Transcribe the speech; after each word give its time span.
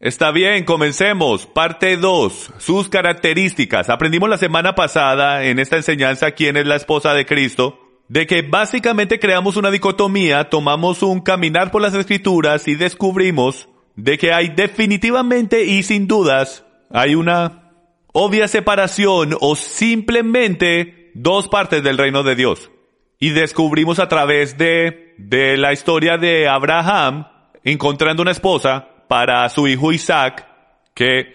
Está 0.00 0.30
bien, 0.30 0.64
comencemos. 0.64 1.46
Parte 1.46 1.96
2. 1.98 2.54
Sus 2.58 2.88
características. 2.88 3.90
Aprendimos 3.90 4.30
la 4.30 4.38
semana 4.38 4.74
pasada 4.74 5.44
en 5.44 5.58
esta 5.58 5.76
enseñanza 5.76 6.30
quién 6.30 6.56
es 6.56 6.66
la 6.66 6.76
esposa 6.76 7.12
de 7.12 7.26
Cristo, 7.26 7.78
de 8.08 8.26
que 8.26 8.40
básicamente 8.40 9.18
creamos 9.18 9.56
una 9.56 9.70
dicotomía, 9.70 10.48
tomamos 10.48 11.02
un 11.02 11.20
caminar 11.20 11.70
por 11.70 11.82
las 11.82 11.94
escrituras 11.94 12.66
y 12.66 12.76
descubrimos 12.76 13.68
de 13.94 14.16
que 14.16 14.32
hay 14.32 14.48
definitivamente 14.48 15.64
y 15.64 15.82
sin 15.82 16.06
dudas, 16.06 16.64
hay 16.90 17.14
una 17.14 17.72
obvia 18.12 18.48
separación 18.48 19.36
o 19.40 19.54
simplemente 19.54 21.10
dos 21.14 21.48
partes 21.48 21.82
del 21.82 21.98
reino 21.98 22.22
de 22.22 22.34
Dios. 22.36 22.70
Y 23.18 23.30
descubrimos 23.30 23.98
a 23.98 24.08
través 24.08 24.56
de, 24.56 25.14
de 25.18 25.58
la 25.58 25.74
historia 25.74 26.16
de 26.16 26.48
Abraham, 26.48 27.26
encontrando 27.64 28.22
una 28.22 28.30
esposa 28.30 28.88
para 29.08 29.48
su 29.48 29.66
hijo 29.68 29.92
Isaac, 29.92 30.46
que 30.94 31.34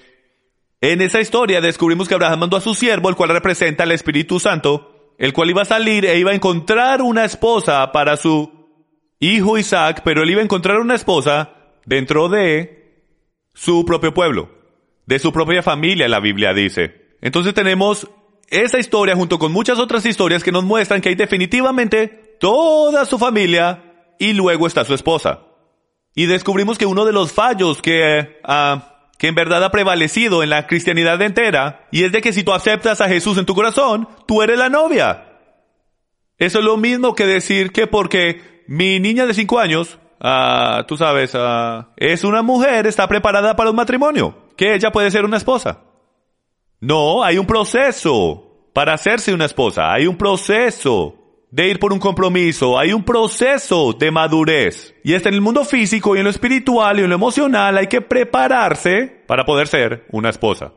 en 0.82 1.02
esa 1.02 1.20
historia 1.20 1.62
descubrimos 1.62 2.08
que 2.08 2.14
Abraham 2.14 2.40
mandó 2.40 2.58
a 2.58 2.62
su 2.62 2.76
siervo, 2.76 3.10
el 3.10 3.16
cual 3.16 3.30
representa 3.30 3.84
al 3.84 3.92
Espíritu 3.92 4.40
Santo, 4.40 5.14
el 5.18 5.34
cual 5.34 5.50
iba 5.50 5.62
a 5.62 5.66
salir 5.66 6.06
e 6.06 6.20
iba 6.20 6.32
a 6.32 6.36
encontrar 6.36 7.02
una 7.02 7.26
esposa 7.26 7.92
para 7.92 8.18
su 8.18 8.52
hijo 9.20 9.58
Isaac, 9.58 10.02
pero 10.04 10.24
él 10.24 10.30
iba 10.30 10.42
a 10.42 10.44
encontrar 10.44 10.80
una 10.80 10.96
esposa 10.96 11.54
dentro 11.86 12.30
de 12.30 13.04
su 13.54 13.86
propio 13.86 14.14
pueblo, 14.14 14.50
de 15.06 15.20
su 15.20 15.32
propia 15.32 15.64
familia, 15.64 16.08
la 16.08 16.20
Biblia 16.20 16.54
dice. 16.54 17.16
Entonces 17.22 17.54
tenemos 17.54 18.08
esa 18.50 18.78
historia 18.78 19.16
junto 19.16 19.40
con 19.40 19.52
muchas 19.52 19.80
otras 19.80 20.06
historias 20.06 20.44
que 20.44 20.52
nos 20.52 20.64
muestran 20.64 21.02
que 21.02 21.10
hay 21.10 21.16
definitivamente 21.16 22.36
toda 22.40 23.06
su 23.06 23.18
familia 23.18 24.14
y 24.20 24.34
luego 24.34 24.68
está 24.68 24.84
su 24.86 24.94
esposa. 24.94 25.45
Y 26.16 26.28
descubrimos 26.28 26.78
que 26.78 26.86
uno 26.86 27.04
de 27.04 27.12
los 27.12 27.34
fallos 27.34 27.82
que, 27.82 28.40
ah, 28.46 29.10
que 29.18 29.28
en 29.28 29.36
verdad 29.36 29.64
ha 29.66 29.72
prevalecido 29.72 30.42
en 30.42 30.50
la 30.50 30.66
cristianidad 30.66 31.22
entera, 31.22 31.88
y 31.92 32.06
es 32.06 32.12
de 32.14 32.22
que 32.22 32.32
si 32.32 32.44
tú 32.44 32.54
aceptas 32.54 33.02
a 33.02 33.10
Jesús 33.10 33.38
en 33.38 33.46
tu 33.46 33.54
corazón, 33.54 34.08
tú 34.26 34.42
eres 34.42 34.58
la 34.58 34.70
novia. 34.70 35.26
Eso 36.38 36.60
es 36.60 36.66
lo 36.66 36.78
mismo 36.78 37.16
que 37.16 37.26
decir 37.26 37.72
que 37.72 37.86
porque 37.88 38.64
mi 38.68 39.00
niña 39.00 39.26
de 39.26 39.34
cinco 39.34 39.60
años, 39.60 40.00
ah, 40.22 40.86
tú 40.88 40.96
sabes, 40.96 41.32
ah, 41.36 41.90
es 41.98 42.24
una 42.24 42.42
mujer, 42.42 42.88
está 42.88 43.08
preparada 43.08 43.58
para 43.58 43.70
un 43.70 43.76
matrimonio, 43.76 44.38
que 44.56 44.74
ella 44.74 44.92
puede 44.92 45.12
ser 45.12 45.26
una 45.26 45.38
esposa. 45.38 45.82
No, 46.80 47.24
hay 47.24 47.38
un 47.38 47.46
proceso 47.46 48.70
para 48.74 48.94
hacerse 48.94 49.34
una 49.34 49.46
esposa, 49.46 49.92
hay 49.92 50.08
un 50.08 50.18
proceso 50.18 51.25
de 51.56 51.70
ir 51.70 51.80
por 51.80 51.94
un 51.94 52.00
compromiso, 52.00 52.78
hay 52.78 52.92
un 52.92 53.06
proceso 53.06 53.94
de 53.94 54.12
madurez. 54.12 54.94
Y 55.06 55.14
está 55.14 55.30
en 55.30 55.36
el 55.36 55.42
mundo 55.42 55.64
físico 55.64 56.14
y 56.14 56.20
en 56.20 56.26
lo 56.26 56.30
espiritual 56.30 57.00
y 57.00 57.04
en 57.04 57.08
lo 57.08 57.16
emocional 57.16 57.78
hay 57.78 57.88
que 57.88 58.02
prepararse 58.02 59.24
para 59.26 59.46
poder 59.46 59.70
ser 59.70 60.06
una 60.12 60.30
esposa. 60.30 60.74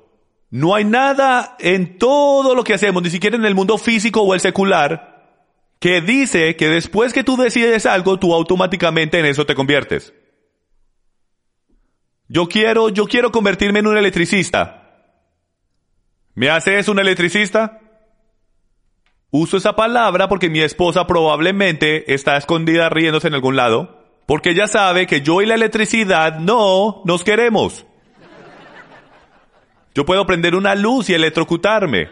No 0.51 0.77
hay 0.77 0.85
nada 0.85 1.57
en 1.59 1.99
todo 1.99 2.55
lo 2.55 2.63
que 2.63 2.75
hacemos, 2.75 3.03
ni 3.03 3.11
siquiera 3.11 3.37
en 3.37 3.45
el 3.45 3.57
mundo 3.57 3.77
físico 3.77 4.21
o 4.23 4.35
el 4.35 4.41
secular, 4.41 5.51
que 5.81 6.01
dice 6.01 6.55
que 6.55 6.69
después 6.69 7.13
que 7.13 7.25
tú 7.25 7.37
decides 7.37 7.85
algo, 7.85 8.21
tú 8.21 8.33
automáticamente 8.33 9.19
en 9.19 9.27
eso 9.27 9.47
te 9.47 9.57
conviertes. 9.57 10.15
Yo 12.29 12.47
quiero, 12.47 12.89
yo 12.89 13.07
quiero 13.07 13.33
convertirme 13.33 13.81
en 13.81 13.89
un 13.89 13.99
electricista. 13.99 14.95
¿Me 16.37 16.51
haces 16.51 16.87
un 16.87 17.01
electricista? 17.01 17.81
Uso 19.31 19.59
esa 19.59 19.77
palabra 19.77 20.29
porque 20.29 20.49
mi 20.49 20.61
esposa 20.61 21.07
probablemente 21.07 22.15
está 22.15 22.37
escondida 22.39 22.89
riéndose 22.89 23.29
en 23.29 23.35
algún 23.35 23.57
lado, 23.57 24.07
porque 24.25 24.51
ella 24.51 24.67
sabe 24.67 25.07
que 25.07 25.21
yo 25.21 25.43
y 25.43 25.47
la 25.47 25.55
electricidad 25.55 26.39
no 26.39 27.03
nos 27.05 27.25
queremos. 27.25 27.85
Yo 29.95 30.07
puedo 30.07 30.25
prender 30.25 30.55
una 30.55 30.75
luz 30.75 31.11
y 31.11 31.15
electrocutarme. 31.15 32.09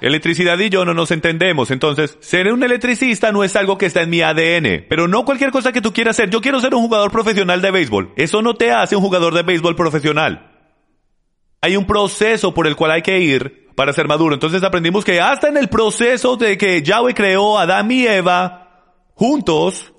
Electricidad 0.00 0.58
y 0.58 0.70
yo 0.70 0.84
no 0.84 0.94
nos 0.94 1.10
entendemos, 1.10 1.70
entonces 1.70 2.16
ser 2.20 2.52
un 2.52 2.62
electricista 2.62 3.32
no 3.32 3.42
es 3.42 3.54
algo 3.56 3.78
que 3.78 3.86
está 3.86 4.02
en 4.02 4.10
mi 4.10 4.20
ADN, 4.20 4.86
pero 4.88 5.08
no 5.08 5.24
cualquier 5.24 5.50
cosa 5.50 5.72
que 5.72 5.80
tú 5.80 5.92
quieras 5.92 6.16
hacer. 6.16 6.30
Yo 6.30 6.40
quiero 6.40 6.60
ser 6.60 6.74
un 6.74 6.82
jugador 6.82 7.10
profesional 7.10 7.60
de 7.60 7.70
béisbol. 7.72 8.12
Eso 8.16 8.40
no 8.40 8.54
te 8.54 8.70
hace 8.72 8.96
un 8.96 9.02
jugador 9.02 9.34
de 9.34 9.42
béisbol 9.42 9.76
profesional. 9.76 10.52
Hay 11.60 11.76
un 11.76 11.86
proceso 11.86 12.54
por 12.54 12.66
el 12.66 12.76
cual 12.76 12.92
hay 12.92 13.02
que 13.02 13.18
ir 13.20 13.67
para 13.78 13.92
ser 13.92 14.08
maduro. 14.08 14.34
Entonces 14.34 14.64
aprendimos 14.64 15.04
que 15.04 15.20
hasta 15.20 15.46
en 15.46 15.56
el 15.56 15.68
proceso 15.68 16.36
de 16.36 16.58
que 16.58 16.82
Yahweh 16.82 17.14
creó 17.14 17.56
a 17.56 17.62
Adán 17.62 17.92
y 17.92 18.08
Eva 18.08 19.04
juntos 19.14 19.92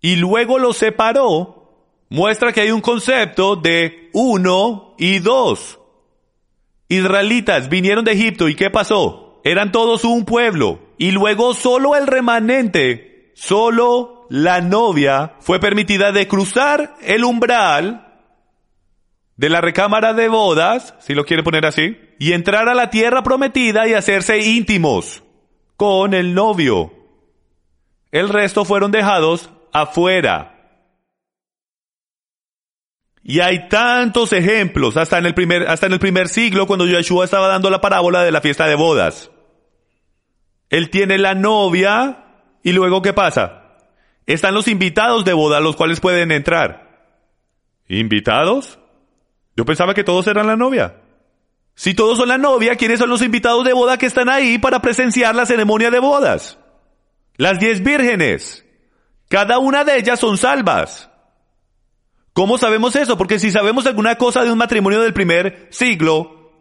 y 0.00 0.16
luego 0.16 0.58
los 0.58 0.76
separó, 0.78 1.86
muestra 2.08 2.52
que 2.52 2.62
hay 2.62 2.72
un 2.72 2.80
concepto 2.80 3.54
de 3.54 4.10
uno 4.12 4.96
y 4.98 5.20
dos. 5.20 5.78
Israelitas 6.88 7.68
vinieron 7.68 8.04
de 8.04 8.10
Egipto 8.10 8.48
y 8.48 8.56
¿qué 8.56 8.70
pasó? 8.70 9.40
Eran 9.44 9.70
todos 9.70 10.02
un 10.02 10.24
pueblo 10.24 10.80
y 10.98 11.12
luego 11.12 11.54
solo 11.54 11.94
el 11.94 12.08
remanente, 12.08 13.30
solo 13.36 14.26
la 14.30 14.62
novia 14.62 15.36
fue 15.38 15.60
permitida 15.60 16.10
de 16.10 16.26
cruzar 16.26 16.96
el 17.02 17.22
umbral 17.22 18.09
de 19.40 19.48
la 19.48 19.62
recámara 19.62 20.12
de 20.12 20.28
bodas, 20.28 20.94
si 20.98 21.14
lo 21.14 21.24
quiere 21.24 21.42
poner 21.42 21.64
así, 21.64 21.98
y 22.18 22.34
entrar 22.34 22.68
a 22.68 22.74
la 22.74 22.90
tierra 22.90 23.22
prometida 23.22 23.88
y 23.88 23.94
hacerse 23.94 24.38
íntimos 24.38 25.22
con 25.78 26.12
el 26.12 26.34
novio. 26.34 26.92
El 28.12 28.28
resto 28.28 28.66
fueron 28.66 28.90
dejados 28.90 29.48
afuera. 29.72 30.58
Y 33.22 33.40
hay 33.40 33.66
tantos 33.70 34.34
ejemplos, 34.34 34.98
hasta 34.98 35.16
en 35.16 35.24
el 35.24 35.32
primer, 35.32 35.68
hasta 35.68 35.86
en 35.86 35.94
el 35.94 36.00
primer 36.00 36.28
siglo, 36.28 36.66
cuando 36.66 36.84
Yeshua 36.84 37.24
estaba 37.24 37.48
dando 37.48 37.70
la 37.70 37.80
parábola 37.80 38.22
de 38.22 38.32
la 38.32 38.42
fiesta 38.42 38.66
de 38.66 38.74
bodas. 38.74 39.30
Él 40.68 40.90
tiene 40.90 41.16
la 41.16 41.34
novia, 41.34 42.26
y 42.62 42.72
luego 42.72 43.00
¿qué 43.00 43.14
pasa? 43.14 43.78
Están 44.26 44.52
los 44.52 44.68
invitados 44.68 45.24
de 45.24 45.32
boda, 45.32 45.60
los 45.60 45.76
cuales 45.76 45.98
pueden 45.98 46.30
entrar. 46.30 46.90
¿Invitados? 47.88 48.79
Yo 49.56 49.64
pensaba 49.64 49.94
que 49.94 50.04
todos 50.04 50.26
eran 50.26 50.46
la 50.46 50.56
novia. 50.56 50.96
Si 51.74 51.94
todos 51.94 52.18
son 52.18 52.28
la 52.28 52.38
novia, 52.38 52.76
¿quiénes 52.76 52.98
son 52.98 53.08
los 53.08 53.22
invitados 53.22 53.64
de 53.64 53.72
boda 53.72 53.96
que 53.96 54.06
están 54.06 54.28
ahí 54.28 54.58
para 54.58 54.82
presenciar 54.82 55.34
la 55.34 55.46
ceremonia 55.46 55.90
de 55.90 55.98
bodas? 55.98 56.58
Las 57.36 57.58
diez 57.58 57.82
vírgenes. 57.82 58.64
Cada 59.28 59.58
una 59.58 59.84
de 59.84 59.96
ellas 59.96 60.20
son 60.20 60.36
salvas. 60.36 61.08
¿Cómo 62.32 62.58
sabemos 62.58 62.96
eso? 62.96 63.16
Porque 63.16 63.38
si 63.38 63.50
sabemos 63.50 63.86
alguna 63.86 64.16
cosa 64.16 64.44
de 64.44 64.52
un 64.52 64.58
matrimonio 64.58 65.00
del 65.00 65.14
primer 65.14 65.68
siglo, 65.70 66.52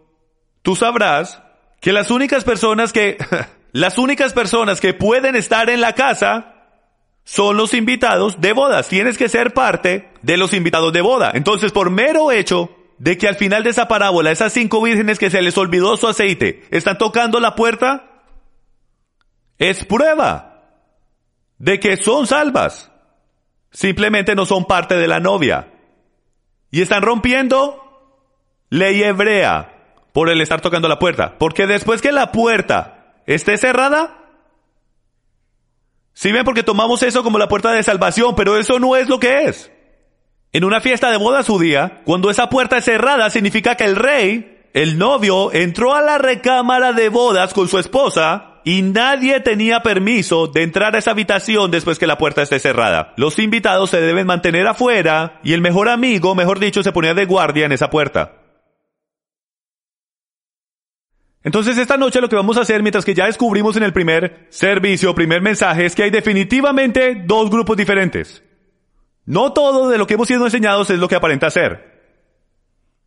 tú 0.61 0.75
sabrás 0.75 1.41
que 1.81 1.91
las 1.91 2.11
únicas 2.11 2.43
personas 2.43 2.93
que, 2.93 3.17
las 3.71 3.97
únicas 3.97 4.33
personas 4.33 4.79
que 4.79 4.93
pueden 4.93 5.35
estar 5.35 5.69
en 5.69 5.81
la 5.81 5.93
casa 5.93 6.55
son 7.23 7.57
los 7.57 7.73
invitados 7.73 8.39
de 8.41 8.53
bodas. 8.53 8.87
Tienes 8.87 9.17
que 9.17 9.29
ser 9.29 9.53
parte 9.53 10.09
de 10.21 10.37
los 10.37 10.53
invitados 10.53 10.93
de 10.93 11.01
boda. 11.01 11.31
Entonces, 11.33 11.71
por 11.71 11.89
mero 11.89 12.31
hecho 12.31 12.75
de 12.99 13.17
que 13.17 13.27
al 13.27 13.35
final 13.35 13.63
de 13.63 13.71
esa 13.71 13.87
parábola, 13.87 14.31
esas 14.31 14.53
cinco 14.53 14.81
vírgenes 14.81 15.17
que 15.17 15.29
se 15.29 15.41
les 15.41 15.57
olvidó 15.57 15.97
su 15.97 16.07
aceite, 16.07 16.63
están 16.69 16.97
tocando 16.97 17.39
la 17.39 17.55
puerta, 17.55 18.23
es 19.57 19.85
prueba 19.85 20.49
de 21.57 21.79
que 21.79 21.97
son 21.97 22.27
salvas. 22.27 22.91
Simplemente 23.71 24.35
no 24.35 24.45
son 24.45 24.65
parte 24.65 24.95
de 24.95 25.07
la 25.07 25.19
novia. 25.19 25.71
Y 26.71 26.81
están 26.81 27.01
rompiendo 27.01 27.83
ley 28.69 29.01
hebrea 29.01 29.75
por 30.11 30.29
el 30.29 30.41
estar 30.41 30.59
tocando 30.61 30.87
la 30.87 30.99
puerta. 30.99 31.37
Porque 31.37 31.67
después 31.67 32.01
que 32.01 32.11
la 32.11 32.31
puerta 32.31 33.13
esté 33.25 33.57
cerrada, 33.57 34.17
si 36.13 36.31
ven 36.33 36.43
porque 36.43 36.63
tomamos 36.63 37.01
eso 37.03 37.23
como 37.23 37.37
la 37.37 37.47
puerta 37.47 37.71
de 37.71 37.83
salvación, 37.83 38.35
pero 38.35 38.57
eso 38.57 38.77
no 38.77 38.97
es 38.97 39.07
lo 39.07 39.19
que 39.19 39.45
es. 39.45 39.71
En 40.51 40.63
una 40.63 40.81
fiesta 40.81 41.11
de 41.11 41.17
bodas 41.17 41.47
judía, 41.47 42.01
cuando 42.05 42.31
esa 42.31 42.49
puerta 42.49 42.77
es 42.77 42.85
cerrada, 42.85 43.29
significa 43.29 43.75
que 43.75 43.83
el 43.83 43.95
rey, 43.95 44.63
el 44.73 44.97
novio, 44.97 45.53
entró 45.53 45.93
a 45.93 46.01
la 46.01 46.17
recámara 46.17 46.91
de 46.91 47.09
bodas 47.09 47.53
con 47.53 47.67
su 47.67 47.77
esposa 47.77 48.61
y 48.63 48.81
nadie 48.81 49.39
tenía 49.41 49.81
permiso 49.83 50.47
de 50.47 50.63
entrar 50.63 50.95
a 50.95 50.99
esa 50.99 51.11
habitación 51.11 51.69
después 51.69 51.99
que 51.99 52.07
la 52.07 52.17
puerta 52.17 52.41
esté 52.41 52.57
cerrada. 52.59 53.13
Los 53.15 53.37
invitados 53.37 53.91
se 53.91 54.01
deben 54.01 54.25
mantener 54.25 54.65
afuera 54.65 55.39
y 55.43 55.53
el 55.53 55.61
mejor 55.61 55.87
amigo, 55.87 56.33
mejor 56.33 56.59
dicho, 56.59 56.81
se 56.81 56.91
ponía 56.91 57.13
de 57.13 57.25
guardia 57.25 57.67
en 57.67 57.71
esa 57.71 57.91
puerta. 57.91 58.33
Entonces 61.43 61.77
esta 61.77 61.95
noche 61.95 62.21
lo 62.21 62.27
que 62.27 62.35
vamos 62.35 62.57
a 62.57 62.61
hacer, 62.61 62.81
mientras 62.81 63.05
que 63.05 63.13
ya 63.13 63.27
descubrimos 63.27 63.77
en 63.77 63.83
el 63.83 63.93
primer 63.93 64.47
servicio, 64.49 65.13
primer 65.13 65.41
mensaje, 65.41 65.85
es 65.85 65.95
que 65.95 66.03
hay 66.03 66.09
definitivamente 66.09 67.23
dos 67.25 67.51
grupos 67.51 67.77
diferentes. 67.77 68.43
No 69.29 69.53
todo 69.53 69.89
de 69.89 69.99
lo 69.99 70.07
que 70.07 70.15
hemos 70.15 70.27
sido 70.27 70.43
enseñados 70.43 70.89
es 70.89 70.97
lo 70.97 71.07
que 71.07 71.13
aparenta 71.13 71.51
ser. 71.51 71.99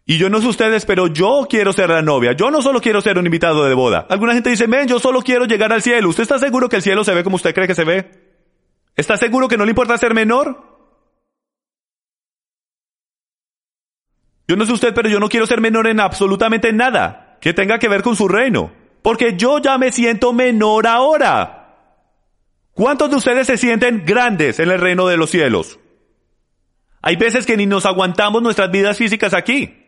Y 0.06 0.18
yo 0.18 0.30
no 0.30 0.40
sé 0.40 0.46
ustedes, 0.46 0.86
pero 0.86 1.08
yo 1.08 1.48
quiero 1.50 1.72
ser 1.72 1.90
la 1.90 2.00
novia. 2.00 2.30
Yo 2.30 2.48
no 2.48 2.62
solo 2.62 2.80
quiero 2.80 3.00
ser 3.00 3.18
un 3.18 3.26
invitado 3.26 3.64
de 3.64 3.74
boda. 3.74 4.06
Alguna 4.08 4.32
gente 4.32 4.50
dice, 4.50 4.68
men, 4.68 4.86
yo 4.86 5.00
solo 5.00 5.22
quiero 5.22 5.46
llegar 5.46 5.72
al 5.72 5.82
cielo. 5.82 6.08
¿Usted 6.08 6.22
está 6.22 6.38
seguro 6.38 6.68
que 6.68 6.76
el 6.76 6.82
cielo 6.82 7.02
se 7.02 7.12
ve 7.12 7.24
como 7.24 7.34
usted 7.34 7.52
cree 7.52 7.66
que 7.66 7.74
se 7.74 7.82
ve? 7.82 8.08
¿Está 8.94 9.16
seguro 9.16 9.48
que 9.48 9.56
no 9.56 9.64
le 9.64 9.72
importa 9.72 9.98
ser 9.98 10.14
menor? 10.14 10.62
Yo 14.46 14.54
no 14.54 14.64
sé 14.64 14.74
usted, 14.74 14.94
pero 14.94 15.08
yo 15.08 15.18
no 15.18 15.28
quiero 15.28 15.48
ser 15.48 15.60
menor 15.60 15.88
en 15.88 15.98
absolutamente 15.98 16.72
nada 16.72 17.36
que 17.40 17.52
tenga 17.52 17.80
que 17.80 17.88
ver 17.88 18.04
con 18.04 18.14
su 18.14 18.28
reino. 18.28 18.70
Porque 19.02 19.36
yo 19.36 19.58
ya 19.58 19.76
me 19.76 19.90
siento 19.90 20.32
menor 20.32 20.86
ahora. 20.86 21.78
¿Cuántos 22.74 23.10
de 23.10 23.16
ustedes 23.16 23.48
se 23.48 23.56
sienten 23.56 24.04
grandes 24.06 24.60
en 24.60 24.70
el 24.70 24.78
reino 24.78 25.08
de 25.08 25.16
los 25.16 25.28
cielos? 25.28 25.80
Hay 27.02 27.16
veces 27.16 27.44
que 27.44 27.56
ni 27.56 27.66
nos 27.66 27.84
aguantamos 27.84 28.42
nuestras 28.42 28.70
vidas 28.70 28.96
físicas 28.96 29.34
aquí. 29.34 29.78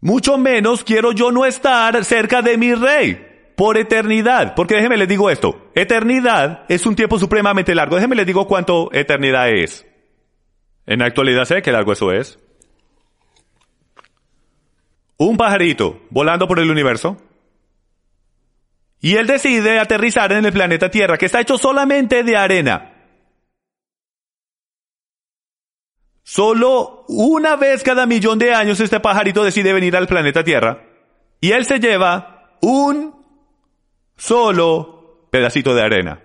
Mucho 0.00 0.36
menos 0.36 0.84
quiero 0.84 1.12
yo 1.12 1.30
no 1.30 1.46
estar 1.46 2.04
cerca 2.04 2.42
de 2.42 2.58
mi 2.58 2.74
rey 2.74 3.52
por 3.56 3.78
eternidad. 3.78 4.54
Porque 4.54 4.74
déjenme 4.74 4.96
les 4.96 5.08
digo 5.08 5.30
esto. 5.30 5.70
Eternidad 5.74 6.64
es 6.68 6.84
un 6.84 6.96
tiempo 6.96 7.18
supremamente 7.18 7.74
largo. 7.74 7.94
Déjenme 7.94 8.16
les 8.16 8.26
digo 8.26 8.46
cuánto 8.46 8.92
eternidad 8.92 9.48
es. 9.50 9.86
En 10.84 10.98
la 10.98 11.06
actualidad 11.06 11.44
sé 11.44 11.62
qué 11.62 11.72
largo 11.72 11.92
eso 11.92 12.12
es. 12.12 12.38
Un 15.16 15.36
pajarito 15.36 16.02
volando 16.10 16.46
por 16.46 16.58
el 16.58 16.70
universo. 16.70 17.16
Y 19.00 19.14
él 19.16 19.26
decide 19.26 19.78
aterrizar 19.78 20.32
en 20.32 20.44
el 20.44 20.52
planeta 20.52 20.90
Tierra, 20.90 21.16
que 21.16 21.26
está 21.26 21.40
hecho 21.40 21.56
solamente 21.56 22.24
de 22.24 22.36
arena. 22.36 22.95
Solo 26.28 27.04
una 27.06 27.54
vez 27.54 27.84
cada 27.84 28.04
millón 28.04 28.40
de 28.40 28.52
años 28.52 28.80
este 28.80 28.98
pajarito 28.98 29.44
decide 29.44 29.72
venir 29.72 29.96
al 29.96 30.08
planeta 30.08 30.42
Tierra 30.42 30.82
y 31.40 31.52
él 31.52 31.64
se 31.64 31.78
lleva 31.78 32.58
un 32.62 33.14
solo 34.16 35.28
pedacito 35.30 35.72
de 35.72 35.82
arena. 35.82 36.20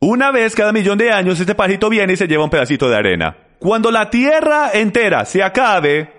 Una 0.00 0.32
vez 0.32 0.56
cada 0.56 0.72
millón 0.72 0.98
de 0.98 1.12
años 1.12 1.38
este 1.38 1.54
pajarito 1.54 1.88
viene 1.88 2.14
y 2.14 2.16
se 2.16 2.26
lleva 2.26 2.42
un 2.42 2.50
pedacito 2.50 2.88
de 2.88 2.96
arena. 2.96 3.36
Cuando 3.60 3.92
la 3.92 4.10
Tierra 4.10 4.72
entera 4.74 5.24
se 5.24 5.44
acabe, 5.44 6.12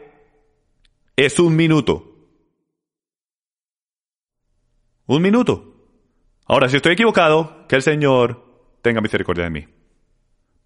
es 1.17 1.37
un 1.37 1.53
minuto. 1.53 2.05
Un 5.05 5.21
minuto. 5.21 5.75
Ahora, 6.45 6.69
si 6.69 6.77
estoy 6.77 6.93
equivocado, 6.93 7.67
que 7.67 7.75
el 7.75 7.81
Señor 7.81 8.79
tenga 8.81 9.01
misericordia 9.01 9.43
de 9.43 9.49
mí. 9.49 9.67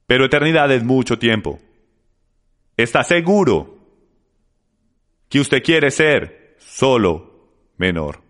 Pero 0.05 0.25
eternidad 0.25 0.71
es 0.71 0.83
mucho 0.83 1.17
tiempo. 1.17 1.59
¿Está 2.81 3.03
seguro 3.03 3.77
que 5.29 5.39
usted 5.39 5.61
quiere 5.61 5.91
ser 5.91 6.55
solo 6.57 7.67
menor? 7.77 8.23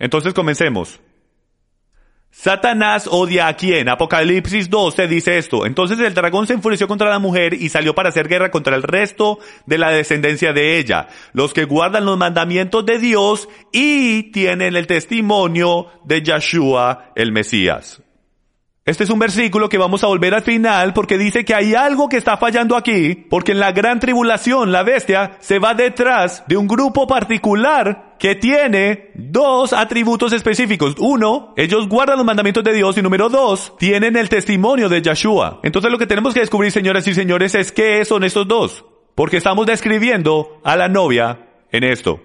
Entonces 0.00 0.34
comencemos. 0.34 1.00
Satanás 2.30 3.08
odia 3.10 3.46
a 3.46 3.54
quién? 3.56 3.88
Apocalipsis 3.88 4.68
12 4.68 5.06
dice 5.06 5.38
esto. 5.38 5.66
Entonces 5.66 6.00
el 6.00 6.14
dragón 6.14 6.48
se 6.48 6.54
enfureció 6.54 6.88
contra 6.88 7.10
la 7.10 7.20
mujer 7.20 7.54
y 7.54 7.68
salió 7.68 7.94
para 7.94 8.08
hacer 8.08 8.26
guerra 8.26 8.50
contra 8.50 8.74
el 8.74 8.82
resto 8.82 9.38
de 9.66 9.78
la 9.78 9.90
descendencia 9.90 10.52
de 10.52 10.78
ella, 10.78 11.06
los 11.32 11.54
que 11.54 11.64
guardan 11.64 12.04
los 12.04 12.18
mandamientos 12.18 12.84
de 12.86 12.98
Dios 12.98 13.48
y 13.72 14.32
tienen 14.32 14.74
el 14.74 14.88
testimonio 14.88 15.92
de 16.04 16.22
Yeshua 16.22 17.12
el 17.14 17.30
Mesías. 17.30 18.02
Este 18.88 19.04
es 19.04 19.10
un 19.10 19.18
versículo 19.18 19.68
que 19.68 19.76
vamos 19.76 20.02
a 20.02 20.06
volver 20.06 20.32
al 20.32 20.40
final 20.40 20.94
porque 20.94 21.18
dice 21.18 21.44
que 21.44 21.54
hay 21.54 21.74
algo 21.74 22.08
que 22.08 22.16
está 22.16 22.38
fallando 22.38 22.74
aquí, 22.74 23.14
porque 23.28 23.52
en 23.52 23.58
la 23.58 23.72
gran 23.72 24.00
tribulación 24.00 24.72
la 24.72 24.82
bestia 24.82 25.32
se 25.40 25.58
va 25.58 25.74
detrás 25.74 26.42
de 26.46 26.56
un 26.56 26.66
grupo 26.66 27.06
particular 27.06 28.14
que 28.18 28.34
tiene 28.34 29.10
dos 29.14 29.74
atributos 29.74 30.32
específicos. 30.32 30.94
Uno, 31.00 31.52
ellos 31.58 31.86
guardan 31.86 32.16
los 32.16 32.24
mandamientos 32.24 32.64
de 32.64 32.72
Dios 32.72 32.96
y 32.96 33.02
número 33.02 33.28
dos, 33.28 33.74
tienen 33.78 34.16
el 34.16 34.30
testimonio 34.30 34.88
de 34.88 35.02
Yeshua. 35.02 35.60
Entonces 35.64 35.92
lo 35.92 35.98
que 35.98 36.06
tenemos 36.06 36.32
que 36.32 36.40
descubrir, 36.40 36.72
señoras 36.72 37.06
y 37.06 37.12
señores, 37.12 37.54
es 37.56 37.72
qué 37.72 38.06
son 38.06 38.24
estos 38.24 38.48
dos. 38.48 38.86
Porque 39.14 39.36
estamos 39.36 39.66
describiendo 39.66 40.62
a 40.64 40.76
la 40.76 40.88
novia 40.88 41.46
en 41.72 41.84
esto. 41.84 42.22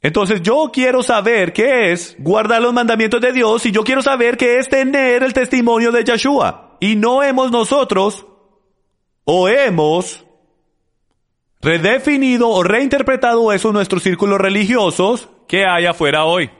Entonces 0.00 0.42
yo 0.42 0.70
quiero 0.72 1.02
saber 1.02 1.52
qué 1.52 1.92
es 1.92 2.14
guardar 2.18 2.62
los 2.62 2.72
mandamientos 2.72 3.20
de 3.20 3.32
Dios 3.32 3.66
y 3.66 3.72
yo 3.72 3.82
quiero 3.82 4.00
saber 4.02 4.36
qué 4.36 4.58
es 4.58 4.68
tener 4.68 5.22
el 5.22 5.32
testimonio 5.32 5.90
de 5.90 6.04
Yeshua. 6.04 6.76
Y 6.80 6.94
no 6.94 7.22
hemos 7.22 7.50
nosotros 7.50 8.26
o 9.24 9.48
hemos 9.48 10.24
redefinido 11.60 12.48
o 12.48 12.62
reinterpretado 12.62 13.52
eso 13.52 13.68
en 13.68 13.74
nuestros 13.74 14.04
círculos 14.04 14.40
religiosos 14.40 15.28
que 15.48 15.64
hay 15.66 15.86
afuera 15.86 16.24
hoy. 16.24 16.50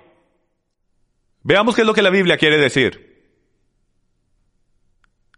Veamos 1.43 1.75
qué 1.75 1.83
es 1.83 1.87
lo 1.87 1.95
que 1.95 2.03
la 2.03 2.11
Biblia 2.11 2.37
quiere 2.37 2.59
decir. 2.59 3.08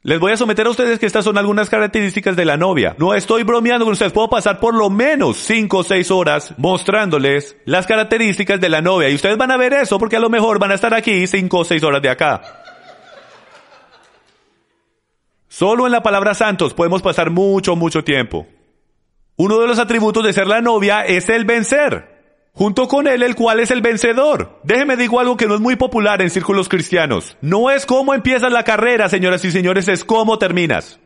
Les 0.02 0.18
voy 0.18 0.32
a 0.32 0.36
someter 0.38 0.66
a 0.66 0.70
ustedes 0.70 0.98
que 0.98 1.04
estas 1.04 1.26
son 1.26 1.36
algunas 1.36 1.68
características 1.68 2.34
de 2.34 2.46
la 2.46 2.56
novia. 2.56 2.96
No 2.98 3.12
estoy 3.12 3.42
bromeando 3.42 3.84
con 3.84 3.92
ustedes, 3.92 4.12
puedo 4.12 4.30
pasar 4.30 4.58
por 4.58 4.74
lo 4.74 4.88
menos 4.88 5.36
5 5.36 5.76
o 5.76 5.84
6 5.84 6.10
horas 6.10 6.54
mostrándoles 6.56 7.58
las 7.66 7.86
características 7.86 8.58
de 8.62 8.70
la 8.70 8.80
novia. 8.80 9.10
Y 9.10 9.14
ustedes 9.14 9.36
van 9.36 9.50
a 9.50 9.58
ver 9.58 9.74
eso 9.74 9.98
porque 9.98 10.16
a 10.16 10.20
lo 10.20 10.30
mejor 10.30 10.58
van 10.58 10.70
a 10.70 10.76
estar 10.76 10.94
aquí 10.94 11.26
5 11.26 11.58
o 11.58 11.64
6 11.66 11.82
horas 11.82 12.00
de 12.00 12.08
acá. 12.08 12.40
Solo 15.48 15.84
en 15.84 15.92
la 15.92 16.02
palabra 16.02 16.32
santos 16.32 16.72
podemos 16.72 17.02
pasar 17.02 17.28
mucho, 17.28 17.76
mucho 17.76 18.02
tiempo. 18.02 18.46
Uno 19.36 19.58
de 19.58 19.66
los 19.66 19.78
atributos 19.78 20.24
de 20.24 20.32
ser 20.32 20.46
la 20.46 20.62
novia 20.62 21.02
es 21.02 21.28
el 21.28 21.44
vencer 21.44 22.19
junto 22.52 22.88
con 22.88 23.06
él 23.06 23.22
el 23.22 23.34
cual 23.34 23.60
es 23.60 23.70
el 23.70 23.82
vencedor. 23.82 24.60
Déjeme 24.64 24.96
digo 24.96 25.20
algo 25.20 25.36
que 25.36 25.46
no 25.46 25.54
es 25.54 25.60
muy 25.60 25.76
popular 25.76 26.22
en 26.22 26.30
círculos 26.30 26.68
cristianos. 26.68 27.36
No 27.40 27.70
es 27.70 27.86
cómo 27.86 28.14
empiezas 28.14 28.52
la 28.52 28.64
carrera, 28.64 29.08
señoras 29.08 29.44
y 29.44 29.50
señores, 29.50 29.88
es 29.88 30.04
cómo 30.04 30.38
terminas. 30.38 31.00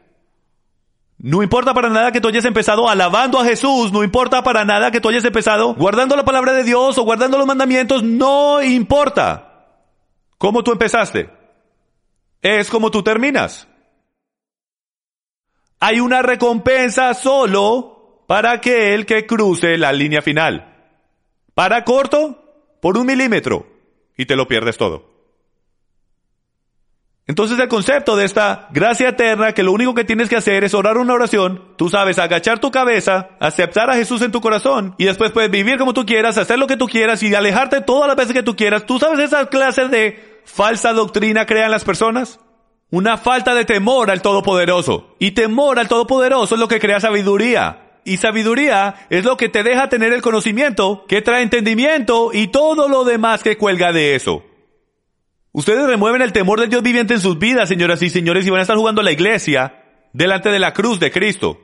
No 1.18 1.42
importa 1.42 1.72
para 1.72 1.88
nada 1.88 2.12
que 2.12 2.20
tú 2.20 2.28
hayas 2.28 2.44
empezado 2.44 2.88
alabando 2.88 3.38
a 3.38 3.44
Jesús, 3.44 3.92
no 3.92 4.04
importa 4.04 4.42
para 4.42 4.64
nada 4.64 4.90
que 4.90 5.00
tú 5.00 5.08
hayas 5.08 5.24
empezado 5.24 5.74
guardando 5.74 6.16
la 6.16 6.24
palabra 6.24 6.52
de 6.52 6.64
Dios 6.64 6.98
o 6.98 7.04
guardando 7.04 7.38
los 7.38 7.46
mandamientos, 7.46 8.02
no 8.02 8.62
importa 8.62 9.64
cómo 10.38 10.62
tú 10.62 10.72
empezaste. 10.72 11.30
Es 12.42 12.68
como 12.68 12.90
tú 12.90 13.02
terminas. 13.02 13.66
Hay 15.80 16.00
una 16.00 16.20
recompensa 16.20 17.14
solo 17.14 18.24
para 18.26 18.52
aquel 18.52 19.06
que 19.06 19.26
cruce 19.26 19.78
la 19.78 19.92
línea 19.92 20.20
final. 20.20 20.73
Para 21.54 21.84
corto 21.84 22.44
por 22.80 22.98
un 22.98 23.06
milímetro 23.06 23.66
y 24.16 24.26
te 24.26 24.36
lo 24.36 24.46
pierdes 24.46 24.76
todo. 24.76 25.14
Entonces 27.26 27.58
el 27.58 27.68
concepto 27.68 28.16
de 28.16 28.26
esta 28.26 28.68
gracia 28.70 29.08
eterna, 29.08 29.52
que 29.52 29.62
lo 29.62 29.72
único 29.72 29.94
que 29.94 30.04
tienes 30.04 30.28
que 30.28 30.36
hacer 30.36 30.62
es 30.62 30.74
orar 30.74 30.98
una 30.98 31.14
oración, 31.14 31.72
tú 31.76 31.88
sabes, 31.88 32.18
agachar 32.18 32.58
tu 32.58 32.70
cabeza, 32.70 33.30
aceptar 33.40 33.88
a 33.88 33.94
Jesús 33.94 34.20
en 34.20 34.30
tu 34.30 34.42
corazón 34.42 34.94
y 34.98 35.06
después 35.06 35.30
puedes 35.30 35.50
vivir 35.50 35.78
como 35.78 35.94
tú 35.94 36.04
quieras, 36.04 36.36
hacer 36.36 36.58
lo 36.58 36.66
que 36.66 36.76
tú 36.76 36.86
quieras 36.86 37.22
y 37.22 37.34
alejarte 37.34 37.80
todas 37.80 38.08
las 38.08 38.16
veces 38.16 38.34
que 38.34 38.42
tú 38.42 38.56
quieras. 38.56 38.84
¿Tú 38.84 38.98
sabes 38.98 39.20
esa 39.20 39.46
clase 39.46 39.88
de 39.88 40.42
falsa 40.44 40.92
doctrina 40.92 41.46
crean 41.46 41.70
las 41.70 41.84
personas? 41.84 42.40
Una 42.90 43.16
falta 43.16 43.54
de 43.54 43.64
temor 43.64 44.10
al 44.10 44.20
Todopoderoso. 44.20 45.16
Y 45.18 45.30
temor 45.30 45.78
al 45.78 45.88
Todopoderoso 45.88 46.56
es 46.56 46.60
lo 46.60 46.68
que 46.68 46.78
crea 46.78 47.00
sabiduría 47.00 47.83
y 48.04 48.18
sabiduría 48.18 49.06
es 49.10 49.24
lo 49.24 49.36
que 49.36 49.48
te 49.48 49.62
deja 49.62 49.88
tener 49.88 50.12
el 50.12 50.22
conocimiento, 50.22 51.04
que 51.08 51.22
trae 51.22 51.42
entendimiento 51.42 52.30
y 52.32 52.48
todo 52.48 52.88
lo 52.88 53.04
demás 53.04 53.42
que 53.42 53.56
cuelga 53.56 53.92
de 53.92 54.14
eso. 54.14 54.44
Ustedes 55.52 55.86
remueven 55.86 56.22
el 56.22 56.32
temor 56.32 56.60
del 56.60 56.68
Dios 56.68 56.82
viviente 56.82 57.14
en 57.14 57.20
sus 57.20 57.38
vidas, 57.38 57.68
señoras 57.68 58.02
y 58.02 58.10
señores, 58.10 58.46
y 58.46 58.50
van 58.50 58.58
a 58.58 58.62
estar 58.62 58.76
jugando 58.76 59.02
la 59.02 59.12
iglesia 59.12 59.84
delante 60.12 60.50
de 60.50 60.58
la 60.58 60.72
cruz 60.72 60.98
de 60.98 61.10
Cristo. 61.12 61.60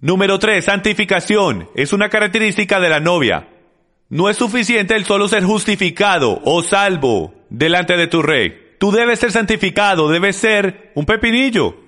Número 0.00 0.38
3. 0.38 0.64
Santificación. 0.64 1.70
Es 1.74 1.92
una 1.92 2.08
característica 2.08 2.78
de 2.78 2.88
la 2.88 3.00
novia. 3.00 3.48
No 4.10 4.28
es 4.28 4.36
suficiente 4.36 4.94
el 4.94 5.04
solo 5.04 5.28
ser 5.28 5.44
justificado 5.44 6.40
o 6.44 6.62
salvo 6.62 7.34
delante 7.50 7.96
de 7.96 8.06
tu 8.06 8.22
rey. 8.22 8.76
Tú 8.78 8.92
debes 8.92 9.18
ser 9.18 9.32
santificado, 9.32 10.08
debes 10.08 10.36
ser 10.36 10.92
un 10.94 11.04
pepinillo. 11.04 11.87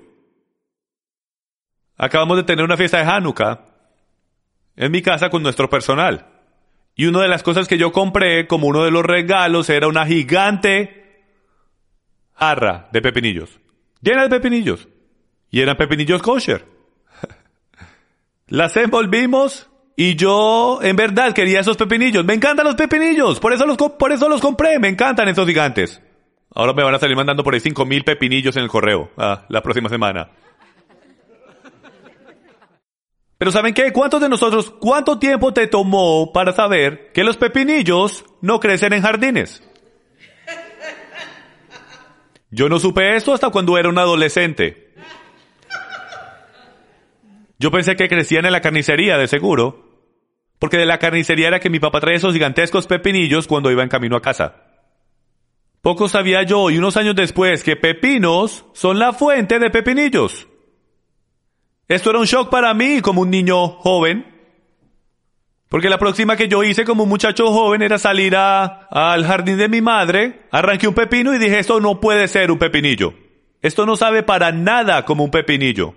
Acabamos 2.02 2.38
de 2.38 2.44
tener 2.44 2.64
una 2.64 2.78
fiesta 2.78 2.96
de 2.96 3.04
Hanukkah 3.04 3.60
en 4.74 4.90
mi 4.90 5.02
casa 5.02 5.28
con 5.28 5.42
nuestro 5.42 5.68
personal. 5.68 6.28
Y 6.94 7.04
una 7.04 7.20
de 7.20 7.28
las 7.28 7.42
cosas 7.42 7.68
que 7.68 7.76
yo 7.76 7.92
compré 7.92 8.46
como 8.46 8.68
uno 8.68 8.84
de 8.84 8.90
los 8.90 9.04
regalos 9.04 9.68
era 9.68 9.86
una 9.86 10.06
gigante 10.06 11.26
jarra 12.32 12.88
de 12.90 13.02
pepinillos. 13.02 13.60
Llena 14.00 14.22
de 14.22 14.30
pepinillos. 14.30 14.88
Y 15.50 15.60
eran 15.60 15.76
pepinillos 15.76 16.22
kosher. 16.22 16.64
Las 18.48 18.78
envolvimos 18.78 19.68
y 19.94 20.14
yo 20.14 20.78
en 20.80 20.96
verdad 20.96 21.34
quería 21.34 21.60
esos 21.60 21.76
pepinillos. 21.76 22.24
Me 22.24 22.32
encantan 22.32 22.64
los 22.64 22.76
pepinillos. 22.76 23.40
Por 23.40 23.52
eso 23.52 23.66
los, 23.66 23.76
por 23.76 24.10
eso 24.10 24.26
los 24.26 24.40
compré. 24.40 24.78
Me 24.78 24.88
encantan 24.88 25.28
estos 25.28 25.46
gigantes. 25.46 26.00
Ahora 26.54 26.72
me 26.72 26.82
van 26.82 26.94
a 26.94 26.98
salir 26.98 27.14
mandando 27.14 27.44
por 27.44 27.52
ahí 27.52 27.60
cinco 27.60 27.84
mil 27.84 28.04
pepinillos 28.04 28.56
en 28.56 28.62
el 28.62 28.70
correo. 28.70 29.10
Ah, 29.18 29.44
la 29.50 29.60
próxima 29.60 29.90
semana. 29.90 30.30
Pero 33.40 33.52
¿saben 33.52 33.72
qué? 33.72 33.90
¿Cuántos 33.90 34.20
de 34.20 34.28
nosotros, 34.28 34.70
cuánto 34.70 35.18
tiempo 35.18 35.54
te 35.54 35.66
tomó 35.66 36.30
para 36.30 36.52
saber 36.52 37.10
que 37.14 37.24
los 37.24 37.38
pepinillos 37.38 38.26
no 38.42 38.60
crecen 38.60 38.92
en 38.92 39.00
jardines? 39.00 39.66
Yo 42.50 42.68
no 42.68 42.78
supe 42.78 43.16
esto 43.16 43.32
hasta 43.32 43.48
cuando 43.48 43.78
era 43.78 43.88
un 43.88 43.96
adolescente. 43.96 44.92
Yo 47.58 47.70
pensé 47.70 47.96
que 47.96 48.10
crecían 48.10 48.44
en 48.44 48.52
la 48.52 48.60
carnicería, 48.60 49.16
de 49.16 49.26
seguro. 49.26 49.88
Porque 50.58 50.76
de 50.76 50.84
la 50.84 50.98
carnicería 50.98 51.48
era 51.48 51.60
que 51.60 51.70
mi 51.70 51.80
papá 51.80 52.00
traía 52.00 52.18
esos 52.18 52.34
gigantescos 52.34 52.86
pepinillos 52.86 53.46
cuando 53.46 53.70
iba 53.70 53.82
en 53.82 53.88
camino 53.88 54.16
a 54.16 54.20
casa. 54.20 54.64
Poco 55.80 56.10
sabía 56.10 56.42
yo 56.42 56.68
y 56.68 56.76
unos 56.76 56.98
años 56.98 57.16
después 57.16 57.64
que 57.64 57.76
pepinos 57.76 58.66
son 58.74 58.98
la 58.98 59.14
fuente 59.14 59.58
de 59.58 59.70
pepinillos. 59.70 60.46
Esto 61.90 62.10
era 62.10 62.20
un 62.20 62.24
shock 62.24 62.50
para 62.50 62.72
mí 62.72 63.00
como 63.00 63.22
un 63.22 63.30
niño 63.30 63.66
joven. 63.66 64.24
Porque 65.68 65.88
la 65.88 65.98
próxima 65.98 66.36
que 66.36 66.46
yo 66.46 66.62
hice 66.62 66.84
como 66.84 67.04
muchacho 67.04 67.52
joven 67.52 67.82
era 67.82 67.98
salir 67.98 68.36
a, 68.36 68.86
al 68.88 69.26
jardín 69.26 69.56
de 69.56 69.68
mi 69.68 69.80
madre, 69.80 70.42
arranqué 70.52 70.86
un 70.86 70.94
pepino 70.94 71.34
y 71.34 71.38
dije, 71.38 71.58
esto 71.58 71.80
no 71.80 71.98
puede 71.98 72.28
ser 72.28 72.52
un 72.52 72.58
pepinillo. 72.58 73.12
Esto 73.60 73.86
no 73.86 73.96
sabe 73.96 74.22
para 74.22 74.52
nada 74.52 75.04
como 75.04 75.24
un 75.24 75.32
pepinillo. 75.32 75.96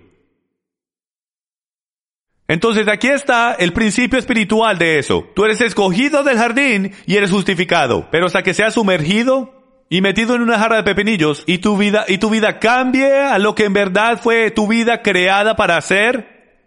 Entonces 2.48 2.88
aquí 2.88 3.06
está 3.06 3.54
el 3.54 3.72
principio 3.72 4.18
espiritual 4.18 4.76
de 4.78 4.98
eso. 4.98 5.30
Tú 5.36 5.44
eres 5.44 5.60
escogido 5.60 6.24
del 6.24 6.38
jardín 6.38 6.92
y 7.06 7.14
eres 7.14 7.30
justificado. 7.30 8.08
Pero 8.10 8.26
hasta 8.26 8.42
que 8.42 8.52
seas 8.52 8.74
sumergido 8.74 9.53
y 9.94 10.00
metido 10.00 10.34
en 10.34 10.42
una 10.42 10.58
jarra 10.58 10.78
de 10.78 10.82
pepinillos 10.82 11.44
y 11.46 11.58
tu 11.58 11.76
vida, 11.76 12.04
y 12.08 12.18
tu 12.18 12.28
vida 12.28 12.58
cambie 12.58 13.16
a 13.16 13.38
lo 13.38 13.54
que 13.54 13.62
en 13.62 13.74
verdad 13.74 14.18
fue 14.20 14.50
tu 14.50 14.66
vida 14.66 15.02
creada 15.02 15.54
para 15.54 15.76
hacer, 15.76 16.66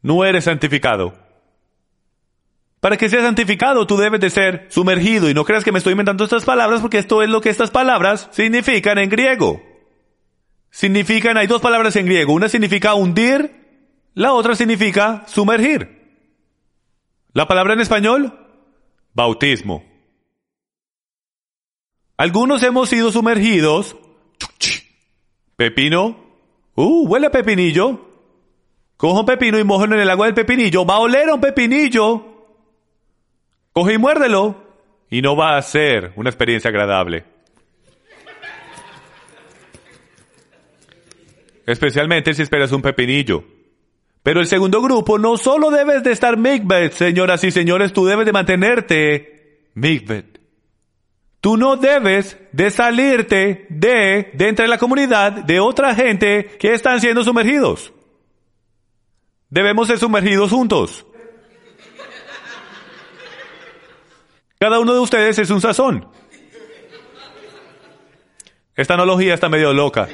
no 0.00 0.24
eres 0.24 0.44
santificado. 0.44 1.12
Para 2.78 2.96
que 2.96 3.08
seas 3.08 3.24
santificado, 3.24 3.84
tú 3.88 3.96
debes 3.96 4.20
de 4.20 4.30
ser 4.30 4.66
sumergido. 4.68 5.28
Y 5.28 5.34
no 5.34 5.44
creas 5.44 5.64
que 5.64 5.72
me 5.72 5.78
estoy 5.78 5.90
inventando 5.90 6.22
estas 6.22 6.44
palabras 6.44 6.80
porque 6.80 6.98
esto 6.98 7.20
es 7.20 7.28
lo 7.28 7.40
que 7.40 7.50
estas 7.50 7.72
palabras 7.72 8.28
significan 8.30 8.98
en 8.98 9.10
griego. 9.10 9.60
Significan, 10.70 11.36
hay 11.36 11.48
dos 11.48 11.60
palabras 11.60 11.96
en 11.96 12.06
griego. 12.06 12.32
Una 12.32 12.48
significa 12.48 12.94
hundir, 12.94 13.56
la 14.14 14.32
otra 14.34 14.54
significa 14.54 15.24
sumergir. 15.26 15.98
La 17.32 17.48
palabra 17.48 17.72
en 17.72 17.80
español, 17.80 18.38
bautismo. 19.14 19.87
Algunos 22.18 22.64
hemos 22.64 22.88
sido 22.88 23.12
sumergidos. 23.12 23.96
Pepino. 25.56 26.16
Uh, 26.74 27.06
huele 27.06 27.28
a 27.28 27.30
pepinillo. 27.30 28.06
Cojo 28.96 29.20
un 29.20 29.26
pepino 29.26 29.56
y 29.58 29.64
mojo 29.64 29.84
en 29.84 29.92
el 29.92 30.10
agua 30.10 30.26
del 30.26 30.34
pepinillo. 30.34 30.84
Va 30.84 30.96
a 30.96 30.98
oler 30.98 31.28
a 31.28 31.34
un 31.34 31.40
pepinillo. 31.40 32.24
Coge 33.72 33.94
y 33.94 33.98
muérdelo. 33.98 34.56
Y 35.08 35.22
no 35.22 35.36
va 35.36 35.56
a 35.56 35.62
ser 35.62 36.12
una 36.16 36.28
experiencia 36.28 36.70
agradable. 36.70 37.24
Especialmente 41.66 42.34
si 42.34 42.42
esperas 42.42 42.72
un 42.72 42.82
pepinillo. 42.82 43.44
Pero 44.24 44.40
el 44.40 44.46
segundo 44.46 44.82
grupo 44.82 45.18
no 45.20 45.36
solo 45.36 45.70
debes 45.70 46.02
de 46.02 46.10
estar 46.10 46.36
mikvet, 46.36 46.92
señoras 46.92 47.44
y 47.44 47.52
señores, 47.52 47.92
tú 47.92 48.06
debes 48.06 48.26
de 48.26 48.32
mantenerte 48.32 49.68
mikvet. 49.74 50.37
Tú 51.40 51.56
no 51.56 51.76
debes 51.76 52.36
de 52.52 52.70
salirte 52.70 53.66
de, 53.68 54.30
de 54.32 54.48
entre 54.48 54.66
la 54.66 54.78
comunidad 54.78 55.32
de 55.32 55.60
otra 55.60 55.94
gente 55.94 56.56
que 56.58 56.74
están 56.74 57.00
siendo 57.00 57.22
sumergidos. 57.22 57.92
Debemos 59.48 59.86
ser 59.86 59.98
sumergidos 59.98 60.50
juntos. 60.50 61.06
Cada 64.58 64.80
uno 64.80 64.92
de 64.92 64.98
ustedes 64.98 65.38
es 65.38 65.50
un 65.50 65.60
sazón. 65.60 66.08
Esta 68.74 68.94
analogía 68.94 69.34
está 69.34 69.48
medio 69.48 69.72
loca. 69.72 70.08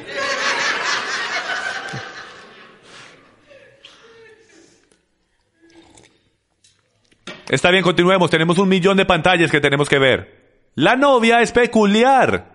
Está 7.48 7.70
bien, 7.70 7.82
continuemos. 7.82 8.30
Tenemos 8.30 8.58
un 8.58 8.68
millón 8.68 8.96
de 8.96 9.06
pantallas 9.06 9.50
que 9.50 9.60
tenemos 9.60 9.88
que 9.88 9.98
ver. 9.98 10.43
La 10.74 10.96
novia 10.96 11.40
es 11.40 11.52
peculiar. 11.52 12.52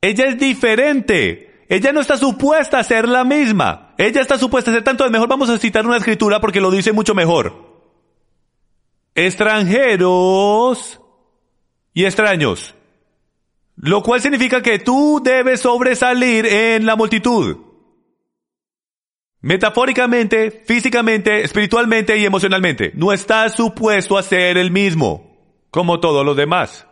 Ella 0.00 0.26
es 0.26 0.38
diferente. 0.38 1.64
Ella 1.68 1.92
no 1.92 2.00
está 2.00 2.16
supuesta 2.16 2.78
a 2.78 2.84
ser 2.84 3.08
la 3.08 3.24
misma. 3.24 3.94
Ella 3.96 4.20
está 4.20 4.38
supuesta 4.38 4.70
a 4.70 4.74
ser 4.74 4.84
tanto. 4.84 5.08
Mejor 5.10 5.28
vamos 5.28 5.48
a 5.48 5.58
citar 5.58 5.86
una 5.86 5.96
escritura 5.96 6.40
porque 6.40 6.60
lo 6.60 6.70
dice 6.70 6.92
mucho 6.92 7.14
mejor. 7.14 7.74
Extranjeros 9.14 11.00
y 11.92 12.04
extraños. 12.04 12.74
Lo 13.76 14.02
cual 14.02 14.20
significa 14.20 14.62
que 14.62 14.78
tú 14.78 15.20
debes 15.22 15.60
sobresalir 15.60 16.46
en 16.46 16.86
la 16.86 16.96
multitud. 16.96 17.56
Metafóricamente, 19.40 20.50
físicamente, 20.50 21.42
espiritualmente 21.42 22.16
y 22.16 22.24
emocionalmente. 22.24 22.92
No 22.94 23.12
estás 23.12 23.54
supuesto 23.54 24.16
a 24.16 24.22
ser 24.22 24.56
el 24.56 24.70
mismo, 24.70 25.66
como 25.70 26.00
todos 26.00 26.24
los 26.24 26.36
demás. 26.36 26.86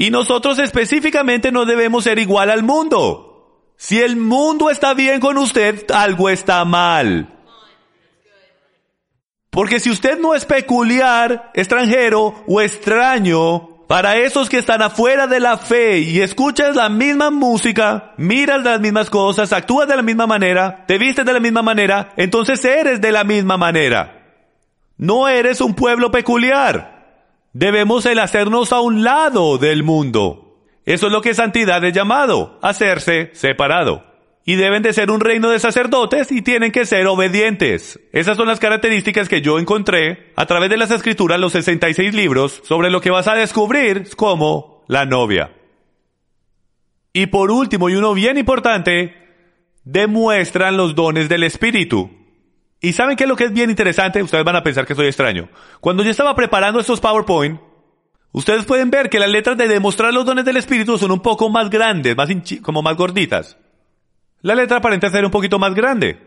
Y 0.00 0.10
nosotros 0.10 0.60
específicamente 0.60 1.50
no 1.50 1.66
debemos 1.66 2.04
ser 2.04 2.20
igual 2.20 2.50
al 2.50 2.62
mundo. 2.62 3.74
Si 3.76 4.00
el 4.00 4.16
mundo 4.16 4.70
está 4.70 4.94
bien 4.94 5.18
con 5.18 5.36
usted, 5.36 5.90
algo 5.90 6.30
está 6.30 6.64
mal. 6.64 7.28
Porque 9.50 9.80
si 9.80 9.90
usted 9.90 10.20
no 10.20 10.36
es 10.36 10.44
peculiar, 10.44 11.50
extranjero 11.52 12.44
o 12.46 12.60
extraño, 12.60 13.86
para 13.88 14.18
esos 14.18 14.48
que 14.48 14.58
están 14.58 14.82
afuera 14.82 15.26
de 15.26 15.40
la 15.40 15.58
fe 15.58 15.98
y 15.98 16.20
escuchas 16.20 16.76
la 16.76 16.88
misma 16.88 17.30
música, 17.30 18.12
miras 18.18 18.62
las 18.62 18.80
mismas 18.80 19.10
cosas, 19.10 19.52
actúas 19.52 19.88
de 19.88 19.96
la 19.96 20.02
misma 20.02 20.28
manera, 20.28 20.84
te 20.86 20.96
vistes 20.96 21.26
de 21.26 21.32
la 21.32 21.40
misma 21.40 21.62
manera, 21.62 22.12
entonces 22.16 22.64
eres 22.64 23.00
de 23.00 23.10
la 23.10 23.24
misma 23.24 23.56
manera. 23.56 24.36
No 24.96 25.26
eres 25.26 25.60
un 25.60 25.74
pueblo 25.74 26.12
peculiar. 26.12 26.97
Debemos 27.52 28.06
el 28.06 28.18
hacernos 28.18 28.72
a 28.72 28.80
un 28.80 29.04
lado 29.04 29.58
del 29.58 29.82
mundo. 29.82 30.48
Eso 30.84 31.06
es 31.06 31.12
lo 31.12 31.22
que 31.22 31.34
santidad 31.34 31.84
es 31.84 31.92
llamado, 31.92 32.58
hacerse 32.62 33.30
separado. 33.34 34.04
Y 34.44 34.56
deben 34.56 34.82
de 34.82 34.94
ser 34.94 35.10
un 35.10 35.20
reino 35.20 35.50
de 35.50 35.58
sacerdotes 35.58 36.32
y 36.32 36.40
tienen 36.40 36.72
que 36.72 36.86
ser 36.86 37.06
obedientes. 37.06 38.00
Esas 38.12 38.38
son 38.38 38.48
las 38.48 38.60
características 38.60 39.28
que 39.28 39.42
yo 39.42 39.58
encontré 39.58 40.32
a 40.36 40.46
través 40.46 40.70
de 40.70 40.78
las 40.78 40.90
escrituras, 40.90 41.38
los 41.38 41.52
66 41.52 42.14
libros, 42.14 42.62
sobre 42.64 42.90
lo 42.90 43.00
que 43.00 43.10
vas 43.10 43.28
a 43.28 43.34
descubrir 43.34 44.08
como 44.16 44.84
la 44.88 45.04
novia. 45.04 45.52
Y 47.12 47.26
por 47.26 47.50
último, 47.50 47.90
y 47.90 47.94
uno 47.94 48.14
bien 48.14 48.38
importante, 48.38 49.14
demuestran 49.84 50.76
los 50.76 50.94
dones 50.94 51.28
del 51.28 51.44
Espíritu. 51.44 52.10
Y 52.80 52.92
saben 52.92 53.16
qué 53.16 53.24
es 53.24 53.28
lo 53.28 53.36
que 53.36 53.44
es 53.44 53.52
bien 53.52 53.70
interesante, 53.70 54.22
ustedes 54.22 54.44
van 54.44 54.56
a 54.56 54.62
pensar 54.62 54.86
que 54.86 54.94
soy 54.94 55.06
extraño. 55.06 55.48
Cuando 55.80 56.02
yo 56.04 56.10
estaba 56.10 56.34
preparando 56.34 56.78
estos 56.78 57.00
PowerPoint, 57.00 57.60
ustedes 58.32 58.64
pueden 58.64 58.90
ver 58.90 59.10
que 59.10 59.18
las 59.18 59.30
letras 59.30 59.56
de 59.56 59.66
demostrar 59.66 60.14
los 60.14 60.24
dones 60.24 60.44
del 60.44 60.56
Espíritu 60.56 60.96
son 60.96 61.10
un 61.10 61.20
poco 61.20 61.48
más 61.48 61.70
grandes, 61.70 62.16
más 62.16 62.28
como 62.62 62.82
más 62.82 62.96
gorditas. 62.96 63.56
La 64.42 64.54
letra 64.54 64.76
aparenta 64.76 65.10
ser 65.10 65.24
un 65.24 65.32
poquito 65.32 65.58
más 65.58 65.74
grande. 65.74 66.18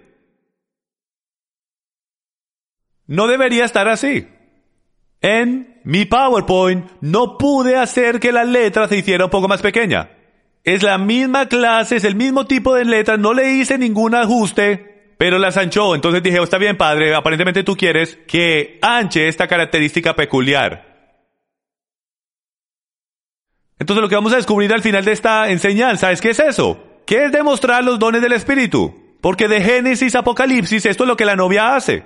No 3.07 3.27
debería 3.27 3.63
estar 3.63 3.87
así. 3.87 4.27
En 5.21 5.79
mi 5.83 6.05
PowerPoint 6.05 6.89
no 6.99 7.37
pude 7.37 7.77
hacer 7.77 8.19
que 8.19 8.31
la 8.31 8.43
letra 8.43 8.87
se 8.87 8.97
hiciera 8.97 9.25
un 9.25 9.31
poco 9.31 9.47
más 9.47 9.61
pequeña. 9.61 10.09
Es 10.63 10.83
la 10.83 10.97
misma 10.97 11.47
clase, 11.47 11.95
es 11.95 12.03
el 12.03 12.15
mismo 12.15 12.45
tipo 12.45 12.75
de 12.75 12.85
letra, 12.85 13.17
no 13.17 13.33
le 13.33 13.53
hice 13.53 13.77
ningún 13.77 14.15
ajuste, 14.15 14.90
pero 15.21 15.37
las 15.37 15.55
anchó. 15.55 15.93
Entonces 15.93 16.23
dije, 16.23 16.39
oh, 16.39 16.43
está 16.43 16.57
bien, 16.57 16.77
padre, 16.77 17.13
aparentemente 17.13 17.63
tú 17.63 17.77
quieres 17.77 18.17
que 18.27 18.79
anche 18.81 19.27
esta 19.27 19.47
característica 19.47 20.15
peculiar. 20.15 21.19
Entonces 23.77 24.01
lo 24.01 24.09
que 24.09 24.15
vamos 24.15 24.33
a 24.33 24.37
descubrir 24.37 24.73
al 24.73 24.81
final 24.81 25.05
de 25.05 25.11
esta 25.11 25.51
enseñanza 25.51 26.11
es 26.11 26.21
qué 26.21 26.31
es 26.31 26.39
eso. 26.39 26.83
¿Qué 27.05 27.25
es 27.25 27.31
demostrar 27.31 27.83
los 27.83 27.99
dones 27.99 28.23
del 28.23 28.33
Espíritu? 28.33 28.95
Porque 29.21 29.47
de 29.47 29.61
Génesis 29.61 30.15
a 30.15 30.21
Apocalipsis 30.21 30.87
esto 30.87 31.03
es 31.03 31.07
lo 31.07 31.17
que 31.17 31.25
la 31.25 31.35
novia 31.35 31.75
hace. 31.75 32.03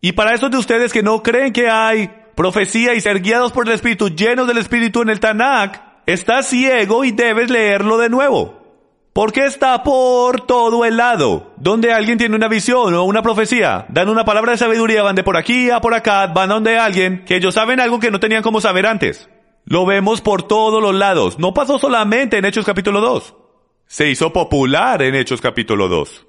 Y 0.00 0.10
para 0.10 0.34
esos 0.34 0.50
de 0.50 0.58
ustedes 0.58 0.92
que 0.92 1.04
no 1.04 1.22
creen 1.22 1.52
que 1.52 1.70
hay 1.70 2.10
profecía 2.34 2.92
y 2.92 3.00
ser 3.00 3.20
guiados 3.20 3.52
por 3.52 3.68
el 3.68 3.74
Espíritu, 3.74 4.08
llenos 4.08 4.48
del 4.48 4.58
Espíritu 4.58 5.02
en 5.02 5.10
el 5.10 5.20
Tanakh, 5.20 6.02
estás 6.06 6.48
ciego 6.48 7.04
y 7.04 7.12
debes 7.12 7.50
leerlo 7.50 7.98
de 7.98 8.08
nuevo. 8.08 8.57
Porque 9.12 9.46
está 9.46 9.82
por 9.82 10.42
todo 10.42 10.84
el 10.84 10.96
lado. 10.96 11.52
Donde 11.56 11.92
alguien 11.92 12.18
tiene 12.18 12.36
una 12.36 12.48
visión 12.48 12.94
o 12.94 13.04
una 13.04 13.22
profecía, 13.22 13.86
dan 13.88 14.08
una 14.08 14.24
palabra 14.24 14.52
de 14.52 14.58
sabiduría, 14.58 15.02
van 15.02 15.16
de 15.16 15.24
por 15.24 15.36
aquí 15.36 15.70
a 15.70 15.80
por 15.80 15.94
acá, 15.94 16.26
van 16.28 16.50
donde 16.50 16.78
alguien 16.78 17.24
que 17.24 17.36
ellos 17.36 17.54
saben 17.54 17.80
algo 17.80 17.98
que 17.98 18.10
no 18.10 18.20
tenían 18.20 18.42
como 18.42 18.60
saber 18.60 18.86
antes. 18.86 19.28
Lo 19.64 19.84
vemos 19.84 20.20
por 20.20 20.44
todos 20.44 20.82
los 20.82 20.94
lados. 20.94 21.38
No 21.38 21.52
pasó 21.52 21.78
solamente 21.78 22.38
en 22.38 22.44
Hechos 22.44 22.64
capítulo 22.64 23.00
2. 23.00 23.34
Se 23.86 24.08
hizo 24.08 24.32
popular 24.32 25.02
en 25.02 25.14
Hechos 25.14 25.40
capítulo 25.40 25.88
2. 25.88 26.26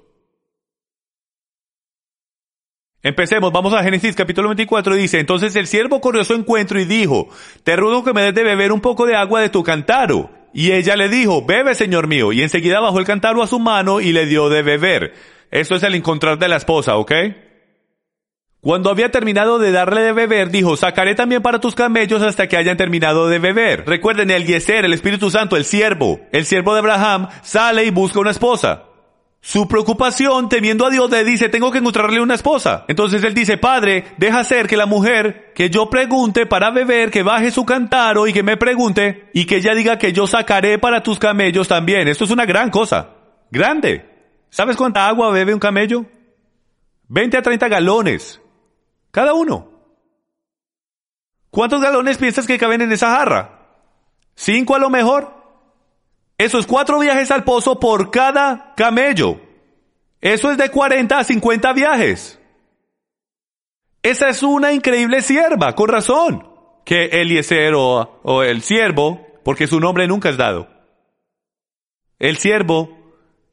Empecemos, 3.02 3.50
vamos 3.50 3.72
a 3.72 3.82
Génesis 3.82 4.14
capítulo 4.14 4.48
24 4.48 4.94
y 4.94 4.98
dice, 5.00 5.20
entonces 5.20 5.56
el 5.56 5.66
siervo 5.66 6.02
corrió 6.02 6.20
a 6.20 6.24
su 6.24 6.34
encuentro 6.34 6.78
y 6.78 6.84
dijo, 6.84 7.30
te 7.64 7.74
ruego 7.76 8.04
que 8.04 8.12
me 8.12 8.20
des 8.20 8.34
de 8.34 8.42
beber 8.42 8.72
un 8.72 8.82
poco 8.82 9.06
de 9.06 9.16
agua 9.16 9.40
de 9.40 9.48
tu 9.48 9.62
cantaro. 9.62 10.30
Y 10.52 10.72
ella 10.72 10.96
le 10.96 11.08
dijo, 11.08 11.44
bebe, 11.44 11.74
señor 11.74 12.06
mío. 12.06 12.32
Y 12.32 12.42
enseguida 12.42 12.80
bajó 12.80 12.98
el 12.98 13.06
cántaro 13.06 13.42
a 13.42 13.46
su 13.46 13.58
mano 13.58 14.00
y 14.00 14.12
le 14.12 14.26
dio 14.26 14.48
de 14.48 14.62
beber. 14.62 15.14
Esto 15.50 15.76
es 15.76 15.82
el 15.82 15.94
encontrar 15.94 16.38
de 16.38 16.48
la 16.48 16.56
esposa, 16.56 16.96
¿ok? 16.96 17.12
Cuando 18.60 18.90
había 18.90 19.10
terminado 19.10 19.58
de 19.58 19.72
darle 19.72 20.02
de 20.02 20.12
beber, 20.12 20.50
dijo, 20.50 20.76
sacaré 20.76 21.14
también 21.14 21.40
para 21.40 21.60
tus 21.60 21.74
camellos 21.74 22.20
hasta 22.20 22.46
que 22.46 22.58
hayan 22.58 22.76
terminado 22.76 23.28
de 23.28 23.38
beber. 23.38 23.84
Recuerden, 23.86 24.30
el 24.30 24.46
Yeser, 24.46 24.84
el 24.84 24.92
Espíritu 24.92 25.30
Santo, 25.30 25.56
el 25.56 25.64
siervo, 25.64 26.20
el 26.30 26.44
siervo 26.44 26.74
de 26.74 26.80
Abraham, 26.80 27.28
sale 27.42 27.84
y 27.84 27.90
busca 27.90 28.20
una 28.20 28.32
esposa. 28.32 28.89
Su 29.42 29.66
preocupación, 29.66 30.50
temiendo 30.50 30.84
a 30.84 30.90
Dios, 30.90 31.10
le 31.10 31.24
dice, 31.24 31.48
tengo 31.48 31.70
que 31.70 31.78
encontrarle 31.78 32.20
una 32.20 32.34
esposa. 32.34 32.84
Entonces 32.88 33.24
él 33.24 33.32
dice, 33.32 33.56
Padre, 33.56 34.04
deja 34.18 34.44
ser 34.44 34.66
que 34.66 34.76
la 34.76 34.84
mujer 34.84 35.52
que 35.54 35.70
yo 35.70 35.88
pregunte 35.88 36.44
para 36.44 36.70
beber, 36.70 37.10
que 37.10 37.22
baje 37.22 37.50
su 37.50 37.64
cantaro 37.64 38.26
y 38.26 38.34
que 38.34 38.42
me 38.42 38.58
pregunte, 38.58 39.30
y 39.32 39.46
que 39.46 39.56
ella 39.56 39.74
diga 39.74 39.98
que 39.98 40.12
yo 40.12 40.26
sacaré 40.26 40.78
para 40.78 41.02
tus 41.02 41.18
camellos 41.18 41.68
también. 41.68 42.06
Esto 42.06 42.24
es 42.24 42.30
una 42.30 42.44
gran 42.44 42.70
cosa. 42.70 43.16
Grande. 43.50 44.04
¿Sabes 44.50 44.76
cuánta 44.76 45.08
agua 45.08 45.30
bebe 45.30 45.54
un 45.54 45.60
camello? 45.60 46.04
20 47.08 47.38
a 47.38 47.42
30 47.42 47.68
galones. 47.68 48.40
Cada 49.10 49.32
uno. 49.32 49.70
¿Cuántos 51.50 51.80
galones 51.80 52.18
piensas 52.18 52.46
que 52.46 52.58
caben 52.58 52.82
en 52.82 52.92
esa 52.92 53.16
jarra? 53.16 53.58
¿Cinco 54.34 54.76
a 54.76 54.78
lo 54.78 54.90
mejor? 54.90 55.39
Eso 56.40 56.58
es 56.58 56.66
cuatro 56.66 56.98
viajes 56.98 57.30
al 57.30 57.44
pozo 57.44 57.78
por 57.78 58.10
cada 58.10 58.72
camello. 58.74 59.42
Eso 60.22 60.50
es 60.50 60.56
de 60.56 60.70
40 60.70 61.18
a 61.18 61.22
50 61.22 61.74
viajes. 61.74 62.40
Esa 64.02 64.30
es 64.30 64.42
una 64.42 64.72
increíble 64.72 65.20
sierva, 65.20 65.74
con 65.74 65.90
razón, 65.90 66.48
que 66.86 67.20
Eliezer 67.20 67.74
o, 67.74 68.20
o 68.22 68.42
el 68.42 68.62
siervo, 68.62 69.20
porque 69.44 69.66
su 69.66 69.80
nombre 69.80 70.06
nunca 70.06 70.30
es 70.30 70.38
dado. 70.38 70.66
El 72.18 72.38
siervo 72.38 72.96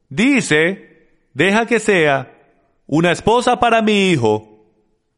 dice, 0.08 1.26
deja 1.34 1.66
que 1.66 1.80
sea 1.80 2.32
una 2.86 3.12
esposa 3.12 3.60
para 3.60 3.82
mi 3.82 4.08
hijo, 4.08 4.64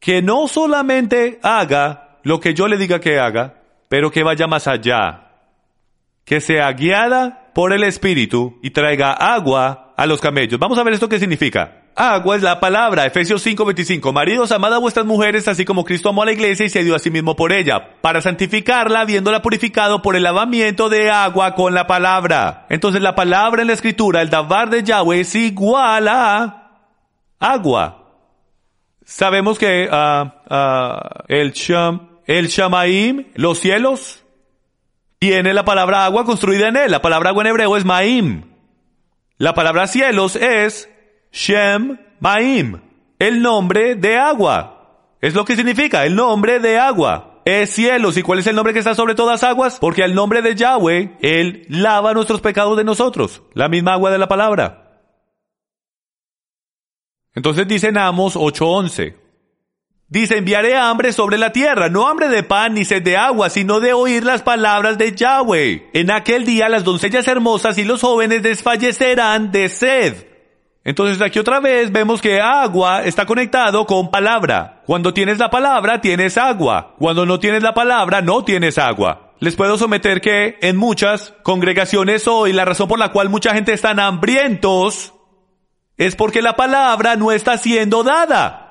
que 0.00 0.22
no 0.22 0.48
solamente 0.48 1.38
haga 1.40 2.18
lo 2.24 2.40
que 2.40 2.52
yo 2.52 2.66
le 2.66 2.78
diga 2.78 2.98
que 2.98 3.20
haga, 3.20 3.62
pero 3.88 4.10
que 4.10 4.24
vaya 4.24 4.48
más 4.48 4.66
allá, 4.66 5.36
que 6.24 6.40
sea 6.40 6.72
guiada 6.72 7.39
por 7.54 7.72
el 7.72 7.84
Espíritu 7.84 8.58
y 8.62 8.70
traiga 8.70 9.12
agua 9.12 9.94
a 9.96 10.06
los 10.06 10.20
camellos. 10.20 10.58
Vamos 10.58 10.78
a 10.78 10.82
ver 10.82 10.94
esto 10.94 11.08
qué 11.08 11.18
significa. 11.18 11.80
Agua 11.94 12.36
es 12.36 12.42
la 12.42 12.60
palabra, 12.60 13.04
Efesios 13.04 13.42
5:25. 13.44 14.12
Maridos, 14.12 14.52
amad 14.52 14.72
a 14.72 14.78
vuestras 14.78 15.04
mujeres 15.04 15.46
así 15.48 15.64
como 15.64 15.84
Cristo 15.84 16.08
amó 16.08 16.22
a 16.22 16.26
la 16.26 16.32
iglesia 16.32 16.64
y 16.64 16.70
se 16.70 16.84
dio 16.84 16.94
a 16.94 16.98
sí 16.98 17.10
mismo 17.10 17.36
por 17.36 17.52
ella, 17.52 18.00
para 18.00 18.22
santificarla, 18.22 19.00
habiéndola 19.00 19.42
purificado 19.42 20.00
por 20.00 20.16
el 20.16 20.22
lavamiento 20.22 20.88
de 20.88 21.10
agua 21.10 21.54
con 21.54 21.74
la 21.74 21.86
palabra. 21.86 22.66
Entonces 22.70 23.02
la 23.02 23.14
palabra 23.14 23.60
en 23.60 23.68
la 23.68 23.74
escritura, 23.74 24.22
el 24.22 24.30
davar 24.30 24.70
de 24.70 24.82
Yahweh, 24.82 25.20
es 25.20 25.34
igual 25.34 26.08
a 26.08 26.86
agua. 27.38 27.96
Sabemos 29.04 29.58
que 29.58 29.88
ah, 29.90 30.42
ah, 30.48 31.24
el, 31.26 31.52
sham, 31.52 32.20
el 32.26 32.46
Shamaim, 32.46 33.26
los 33.34 33.58
cielos, 33.58 34.24
tiene 35.20 35.52
la 35.52 35.66
palabra 35.66 36.06
agua 36.06 36.24
construida 36.24 36.68
en 36.68 36.76
él. 36.76 36.90
La 36.90 37.02
palabra 37.02 37.28
agua 37.28 37.42
en 37.44 37.50
hebreo 37.50 37.76
es 37.76 37.84
Maim. 37.84 38.44
La 39.36 39.54
palabra 39.54 39.86
cielos 39.86 40.34
es 40.34 40.88
Shem 41.30 41.98
Maim, 42.20 42.80
el 43.18 43.42
nombre 43.42 43.94
de 43.94 44.16
agua. 44.16 45.12
Es 45.20 45.34
lo 45.34 45.44
que 45.44 45.56
significa, 45.56 46.06
el 46.06 46.16
nombre 46.16 46.58
de 46.58 46.78
agua. 46.78 47.42
Es 47.44 47.70
cielos. 47.70 48.16
¿Y 48.16 48.22
cuál 48.22 48.38
es 48.38 48.46
el 48.46 48.56
nombre 48.56 48.72
que 48.72 48.78
está 48.78 48.94
sobre 48.94 49.14
todas 49.14 49.44
aguas? 49.44 49.78
Porque 49.78 50.02
al 50.02 50.14
nombre 50.14 50.40
de 50.40 50.54
Yahweh, 50.54 51.18
Él 51.20 51.66
lava 51.68 52.14
nuestros 52.14 52.40
pecados 52.40 52.78
de 52.78 52.84
nosotros. 52.84 53.42
La 53.52 53.68
misma 53.68 53.92
agua 53.92 54.10
de 54.10 54.18
la 54.18 54.28
palabra. 54.28 55.02
Entonces 57.34 57.68
dice 57.68 57.88
en 57.88 57.98
Amos 57.98 58.36
8:11. 58.36 59.16
Dice, 60.10 60.38
enviaré 60.38 60.76
hambre 60.76 61.12
sobre 61.12 61.38
la 61.38 61.52
tierra, 61.52 61.88
no 61.88 62.08
hambre 62.08 62.28
de 62.28 62.42
pan 62.42 62.74
ni 62.74 62.84
sed 62.84 63.00
de 63.00 63.16
agua, 63.16 63.48
sino 63.48 63.78
de 63.78 63.92
oír 63.92 64.24
las 64.24 64.42
palabras 64.42 64.98
de 64.98 65.14
Yahweh. 65.14 65.88
En 65.92 66.10
aquel 66.10 66.44
día 66.44 66.68
las 66.68 66.82
doncellas 66.82 67.28
hermosas 67.28 67.78
y 67.78 67.84
los 67.84 68.00
jóvenes 68.00 68.42
desfallecerán 68.42 69.52
de 69.52 69.68
sed. 69.68 70.26
Entonces 70.82 71.22
aquí 71.22 71.38
otra 71.38 71.60
vez 71.60 71.92
vemos 71.92 72.20
que 72.20 72.40
agua 72.40 73.04
está 73.04 73.24
conectado 73.24 73.86
con 73.86 74.10
palabra. 74.10 74.82
Cuando 74.84 75.14
tienes 75.14 75.38
la 75.38 75.48
palabra, 75.48 76.00
tienes 76.00 76.36
agua. 76.38 76.96
Cuando 76.98 77.24
no 77.24 77.38
tienes 77.38 77.62
la 77.62 77.72
palabra, 77.72 78.20
no 78.20 78.42
tienes 78.42 78.78
agua. 78.78 79.34
Les 79.38 79.54
puedo 79.54 79.78
someter 79.78 80.20
que 80.20 80.58
en 80.60 80.76
muchas 80.76 81.34
congregaciones 81.44 82.26
hoy 82.26 82.52
la 82.52 82.64
razón 82.64 82.88
por 82.88 82.98
la 82.98 83.12
cual 83.12 83.28
mucha 83.28 83.54
gente 83.54 83.72
está 83.72 83.90
hambrientos 83.90 85.14
es 85.96 86.16
porque 86.16 86.42
la 86.42 86.56
palabra 86.56 87.14
no 87.14 87.30
está 87.30 87.58
siendo 87.58 88.02
dada. 88.02 88.69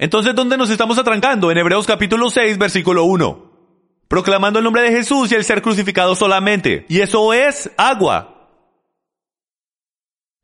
Entonces, 0.00 0.34
¿dónde 0.34 0.56
nos 0.56 0.70
estamos 0.70 0.96
atrancando? 0.96 1.50
En 1.50 1.58
Hebreos 1.58 1.86
capítulo 1.86 2.30
6, 2.30 2.56
versículo 2.56 3.04
1. 3.04 3.50
Proclamando 4.08 4.58
el 4.58 4.64
nombre 4.64 4.80
de 4.80 4.92
Jesús 4.92 5.30
y 5.30 5.34
el 5.34 5.44
ser 5.44 5.60
crucificado 5.60 6.14
solamente. 6.14 6.86
Y 6.88 7.02
eso 7.02 7.34
es 7.34 7.70
agua. 7.76 8.48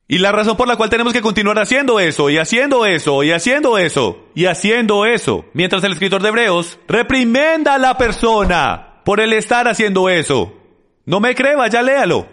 Y 0.06 0.18
la 0.18 0.30
razón 0.30 0.58
por 0.58 0.68
la 0.68 0.76
cual 0.76 0.90
tenemos 0.90 1.14
que 1.14 1.22
continuar 1.22 1.58
haciendo 1.58 1.98
eso, 1.98 2.28
y 2.28 2.36
haciendo 2.36 2.84
eso, 2.84 3.24
y 3.24 3.32
haciendo 3.32 3.78
eso, 3.78 4.26
y 4.34 4.44
haciendo 4.44 5.06
eso, 5.06 5.46
mientras 5.54 5.82
el 5.84 5.92
escritor 5.92 6.20
de 6.20 6.28
Hebreos 6.28 6.78
reprimenda 6.86 7.76
a 7.76 7.78
la 7.78 7.96
persona 7.96 9.00
por 9.06 9.20
el 9.20 9.32
estar 9.32 9.68
haciendo 9.68 10.10
eso. 10.10 10.52
No 11.06 11.18
me 11.18 11.34
cree, 11.34 11.56
ya 11.70 11.80
léalo. 11.80 12.28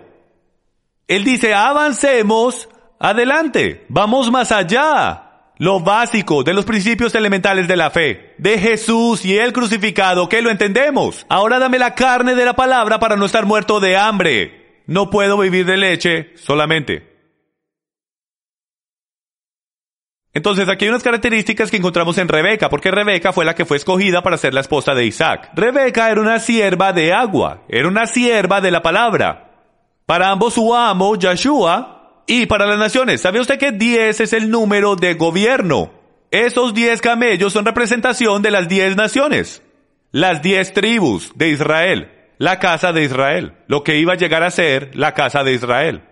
Él 1.07 1.23
dice, 1.23 1.53
avancemos 1.53 2.67
adelante, 2.99 3.85
vamos 3.87 4.29
más 4.29 4.51
allá 4.51 5.22
lo 5.63 5.79
básico 5.79 6.43
de 6.43 6.53
los 6.53 6.65
principios 6.65 7.15
elementales 7.15 7.69
de 7.69 7.77
la 7.77 7.89
fe, 7.89 8.35
de 8.37 8.59
Jesús 8.59 9.23
y 9.23 9.37
el 9.37 9.53
crucificado, 9.53 10.27
que 10.27 10.41
lo 10.41 10.49
entendemos. 10.49 11.25
Ahora 11.29 11.57
dame 11.57 11.79
la 11.79 11.95
carne 11.95 12.35
de 12.35 12.43
la 12.43 12.53
palabra 12.53 12.99
para 12.99 13.15
no 13.15 13.25
estar 13.25 13.45
muerto 13.45 13.79
de 13.79 13.95
hambre. 13.95 14.83
No 14.87 15.09
puedo 15.09 15.37
vivir 15.37 15.65
de 15.65 15.77
leche 15.77 16.33
solamente. 16.35 17.13
Entonces 20.33 20.67
aquí 20.67 20.83
hay 20.83 20.89
unas 20.89 21.01
características 21.01 21.71
que 21.71 21.77
encontramos 21.77 22.17
en 22.17 22.27
Rebeca, 22.27 22.69
porque 22.69 22.91
Rebeca 22.91 23.31
fue 23.31 23.45
la 23.45 23.55
que 23.55 23.63
fue 23.63 23.77
escogida 23.77 24.21
para 24.21 24.35
ser 24.35 24.53
la 24.53 24.59
esposa 24.59 24.93
de 24.93 25.05
Isaac. 25.05 25.51
Rebeca 25.55 26.11
era 26.11 26.19
una 26.19 26.39
sierva 26.39 26.91
de 26.91 27.13
agua, 27.13 27.61
era 27.69 27.87
una 27.87 28.05
sierva 28.05 28.59
de 28.59 28.71
la 28.71 28.81
palabra. 28.81 29.49
Para 30.05 30.29
ambos 30.29 30.55
su 30.55 30.75
amo, 30.75 31.15
Yeshua, 31.15 32.02
y 32.25 32.45
para 32.45 32.65
las 32.65 32.79
naciones, 32.79 33.21
¿sabe 33.21 33.39
usted 33.39 33.59
que 33.59 33.71
10 33.71 34.21
es 34.21 34.33
el 34.33 34.49
número 34.49 34.95
de 34.95 35.15
gobierno? 35.15 35.91
Esos 36.31 36.73
10 36.73 37.01
camellos 37.01 37.53
son 37.53 37.65
representación 37.65 38.41
de 38.41 38.51
las 38.51 38.67
10 38.67 38.95
naciones, 38.95 39.61
las 40.11 40.41
10 40.41 40.73
tribus 40.73 41.31
de 41.35 41.49
Israel, 41.49 42.11
la 42.37 42.59
casa 42.59 42.91
de 42.93 43.03
Israel, 43.03 43.53
lo 43.67 43.83
que 43.83 43.97
iba 43.97 44.13
a 44.13 44.17
llegar 44.17 44.43
a 44.43 44.51
ser 44.51 44.95
la 44.95 45.13
casa 45.13 45.43
de 45.43 45.53
Israel. 45.53 46.03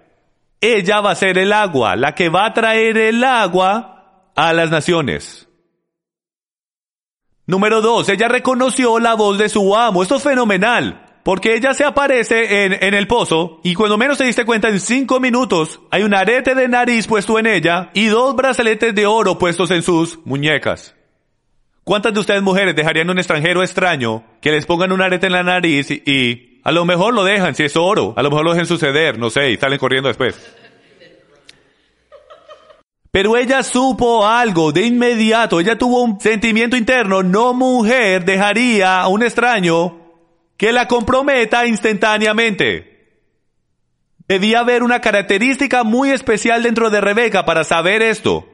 Ella 0.60 1.02
va 1.02 1.12
a 1.12 1.16
ser 1.16 1.38
el 1.38 1.54
agua, 1.54 1.96
la 1.96 2.14
que 2.14 2.30
va 2.30 2.46
a 2.46 2.54
traer 2.54 2.98
el 2.98 3.24
agua 3.24 4.32
a 4.36 4.54
las 4.54 4.70
naciones. 4.70 5.48
Número 7.48 7.82
2, 7.82 8.10
ella 8.10 8.28
reconoció 8.28 9.00
la 9.00 9.16
voz 9.16 9.38
de 9.38 9.50
su 9.50 9.76
amo. 9.76 10.04
Esto 10.04 10.18
es 10.18 10.24
fenomenal. 10.24 11.01
Porque 11.24 11.56
ella 11.56 11.74
se 11.74 11.84
aparece 11.84 12.66
en, 12.66 12.74
en, 12.82 12.94
el 12.94 13.08
pozo 13.08 13.60
y 13.64 13.76
cuando 13.76 13.98
menos 13.98 14.18
se 14.18 14.24
diste 14.24 14.46
cuenta 14.46 14.70
en 14.70 14.80
cinco 14.80 15.20
minutos 15.20 15.80
hay 15.92 16.04
un 16.04 16.16
arete 16.16 16.56
de 16.56 16.68
nariz 16.68 17.06
puesto 17.06 17.38
en 17.38 17.46
ella 17.46 17.92
y 17.94 18.08
dos 18.08 18.36
brazaletes 18.36 18.96
de 18.96 19.06
oro 19.06 19.38
puestos 19.38 19.70
en 19.72 19.84
sus 19.84 20.20
muñecas. 20.26 20.96
¿Cuántas 21.84 22.14
de 22.14 22.20
ustedes 22.20 22.42
mujeres 22.42 22.76
dejarían 22.76 23.10
a 23.10 23.12
un 23.12 23.20
extranjero 23.20 23.62
extraño 23.62 24.24
que 24.42 24.52
les 24.52 24.66
pongan 24.66 24.92
un 24.92 25.02
arete 25.02 25.28
en 25.28 25.34
la 25.34 25.44
nariz 25.44 25.92
y, 25.92 26.02
y 26.06 26.62
a 26.64 26.72
lo 26.72 26.86
mejor 26.86 27.14
lo 27.14 27.24
dejan 27.24 27.56
si 27.56 27.64
es 27.64 27.76
oro, 27.76 28.14
a 28.18 28.24
lo 28.24 28.30
mejor 28.30 28.46
lo 28.46 28.52
dejan 28.52 28.68
suceder, 28.68 29.18
no 29.18 29.30
sé, 29.30 29.52
y 29.52 29.58
salen 29.58 29.80
corriendo 29.80 30.08
después? 30.08 30.40
Pero 33.12 33.36
ella 33.36 33.62
supo 33.62 34.26
algo 34.26 34.72
de 34.72 34.86
inmediato, 34.86 35.60
ella 35.60 35.78
tuvo 35.78 36.02
un 36.02 36.22
sentimiento 36.22 36.78
interno, 36.78 37.24
no 37.24 37.54
mujer 37.54 38.24
dejaría 38.24 39.02
a 39.02 39.10
un 39.10 39.22
extraño 39.22 40.01
que 40.62 40.72
la 40.72 40.88
comprometa 40.88 41.66
instantáneamente. 41.66 43.26
Debía 44.28 44.60
haber 44.60 44.84
una 44.84 45.02
característica 45.02 45.84
muy 45.84 46.12
especial 46.12 46.62
dentro 46.62 46.92
de 46.92 47.02
Rebeca 47.02 47.46
para 47.46 47.64
saber 47.64 48.04
esto. 48.04 48.48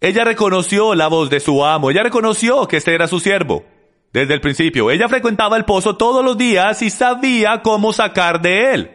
Ella 0.00 0.22
reconoció 0.22 0.94
la 0.94 1.08
voz 1.08 1.28
de 1.28 1.40
su 1.40 1.64
amo, 1.64 1.90
ella 1.90 2.04
reconoció 2.04 2.68
que 2.68 2.76
este 2.76 2.94
era 2.94 3.08
su 3.08 3.18
siervo. 3.18 3.64
Desde 4.12 4.32
el 4.34 4.40
principio, 4.40 4.92
ella 4.92 5.08
frecuentaba 5.08 5.56
el 5.56 5.64
pozo 5.64 5.96
todos 5.96 6.24
los 6.24 6.38
días 6.38 6.80
y 6.82 6.90
sabía 6.90 7.62
cómo 7.62 7.92
sacar 7.92 8.40
de 8.40 8.72
él. 8.72 8.90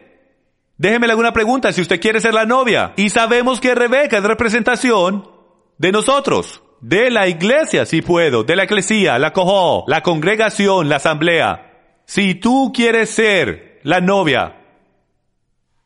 Déjeme 0.78 1.08
alguna 1.08 1.34
pregunta 1.34 1.72
si 1.74 1.82
usted 1.82 2.00
quiere 2.00 2.22
ser 2.22 2.32
la 2.32 2.46
novia. 2.46 2.94
Y 2.96 3.10
sabemos 3.10 3.60
que 3.60 3.74
Rebeca 3.74 4.16
es 4.16 4.24
representación 4.24 5.30
de 5.76 5.92
nosotros, 5.92 6.62
de 6.80 7.10
la 7.10 7.28
iglesia, 7.28 7.84
si 7.84 8.00
puedo, 8.00 8.44
de 8.44 8.56
la 8.56 8.64
eclesía, 8.64 9.18
la 9.18 9.34
cojo, 9.34 9.84
la 9.88 10.02
congregación, 10.02 10.88
la 10.88 10.96
asamblea. 10.96 11.67
Si 12.08 12.34
tú 12.34 12.72
quieres 12.74 13.10
ser 13.10 13.80
la 13.82 14.00
novia, 14.00 14.56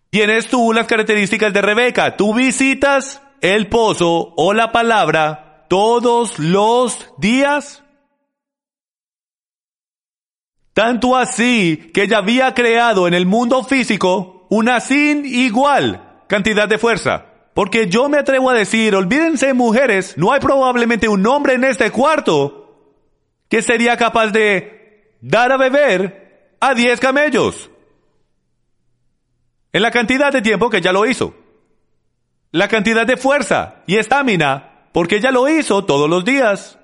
tienes 0.08 0.46
tú 0.46 0.72
las 0.72 0.86
características 0.86 1.52
de 1.52 1.60
Rebeca. 1.60 2.16
Tú 2.16 2.32
visitas 2.32 3.20
el 3.40 3.66
pozo 3.66 4.32
o 4.36 4.54
la 4.54 4.70
palabra 4.70 5.66
todos 5.68 6.38
los 6.38 7.12
días. 7.18 7.82
Tanto 10.72 11.16
así 11.16 11.90
que 11.92 12.04
ella 12.04 12.18
había 12.18 12.54
creado 12.54 13.08
en 13.08 13.14
el 13.14 13.26
mundo 13.26 13.64
físico 13.64 14.46
una 14.48 14.78
sin 14.78 15.26
igual 15.26 16.22
cantidad 16.28 16.68
de 16.68 16.78
fuerza. 16.78 17.26
Porque 17.52 17.88
yo 17.88 18.08
me 18.08 18.18
atrevo 18.18 18.48
a 18.48 18.54
decir, 18.54 18.94
olvídense 18.94 19.54
mujeres, 19.54 20.16
no 20.16 20.32
hay 20.32 20.38
probablemente 20.38 21.08
un 21.08 21.26
hombre 21.26 21.54
en 21.54 21.64
este 21.64 21.90
cuarto 21.90 22.94
que 23.48 23.60
sería 23.60 23.96
capaz 23.96 24.28
de 24.28 24.81
dar 25.22 25.52
a 25.52 25.56
beber 25.56 26.56
a 26.60 26.74
10 26.74 27.00
camellos. 27.00 27.70
En 29.72 29.80
la 29.80 29.90
cantidad 29.90 30.30
de 30.30 30.42
tiempo 30.42 30.68
que 30.68 30.78
ella 30.78 30.92
lo 30.92 31.06
hizo. 31.06 31.34
La 32.50 32.68
cantidad 32.68 33.06
de 33.06 33.16
fuerza 33.16 33.82
y 33.86 33.96
estamina, 33.96 34.88
porque 34.92 35.16
ella 35.16 35.30
lo 35.30 35.48
hizo 35.48 35.86
todos 35.86 36.10
los 36.10 36.24
días. 36.26 36.78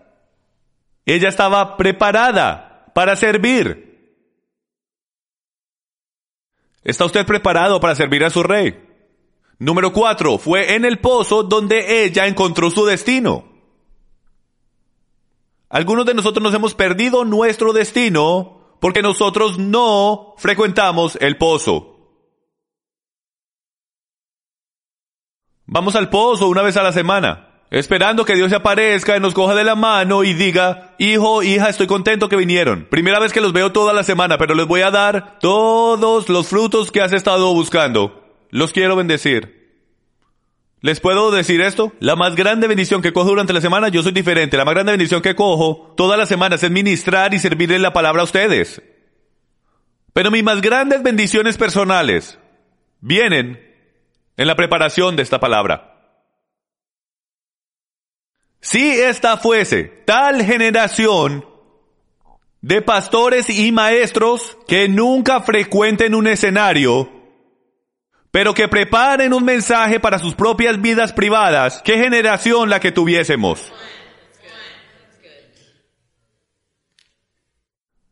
Ella 1.04 1.28
estaba 1.28 1.76
preparada 1.76 2.90
para 2.94 3.16
servir. 3.16 3.86
¿Está 6.82 7.04
usted 7.04 7.26
preparado 7.26 7.80
para 7.80 7.94
servir 7.94 8.24
a 8.24 8.30
su 8.30 8.42
rey? 8.42 8.86
Número 9.58 9.92
cuatro, 9.92 10.38
fue 10.38 10.74
en 10.74 10.84
el 10.84 11.00
pozo 11.00 11.42
donde 11.42 12.04
ella 12.04 12.26
encontró 12.26 12.70
su 12.70 12.86
destino. 12.86 13.47
Algunos 15.70 16.06
de 16.06 16.14
nosotros 16.14 16.42
nos 16.42 16.54
hemos 16.54 16.74
perdido 16.74 17.24
nuestro 17.24 17.72
destino 17.72 18.76
porque 18.80 19.02
nosotros 19.02 19.58
no 19.58 20.34
frecuentamos 20.38 21.18
el 21.20 21.36
pozo. 21.36 21.96
Vamos 25.66 25.96
al 25.96 26.08
pozo 26.08 26.48
una 26.48 26.62
vez 26.62 26.76
a 26.76 26.82
la 26.82 26.92
semana 26.92 27.48
esperando 27.70 28.24
que 28.24 28.34
Dios 28.34 28.50
se 28.50 28.56
aparezca 28.56 29.16
y 29.16 29.20
nos 29.20 29.34
coja 29.34 29.54
de 29.54 29.64
la 29.64 29.74
mano 29.74 30.24
y 30.24 30.34
diga, 30.34 30.94
hijo, 30.98 31.42
hija, 31.42 31.68
estoy 31.68 31.86
contento 31.86 32.28
que 32.28 32.36
vinieron. 32.36 32.86
Primera 32.90 33.18
vez 33.18 33.32
que 33.32 33.40
los 33.40 33.52
veo 33.52 33.72
toda 33.72 33.92
la 33.92 34.02
semana, 34.02 34.38
pero 34.38 34.54
les 34.54 34.66
voy 34.66 34.82
a 34.82 34.90
dar 34.90 35.38
todos 35.40 36.28
los 36.28 36.48
frutos 36.48 36.90
que 36.90 37.00
has 37.00 37.12
estado 37.12 37.52
buscando. 37.52 38.24
Los 38.50 38.72
quiero 38.72 38.96
bendecir. 38.96 39.57
¿Les 40.80 41.00
puedo 41.00 41.30
decir 41.32 41.60
esto? 41.60 41.92
La 41.98 42.14
más 42.14 42.36
grande 42.36 42.68
bendición 42.68 43.02
que 43.02 43.12
cojo 43.12 43.30
durante 43.30 43.52
la 43.52 43.60
semana, 43.60 43.88
yo 43.88 44.02
soy 44.02 44.12
diferente. 44.12 44.56
La 44.56 44.64
más 44.64 44.74
grande 44.74 44.92
bendición 44.92 45.22
que 45.22 45.34
cojo 45.34 45.92
todas 45.96 46.16
las 46.16 46.28
semanas 46.28 46.62
es 46.62 46.70
ministrar 46.70 47.34
y 47.34 47.38
servirle 47.38 47.78
la 47.78 47.92
palabra 47.92 48.22
a 48.22 48.24
ustedes. 48.24 48.80
Pero 50.12 50.30
mis 50.30 50.44
más 50.44 50.60
grandes 50.60 51.02
bendiciones 51.02 51.56
personales 51.56 52.38
vienen 53.00 53.60
en 54.36 54.46
la 54.46 54.54
preparación 54.54 55.16
de 55.16 55.24
esta 55.24 55.40
palabra. 55.40 55.96
Si 58.60 58.88
esta 58.88 59.36
fuese 59.36 59.84
tal 60.04 60.44
generación 60.44 61.44
de 62.60 62.82
pastores 62.82 63.50
y 63.50 63.72
maestros 63.72 64.58
que 64.66 64.88
nunca 64.88 65.40
frecuenten 65.40 66.14
un 66.14 66.26
escenario, 66.26 67.17
pero 68.38 68.54
que 68.54 68.68
preparen 68.68 69.34
un 69.34 69.44
mensaje 69.44 69.98
para 69.98 70.20
sus 70.20 70.36
propias 70.36 70.80
vidas 70.80 71.12
privadas, 71.12 71.82
¿qué 71.84 71.98
generación 71.98 72.70
la 72.70 72.78
que 72.78 72.92
tuviésemos? 72.92 73.72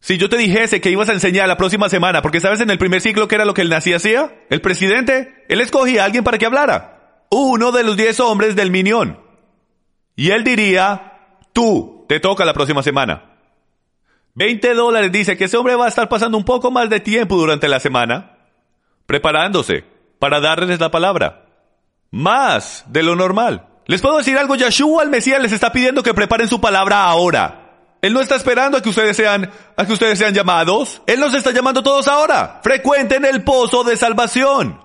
Si 0.01 0.19
yo 0.19 0.29
te 0.29 0.37
dijese 0.37 0.81
que 0.81 0.91
ibas 0.91 1.09
a 1.11 1.13
enseñar 1.13 1.47
la 1.47 1.57
próxima 1.57 1.89
semana, 1.89 2.23
porque 2.23 2.41
sabes 2.41 2.61
en 2.61 2.71
el 2.71 2.79
primer 2.79 3.03
ciclo 3.03 3.29
que 3.29 3.37
era 3.37 3.45
lo 3.45 3.55
que 3.55 3.63
el 3.63 3.69
nací 3.69 3.93
hacía, 3.93 4.35
el 4.51 4.61
presidente, 4.61 5.45
él 5.49 5.61
escogía 5.61 6.03
a 6.03 6.07
alguien 6.07 6.25
para 6.25 6.39
que 6.39 6.47
hablara. 6.47 7.23
Uno 7.31 7.71
de 7.71 7.85
los 7.85 7.97
diez 7.97 8.19
hombres 8.19 8.57
del 8.57 8.73
Minión. 8.73 9.21
Y 10.17 10.33
él 10.33 10.43
diría, 10.43 11.39
tú, 11.53 12.05
te 12.09 12.19
toca 12.19 12.45
la 12.45 12.53
próxima 12.53 12.83
semana. 12.83 13.37
20 14.35 14.75
dólares 14.75 15.13
dice 15.13 15.37
que 15.37 15.45
ese 15.45 15.57
hombre 15.57 15.77
va 15.77 15.85
a 15.85 15.91
estar 15.91 16.09
pasando 16.09 16.37
un 16.37 16.45
poco 16.45 16.73
más 16.73 16.91
de 16.91 16.99
tiempo 16.99 17.37
durante 17.37 17.69
la 17.69 17.79
semana, 17.79 18.39
preparándose 19.07 19.95
para 20.19 20.41
darles 20.41 20.81
la 20.81 20.91
palabra. 20.91 21.47
Más 22.11 22.85
de 22.89 23.03
lo 23.03 23.17
normal. 23.17 23.69
Les 23.87 24.01
puedo 24.01 24.19
decir 24.19 24.37
algo, 24.37 24.57
Yeshua 24.57 25.03
el 25.03 25.11
Mesías 25.11 25.41
les 25.41 25.53
está 25.53 25.73
pidiendo 25.73 26.03
que 26.03 26.15
preparen 26.15 26.49
su 26.49 26.61
palabra 26.61 27.05
ahora. 27.05 27.63
Él 28.03 28.13
no 28.13 28.21
está 28.21 28.37
esperando 28.37 28.79
a 28.79 28.83
que 28.83 28.89
ustedes 28.89 29.17
sean, 29.17 29.51
a 29.77 29.87
que 29.87 29.93
ustedes 29.93 30.19
sean 30.19 30.35
llamados. 30.35 31.03
Él 31.07 31.21
nos 31.21 31.35
está 31.35 31.51
llamando 31.51 31.83
todos 31.83 32.09
ahora. 32.09 32.61
Frecuenten 32.63 33.25
el 33.25 33.43
pozo 33.43 33.85
de 33.85 33.97
salvación. 33.97 34.81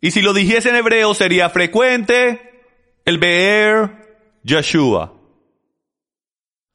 Y 0.00 0.10
si 0.10 0.20
lo 0.20 0.32
dijese 0.32 0.70
en 0.70 0.76
hebreo 0.76 1.14
sería 1.14 1.48
frecuente 1.48 2.64
el 3.04 3.18
Be'er 3.18 4.40
Yeshua. 4.42 5.14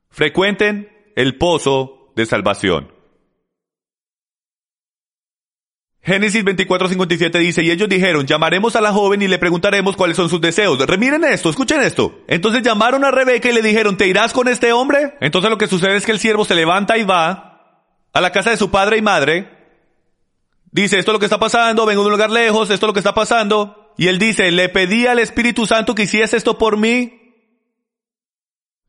Frecuenten 0.09 0.89
el 1.15 1.37
pozo 1.37 2.13
de 2.15 2.25
salvación. 2.25 2.96
Génesis 6.07 6.45
24:57 6.45 7.37
dice, 7.37 7.63
y 7.63 7.69
ellos 7.69 7.89
dijeron, 7.89 8.25
llamaremos 8.25 8.77
a 8.77 8.81
la 8.81 8.93
joven 8.93 9.21
y 9.21 9.27
le 9.27 9.37
preguntaremos 9.37 9.97
cuáles 9.97 10.15
son 10.15 10.29
sus 10.29 10.39
deseos. 10.39 10.79
Remiren 10.79 11.25
esto, 11.25 11.49
escuchen 11.49 11.81
esto. 11.81 12.21
Entonces 12.29 12.63
llamaron 12.63 13.03
a 13.03 13.11
Rebeca 13.11 13.49
y 13.49 13.53
le 13.53 13.61
dijeron, 13.61 13.97
¿te 13.97 14.07
irás 14.07 14.31
con 14.31 14.47
este 14.47 14.71
hombre? 14.71 15.17
Entonces 15.19 15.51
lo 15.51 15.57
que 15.57 15.67
sucede 15.67 15.97
es 15.97 16.05
que 16.05 16.13
el 16.13 16.19
siervo 16.19 16.45
se 16.45 16.55
levanta 16.55 16.97
y 16.97 17.03
va 17.03 17.83
a 18.13 18.21
la 18.21 18.31
casa 18.31 18.51
de 18.51 18.57
su 18.57 18.71
padre 18.71 18.97
y 18.97 19.01
madre 19.01 19.57
Dice, 20.71 20.99
esto 20.99 21.11
es 21.11 21.13
lo 21.13 21.19
que 21.19 21.25
está 21.25 21.39
pasando, 21.39 21.85
vengo 21.85 22.03
de 22.03 22.07
un 22.07 22.13
lugar 22.13 22.29
lejos, 22.29 22.69
esto 22.69 22.85
es 22.85 22.89
lo 22.89 22.93
que 22.93 22.99
está 22.99 23.13
pasando. 23.13 23.93
Y 23.97 24.07
él 24.07 24.19
dice, 24.19 24.51
le 24.51 24.69
pedí 24.69 25.07
al 25.07 25.19
Espíritu 25.19 25.65
Santo 25.65 25.95
que 25.95 26.03
hiciese 26.03 26.37
esto 26.37 26.57
por 26.57 26.77
mí. 26.77 27.35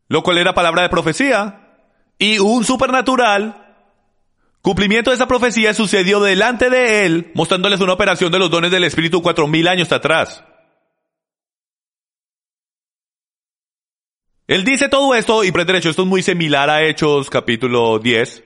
Lo 0.06 0.22
cual 0.22 0.38
era 0.38 0.54
palabra 0.54 0.82
de 0.82 0.88
profecía. 0.88 1.78
Y 2.18 2.38
un 2.38 2.64
supernatural 2.64 3.67
cumplimiento 4.62 5.10
de 5.10 5.16
esa 5.16 5.28
profecía 5.28 5.74
sucedió 5.74 6.20
delante 6.20 6.70
de 6.70 7.06
él, 7.06 7.30
mostrándoles 7.34 7.80
una 7.80 7.92
operación 7.92 8.32
de 8.32 8.38
los 8.38 8.50
dones 8.50 8.70
del 8.70 8.84
Espíritu 8.84 9.22
cuatro 9.22 9.46
mil 9.46 9.68
años 9.68 9.92
atrás. 9.92 10.44
Él 14.46 14.64
dice 14.64 14.88
todo 14.88 15.14
esto, 15.14 15.44
y 15.44 15.52
por 15.52 15.64
derecho, 15.66 15.90
esto 15.90 16.02
es 16.02 16.08
muy 16.08 16.22
similar 16.22 16.70
a 16.70 16.82
Hechos 16.82 17.28
capítulo 17.28 17.98
10, 17.98 18.44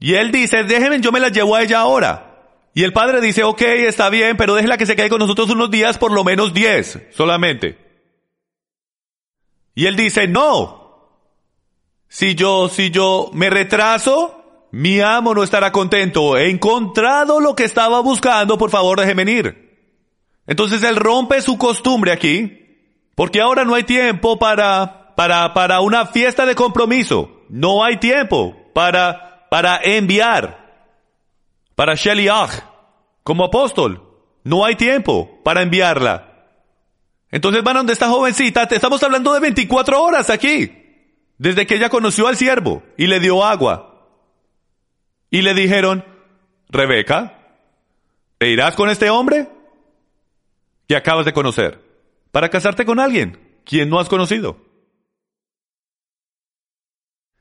Y 0.00 0.14
él 0.14 0.30
dice, 0.30 0.64
déjenme, 0.64 1.00
yo 1.00 1.10
me 1.12 1.20
la 1.20 1.28
llevo 1.28 1.56
a 1.56 1.62
ella 1.62 1.80
ahora. 1.80 2.24
Y 2.74 2.84
el 2.84 2.92
padre 2.92 3.20
dice, 3.20 3.42
ok, 3.42 3.60
está 3.62 4.08
bien, 4.10 4.36
pero 4.36 4.54
déjela 4.54 4.76
que 4.76 4.86
se 4.86 4.94
quede 4.94 5.08
con 5.08 5.18
nosotros 5.18 5.50
unos 5.50 5.70
días, 5.70 5.98
por 5.98 6.12
lo 6.12 6.22
menos 6.22 6.54
diez, 6.54 7.00
solamente. 7.10 7.76
Y 9.74 9.86
él 9.86 9.96
dice, 9.96 10.28
no. 10.28 10.77
Si 12.08 12.34
yo, 12.34 12.68
si 12.68 12.90
yo 12.90 13.30
me 13.32 13.50
retraso, 13.50 14.38
mi 14.70 15.00
amo 15.00 15.34
no 15.34 15.42
estará 15.42 15.72
contento. 15.72 16.36
He 16.36 16.50
encontrado 16.50 17.40
lo 17.40 17.54
que 17.54 17.64
estaba 17.64 18.00
buscando, 18.00 18.58
por 18.58 18.70
favor 18.70 18.98
déjeme 18.98 19.30
ir. 19.30 19.68
Entonces 20.46 20.82
él 20.82 20.96
rompe 20.96 21.42
su 21.42 21.58
costumbre 21.58 22.12
aquí, 22.12 22.90
porque 23.14 23.40
ahora 23.40 23.64
no 23.64 23.74
hay 23.74 23.84
tiempo 23.84 24.38
para, 24.38 25.14
para, 25.14 25.52
para 25.52 25.80
una 25.80 26.06
fiesta 26.06 26.46
de 26.46 26.54
compromiso. 26.54 27.42
No 27.50 27.84
hay 27.84 27.98
tiempo 27.98 28.56
para, 28.74 29.46
para 29.50 29.80
enviar, 29.82 30.94
para 31.74 31.94
Sheliach, 31.94 32.62
como 33.22 33.44
apóstol. 33.44 34.04
No 34.44 34.64
hay 34.64 34.76
tiempo 34.76 35.40
para 35.44 35.62
enviarla. 35.62 36.24
Entonces 37.30 37.62
van 37.62 37.76
donde 37.76 37.92
esta 37.92 38.08
jovencita, 38.08 38.66
te 38.66 38.76
estamos 38.76 39.02
hablando 39.02 39.34
de 39.34 39.40
24 39.40 40.02
horas 40.02 40.30
aquí, 40.30 40.77
desde 41.38 41.66
que 41.66 41.76
ella 41.76 41.88
conoció 41.88 42.26
al 42.26 42.36
siervo 42.36 42.82
y 42.96 43.06
le 43.06 43.20
dio 43.20 43.44
agua. 43.44 43.84
Y 45.30 45.42
le 45.42 45.54
dijeron, 45.54 46.04
Rebeca, 46.68 47.38
¿te 48.38 48.50
irás 48.50 48.74
con 48.74 48.90
este 48.90 49.10
hombre 49.10 49.48
que 50.86 50.96
acabas 50.96 51.24
de 51.24 51.32
conocer 51.32 51.80
para 52.30 52.48
casarte 52.48 52.84
con 52.84 52.98
alguien 52.98 53.38
quien 53.64 53.88
no 53.88 54.00
has 54.00 54.08
conocido? 54.08 54.58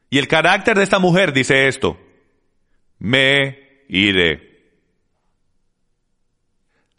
Y 0.09 0.19
el 0.19 0.27
carácter 0.27 0.77
de 0.77 0.83
esta 0.83 0.99
mujer 0.99 1.33
dice 1.33 1.67
esto, 1.67 1.99
me 2.99 3.83
iré. 3.89 4.46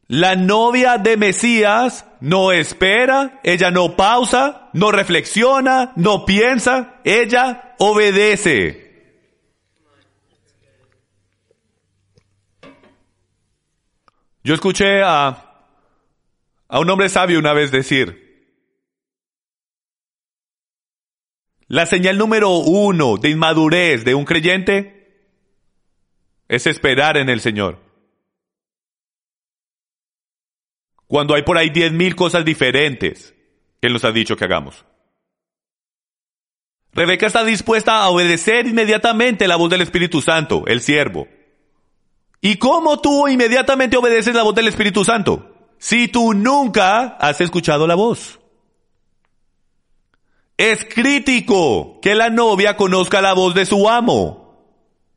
La 0.09 0.37
novia 0.37 0.97
de 0.97 1.18
Mesías 1.18 2.07
no 2.21 2.51
espera, 2.51 3.40
ella 3.44 3.71
no 3.71 3.94
pausa, 3.94 4.71
no 4.73 4.90
reflexiona, 4.90 5.92
no 5.97 6.25
piensa, 6.25 6.99
ella 7.05 7.75
obedece. 7.79 8.88
Yo 14.42 14.55
escuché 14.55 15.03
a, 15.03 15.66
a 16.68 16.81
un 16.81 16.88
hombre 16.88 17.11
sabio 17.11 17.38
una 17.38 17.53
vez 17.53 17.71
decir, 17.71 18.29
la 21.66 21.85
señal 21.85 22.16
número 22.16 22.57
uno 22.57 23.18
de 23.18 23.29
inmadurez 23.29 24.07
de 24.07 24.14
un 24.14 24.25
creyente 24.25 24.99
es 26.49 26.66
esperar 26.66 27.18
en 27.18 27.29
el 27.29 27.40
Señor. 27.40 27.88
Cuando 31.09 31.35
hay 31.35 31.42
por 31.42 31.59
ahí 31.59 31.71
diez 31.71 31.90
mil 31.90 32.14
cosas 32.14 32.44
diferentes 32.44 33.35
que 33.81 33.88
nos 33.88 34.05
ha 34.05 34.12
dicho 34.12 34.37
que 34.37 34.44
hagamos. 34.44 34.85
Rebeca 36.92 37.27
está 37.27 37.44
dispuesta 37.44 38.03
a 38.03 38.09
obedecer 38.09 38.66
inmediatamente 38.66 39.49
la 39.49 39.57
voz 39.57 39.71
del 39.71 39.83
Espíritu 39.83 40.21
Santo, 40.21 40.64
el 40.66 40.81
siervo. 40.81 41.27
¿Y 42.40 42.57
cómo 42.57 43.01
tú 43.01 43.27
inmediatamente 43.29 43.97
obedeces 43.97 44.35
la 44.35 44.42
voz 44.42 44.55
del 44.55 44.68
Espíritu 44.68 45.05
Santo? 45.05 45.55
Si 45.79 46.09
tú 46.09 46.35
nunca 46.35 47.16
has 47.21 47.40
escuchado 47.40 47.87
la 47.87 47.94
voz. 47.94 48.38
Es 50.57 50.85
crítico 50.85 52.01
que 52.03 52.14
la 52.14 52.31
novia 52.31 52.77
conozca 52.77 53.23
la 53.23 53.33
voz 53.33 53.55
de 53.55 53.64
su 53.64 53.88
amo. 53.88 54.49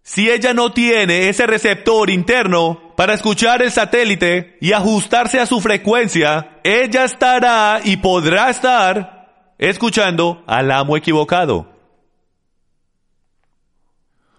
Si 0.03 0.29
ella 0.29 0.53
no 0.53 0.71
tiene 0.71 1.29
ese 1.29 1.47
receptor 1.47 2.09
interno 2.09 2.90
para 2.95 3.13
escuchar 3.13 3.61
el 3.61 3.71
satélite 3.71 4.57
y 4.61 4.73
ajustarse 4.73 5.39
a 5.39 5.45
su 5.45 5.61
frecuencia, 5.61 6.59
ella 6.63 7.05
estará 7.05 7.81
y 7.83 7.97
podrá 7.97 8.49
estar 8.49 9.53
escuchando 9.57 10.43
al 10.47 10.71
amo 10.71 10.97
equivocado. 10.97 11.71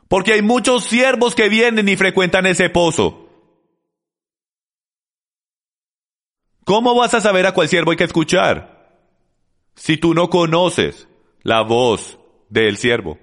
Porque 0.08 0.34
hay 0.34 0.42
muchos 0.42 0.84
siervos 0.84 1.34
que 1.34 1.48
vienen 1.48 1.88
y 1.88 1.96
frecuentan 1.96 2.46
ese 2.46 2.68
pozo. 2.68 3.30
¿Cómo 6.64 6.94
vas 6.94 7.14
a 7.14 7.20
saber 7.20 7.46
a 7.46 7.52
cuál 7.52 7.68
siervo 7.68 7.90
hay 7.90 7.96
que 7.96 8.04
escuchar? 8.04 9.00
Si 9.74 9.96
tú 9.96 10.14
no 10.14 10.28
conoces 10.28 11.08
la 11.42 11.62
voz 11.62 12.18
del 12.50 12.76
siervo. 12.76 13.18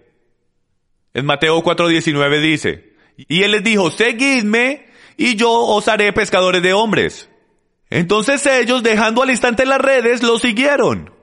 En 1.14 1.26
Mateo 1.26 1.62
4:19 1.64 2.42
dice, 2.42 2.96
y 3.16 3.44
él 3.44 3.52
les 3.52 3.64
dijo, 3.64 3.92
seguidme 3.92 4.89
y 5.20 5.36
yo 5.36 5.52
os 5.52 5.90
haré 5.90 6.14
pescadores 6.14 6.64
de 6.64 6.72
hombres. 6.72 7.30
Entonces 7.90 8.46
ellos, 8.46 8.84
dejando 8.84 9.22
al 9.22 9.30
instante 9.30 9.66
las 9.66 9.82
redes, 9.82 10.24
lo 10.24 10.40
siguieron. 10.40 11.14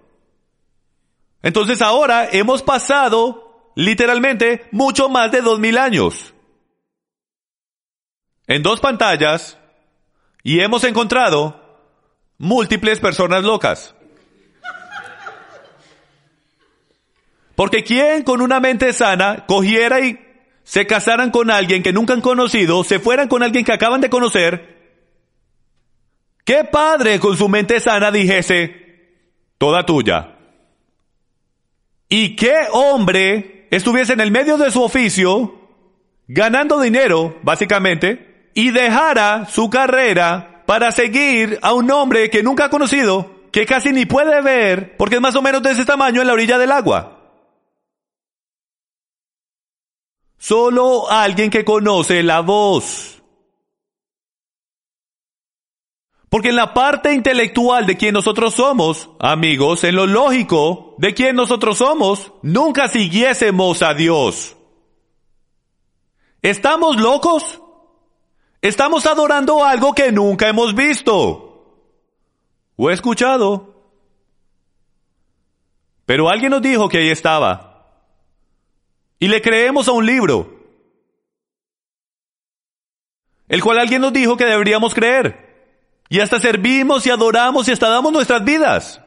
Entonces 1.43 1.81
ahora 1.81 2.29
hemos 2.31 2.63
pasado, 2.63 3.73
literalmente, 3.75 4.69
mucho 4.71 5.09
más 5.09 5.33
de 5.33 5.41
dos 5.41 5.59
mil 5.59 5.79
años. 5.79 6.35
En 8.47 8.63
dos 8.63 8.81
pantallas, 8.81 9.57
y 10.43 10.61
hemos 10.61 10.85
encontrado 10.85 11.59
múltiples 12.37 13.01
personas 13.01 13.45
locas. 13.45 13.95
Porque 17.55 17.83
quien 17.83 18.25
con 18.25 18.43
una 18.43 18.61
mente 18.61 18.93
sana 18.93 19.47
cogiera 19.47 20.01
y 20.01 20.26
se 20.66 20.85
casaran 20.85 21.31
con 21.31 21.52
alguien 21.52 21.85
que 21.85 21.92
nunca 21.92 22.12
han 22.12 22.20
conocido, 22.20 22.83
se 22.83 22.98
fueran 22.98 23.29
con 23.29 23.44
alguien 23.44 23.64
que 23.64 23.72
acaban 23.72 24.00
de 24.00 24.11
conocer, 24.11 24.76
¿qué 26.44 26.64
padre 26.64 27.20
con 27.20 27.37
su 27.37 27.48
mente 27.48 27.79
sana 27.79 28.11
dijese, 28.11 28.74
toda 29.59 29.87
tuya? 29.87 30.35
¿Y 32.09 32.35
qué 32.35 32.52
hombre 32.72 33.68
estuviese 33.70 34.14
en 34.14 34.20
el 34.20 34.33
medio 34.33 34.59
de 34.59 34.72
su 34.72 34.83
oficio, 34.83 35.55
ganando 36.26 36.81
dinero, 36.81 37.38
básicamente, 37.44 38.50
y 38.52 38.72
dejara 38.72 39.46
su 39.46 39.70
carrera 39.70 40.64
para 40.66 40.90
seguir 40.90 41.61
a 41.62 41.74
un 41.74 41.88
hombre 41.92 42.29
que 42.29 42.42
nunca 42.42 42.64
ha 42.64 42.70
conocido, 42.70 43.44
que 43.52 43.66
casi 43.66 43.92
ni 43.92 44.05
puede 44.05 44.42
ver, 44.42 44.96
porque 44.96 45.14
es 45.14 45.20
más 45.20 45.37
o 45.37 45.42
menos 45.42 45.62
de 45.62 45.70
ese 45.70 45.85
tamaño 45.85 46.22
en 46.22 46.26
la 46.26 46.33
orilla 46.33 46.59
del 46.59 46.72
agua? 46.72 47.15
Solo 50.47 51.11
alguien 51.11 51.51
que 51.51 51.65
conoce 51.65 52.23
la 52.23 52.39
voz. 52.39 53.21
Porque 56.29 56.51
en 56.51 56.55
la 56.55 56.73
parte 56.73 57.13
intelectual 57.13 57.85
de 57.85 57.97
quien 57.97 58.15
nosotros 58.15 58.55
somos, 58.55 59.11
amigos, 59.19 59.83
en 59.83 59.97
lo 59.97 60.07
lógico 60.07 60.95
de 60.99 61.15
quien 61.15 61.35
nosotros 61.35 61.79
somos, 61.79 62.31
nunca 62.43 62.87
siguiésemos 62.87 63.83
a 63.83 63.93
Dios. 63.95 64.57
¿Estamos 66.43 66.97
locos? 67.01 67.61
Estamos 68.63 69.05
adorando 69.07 69.65
algo 69.65 69.95
que 69.95 70.13
nunca 70.13 70.49
hemos 70.49 70.77
visto 70.77 71.91
o 72.77 72.91
escuchado. 72.93 73.75
Pero 76.05 76.29
alguien 76.29 76.53
nos 76.53 76.63
dijo 76.63 76.89
que 76.89 76.99
ahí 76.99 77.09
estaba. 77.09 77.65
Y 79.18 79.29
le 79.29 79.40
creemos 79.40 79.88
a 79.88 79.92
un 79.92 80.05
libro, 80.05 80.57
el 83.48 83.62
cual 83.62 83.79
alguien 83.79 84.02
nos 84.02 84.12
dijo 84.12 84.37
que 84.37 84.44
deberíamos 84.44 84.94
creer. 84.94 85.46
Y 86.09 86.20
hasta 86.20 86.38
servimos 86.38 87.07
y 87.07 87.11
adoramos 87.11 87.68
y 87.68 87.72
hasta 87.72 87.88
damos 87.88 88.12
nuestras 88.12 88.44
vidas. 88.44 89.02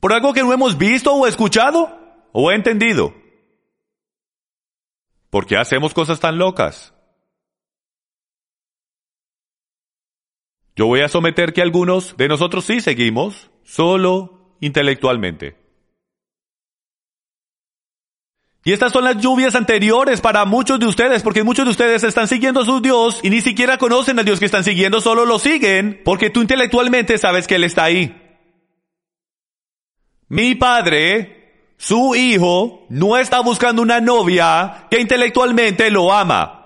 Por 0.00 0.12
algo 0.12 0.32
que 0.32 0.42
no 0.42 0.52
hemos 0.52 0.78
visto 0.78 1.12
o 1.12 1.26
escuchado 1.26 1.98
o 2.32 2.52
entendido. 2.52 3.14
¿Por 5.30 5.46
qué 5.46 5.56
hacemos 5.56 5.94
cosas 5.94 6.20
tan 6.20 6.38
locas? 6.38 6.92
Yo 10.74 10.86
voy 10.86 11.00
a 11.00 11.08
someter 11.08 11.52
que 11.52 11.62
algunos 11.62 12.16
de 12.16 12.28
nosotros 12.28 12.64
sí 12.64 12.80
seguimos, 12.80 13.50
solo 13.62 14.56
intelectualmente. 14.60 15.61
Y 18.64 18.72
estas 18.72 18.92
son 18.92 19.04
las 19.04 19.18
lluvias 19.18 19.56
anteriores 19.56 20.20
para 20.20 20.44
muchos 20.44 20.78
de 20.78 20.86
ustedes, 20.86 21.22
porque 21.22 21.42
muchos 21.42 21.64
de 21.64 21.72
ustedes 21.72 22.04
están 22.04 22.28
siguiendo 22.28 22.60
a 22.60 22.64
su 22.64 22.80
Dios 22.80 23.18
y 23.22 23.30
ni 23.30 23.40
siquiera 23.40 23.76
conocen 23.76 24.18
al 24.18 24.24
Dios 24.24 24.38
que 24.38 24.44
están 24.44 24.62
siguiendo, 24.62 25.00
solo 25.00 25.24
lo 25.24 25.40
siguen 25.40 26.00
porque 26.04 26.30
tú 26.30 26.42
intelectualmente 26.42 27.18
sabes 27.18 27.48
que 27.48 27.56
Él 27.56 27.64
está 27.64 27.84
ahí. 27.84 28.16
Mi 30.28 30.54
padre, 30.54 31.74
su 31.76 32.14
hijo, 32.14 32.86
no 32.88 33.16
está 33.16 33.40
buscando 33.40 33.82
una 33.82 34.00
novia 34.00 34.86
que 34.88 35.00
intelectualmente 35.00 35.90
lo 35.90 36.12
ama. 36.12 36.60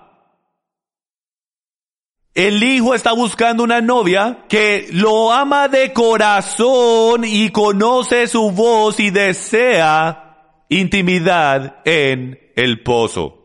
El 2.35 2.61
hijo 2.61 2.93
está 2.93 3.13
buscando 3.13 3.63
una 3.63 3.81
novia 3.81 4.45
que 4.47 4.87
lo 4.91 5.33
ama 5.33 5.67
de 5.67 5.91
corazón 5.91 7.23
y 7.25 7.49
conoce 7.49 8.27
su 8.27 8.51
voz 8.51 8.99
y 8.99 9.09
desea 9.09 10.26
intimidad 10.69 11.81
en 11.85 12.51
el 12.55 12.83
pozo. 12.83 13.37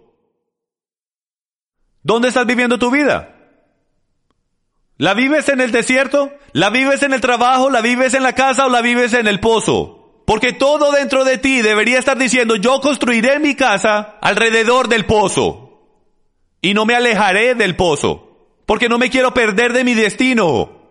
¿Dónde 2.02 2.28
estás 2.28 2.46
viviendo 2.46 2.78
tu 2.78 2.90
vida? 2.90 3.36
¿La 4.96 5.14
vives 5.14 5.48
en 5.48 5.60
el 5.60 5.72
desierto? 5.72 6.32
¿La 6.52 6.70
vives 6.70 7.02
en 7.02 7.12
el 7.12 7.20
trabajo? 7.20 7.70
¿La 7.70 7.80
vives 7.80 8.14
en 8.14 8.22
la 8.22 8.34
casa 8.34 8.66
o 8.66 8.68
la 8.68 8.82
vives 8.82 9.14
en 9.14 9.26
el 9.26 9.40
pozo? 9.40 10.22
Porque 10.26 10.52
todo 10.52 10.92
dentro 10.92 11.24
de 11.24 11.38
ti 11.38 11.62
debería 11.62 11.98
estar 11.98 12.16
diciendo, 12.16 12.56
yo 12.56 12.80
construiré 12.80 13.38
mi 13.38 13.54
casa 13.54 14.18
alrededor 14.20 14.88
del 14.88 15.04
pozo. 15.04 15.68
Y 16.60 16.74
no 16.74 16.86
me 16.86 16.94
alejaré 16.94 17.54
del 17.54 17.76
pozo. 17.76 18.60
Porque 18.66 18.88
no 18.88 18.98
me 18.98 19.10
quiero 19.10 19.34
perder 19.34 19.72
de 19.72 19.84
mi 19.84 19.94
destino. 19.94 20.81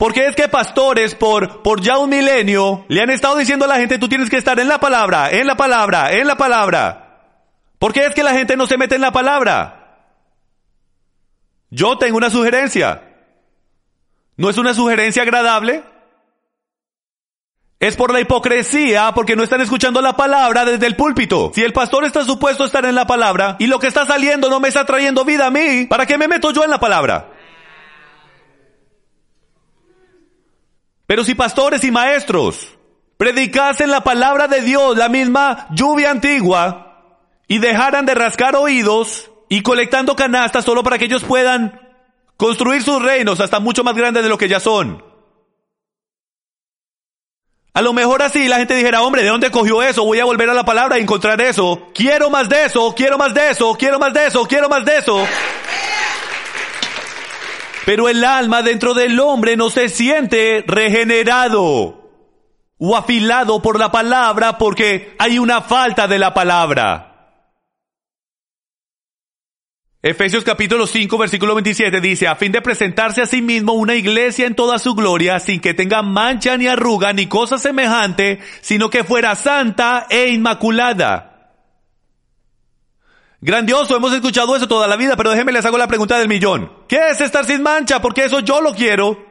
Porque 0.00 0.24
es 0.24 0.34
que 0.34 0.48
pastores 0.48 1.14
por, 1.14 1.60
por 1.60 1.82
ya 1.82 1.98
un 1.98 2.08
milenio 2.08 2.86
le 2.88 3.02
han 3.02 3.10
estado 3.10 3.36
diciendo 3.36 3.66
a 3.66 3.68
la 3.68 3.76
gente 3.76 3.98
tú 3.98 4.08
tienes 4.08 4.30
que 4.30 4.38
estar 4.38 4.58
en 4.58 4.66
la 4.66 4.80
palabra, 4.80 5.30
en 5.30 5.46
la 5.46 5.58
palabra, 5.58 6.10
en 6.12 6.26
la 6.26 6.38
palabra. 6.38 7.18
¿Por 7.78 7.92
qué 7.92 8.06
es 8.06 8.14
que 8.14 8.22
la 8.22 8.32
gente 8.32 8.56
no 8.56 8.66
se 8.66 8.78
mete 8.78 8.94
en 8.94 9.02
la 9.02 9.12
palabra? 9.12 9.98
Yo 11.68 11.98
tengo 11.98 12.16
una 12.16 12.30
sugerencia. 12.30 13.02
¿No 14.38 14.48
es 14.48 14.56
una 14.56 14.72
sugerencia 14.72 15.22
agradable? 15.22 15.82
es 17.78 17.96
por 17.96 18.12
la 18.12 18.20
hipocresía, 18.20 19.12
porque 19.14 19.36
no 19.36 19.42
están 19.42 19.62
escuchando 19.62 20.02
la 20.02 20.14
palabra 20.14 20.66
desde 20.66 20.86
el 20.86 20.96
púlpito. 20.96 21.50
Si 21.54 21.62
el 21.62 21.72
pastor 21.72 22.04
está 22.04 22.24
supuesto 22.24 22.62
a 22.62 22.66
estar 22.66 22.84
en 22.84 22.94
la 22.94 23.06
palabra 23.06 23.56
y 23.58 23.66
lo 23.66 23.78
que 23.78 23.86
está 23.86 24.06
saliendo 24.06 24.50
no 24.50 24.60
me 24.60 24.68
está 24.68 24.84
trayendo 24.84 25.24
vida 25.24 25.46
a 25.46 25.50
mí, 25.50 25.86
¿para 25.88 26.04
qué 26.04 26.18
me 26.18 26.28
meto 26.28 26.52
yo 26.52 26.62
en 26.62 26.70
la 26.70 26.78
palabra? 26.78 27.29
Pero 31.10 31.24
si 31.24 31.34
pastores 31.34 31.82
y 31.82 31.90
maestros 31.90 32.68
predicasen 33.16 33.90
la 33.90 34.04
palabra 34.04 34.46
de 34.46 34.60
Dios, 34.60 34.96
la 34.96 35.08
misma 35.08 35.66
lluvia 35.70 36.12
antigua, 36.12 37.16
y 37.48 37.58
dejaran 37.58 38.06
de 38.06 38.14
rascar 38.14 38.54
oídos 38.54 39.28
y 39.48 39.62
colectando 39.62 40.14
canastas 40.14 40.64
solo 40.64 40.84
para 40.84 40.98
que 40.98 41.06
ellos 41.06 41.24
puedan 41.24 41.80
construir 42.36 42.84
sus 42.84 43.02
reinos 43.02 43.40
hasta 43.40 43.58
mucho 43.58 43.82
más 43.82 43.96
grandes 43.96 44.22
de 44.22 44.28
lo 44.28 44.38
que 44.38 44.48
ya 44.48 44.60
son. 44.60 45.02
A 47.74 47.82
lo 47.82 47.92
mejor 47.92 48.22
así 48.22 48.46
la 48.46 48.58
gente 48.58 48.76
dijera, 48.76 49.02
hombre, 49.02 49.24
¿de 49.24 49.30
dónde 49.30 49.50
cogió 49.50 49.82
eso? 49.82 50.04
Voy 50.04 50.20
a 50.20 50.24
volver 50.24 50.48
a 50.48 50.54
la 50.54 50.64
palabra 50.64 50.96
y 50.96 51.02
encontrar 51.02 51.40
eso. 51.40 51.88
Quiero 51.92 52.30
más 52.30 52.48
de 52.48 52.66
eso, 52.66 52.94
quiero 52.94 53.18
más 53.18 53.34
de 53.34 53.50
eso, 53.50 53.74
quiero 53.76 53.98
más 53.98 54.14
de 54.14 54.26
eso, 54.28 54.46
quiero 54.46 54.68
más 54.68 54.84
de 54.84 54.98
eso. 54.98 55.26
Pero 57.86 58.08
el 58.08 58.24
alma 58.24 58.62
dentro 58.62 58.94
del 58.94 59.18
hombre 59.20 59.56
no 59.56 59.70
se 59.70 59.88
siente 59.88 60.64
regenerado 60.66 62.00
o 62.78 62.96
afilado 62.96 63.60
por 63.60 63.78
la 63.78 63.92
palabra 63.92 64.58
porque 64.58 65.14
hay 65.18 65.38
una 65.38 65.60
falta 65.60 66.08
de 66.08 66.18
la 66.18 66.34
palabra. 66.34 67.06
Efesios 70.02 70.44
capítulo 70.44 70.86
5 70.86 71.18
versículo 71.18 71.54
27 71.54 72.00
dice, 72.00 72.26
a 72.26 72.34
fin 72.34 72.52
de 72.52 72.62
presentarse 72.62 73.20
a 73.20 73.26
sí 73.26 73.42
mismo 73.42 73.74
una 73.74 73.94
iglesia 73.94 74.46
en 74.46 74.54
toda 74.54 74.78
su 74.78 74.94
gloria, 74.94 75.38
sin 75.40 75.60
que 75.60 75.74
tenga 75.74 76.00
mancha 76.00 76.56
ni 76.56 76.68
arruga 76.68 77.12
ni 77.12 77.26
cosa 77.26 77.58
semejante, 77.58 78.38
sino 78.62 78.88
que 78.88 79.04
fuera 79.04 79.34
santa 79.34 80.06
e 80.08 80.28
inmaculada. 80.28 81.29
Grandioso, 83.42 83.96
hemos 83.96 84.12
escuchado 84.12 84.54
eso 84.54 84.68
toda 84.68 84.86
la 84.86 84.96
vida, 84.96 85.16
pero 85.16 85.30
déjenme 85.30 85.52
les 85.52 85.64
hago 85.64 85.78
la 85.78 85.88
pregunta 85.88 86.18
del 86.18 86.28
millón. 86.28 86.70
¿Qué 86.86 87.10
es 87.10 87.20
estar 87.22 87.44
sin 87.46 87.62
mancha? 87.62 88.00
Porque 88.02 88.24
eso 88.24 88.40
yo 88.40 88.60
lo 88.60 88.74
quiero. 88.74 89.26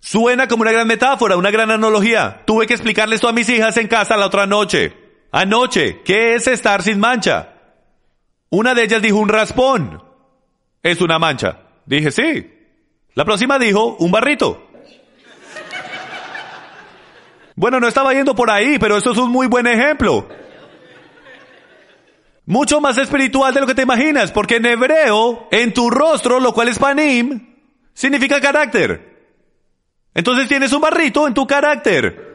Suena 0.00 0.48
como 0.48 0.62
una 0.62 0.72
gran 0.72 0.88
metáfora, 0.88 1.36
una 1.36 1.50
gran 1.50 1.70
analogía. 1.70 2.42
Tuve 2.46 2.66
que 2.66 2.74
explicarle 2.74 3.14
esto 3.14 3.28
a 3.28 3.32
mis 3.32 3.48
hijas 3.48 3.76
en 3.76 3.86
casa 3.86 4.16
la 4.16 4.26
otra 4.26 4.46
noche. 4.46 4.96
Anoche, 5.30 6.02
¿qué 6.04 6.34
es 6.34 6.48
estar 6.48 6.82
sin 6.82 6.98
mancha? 6.98 7.54
Una 8.50 8.74
de 8.74 8.84
ellas 8.84 9.02
dijo 9.02 9.18
un 9.18 9.28
raspón. 9.28 10.02
Es 10.82 11.00
una 11.00 11.18
mancha. 11.18 11.58
Dije, 11.84 12.10
sí. 12.10 12.52
La 13.14 13.24
próxima 13.24 13.58
dijo 13.58 13.96
un 13.98 14.10
barrito. 14.10 14.68
Bueno, 17.54 17.80
no 17.80 17.88
estaba 17.88 18.12
yendo 18.12 18.34
por 18.34 18.50
ahí, 18.50 18.78
pero 18.78 18.96
eso 18.96 19.12
es 19.12 19.18
un 19.18 19.30
muy 19.30 19.46
buen 19.46 19.66
ejemplo. 19.66 20.28
Mucho 22.46 22.80
más 22.80 22.96
espiritual 22.96 23.52
de 23.52 23.60
lo 23.60 23.66
que 23.66 23.74
te 23.74 23.82
imaginas, 23.82 24.30
porque 24.30 24.56
en 24.56 24.66
hebreo, 24.66 25.48
en 25.50 25.74
tu 25.74 25.90
rostro, 25.90 26.38
lo 26.38 26.54
cual 26.54 26.68
es 26.68 26.78
panim, 26.78 27.56
significa 27.92 28.40
carácter. 28.40 29.16
Entonces 30.14 30.48
tienes 30.48 30.72
un 30.72 30.80
barrito 30.80 31.26
en 31.26 31.34
tu 31.34 31.46
carácter. 31.46 32.26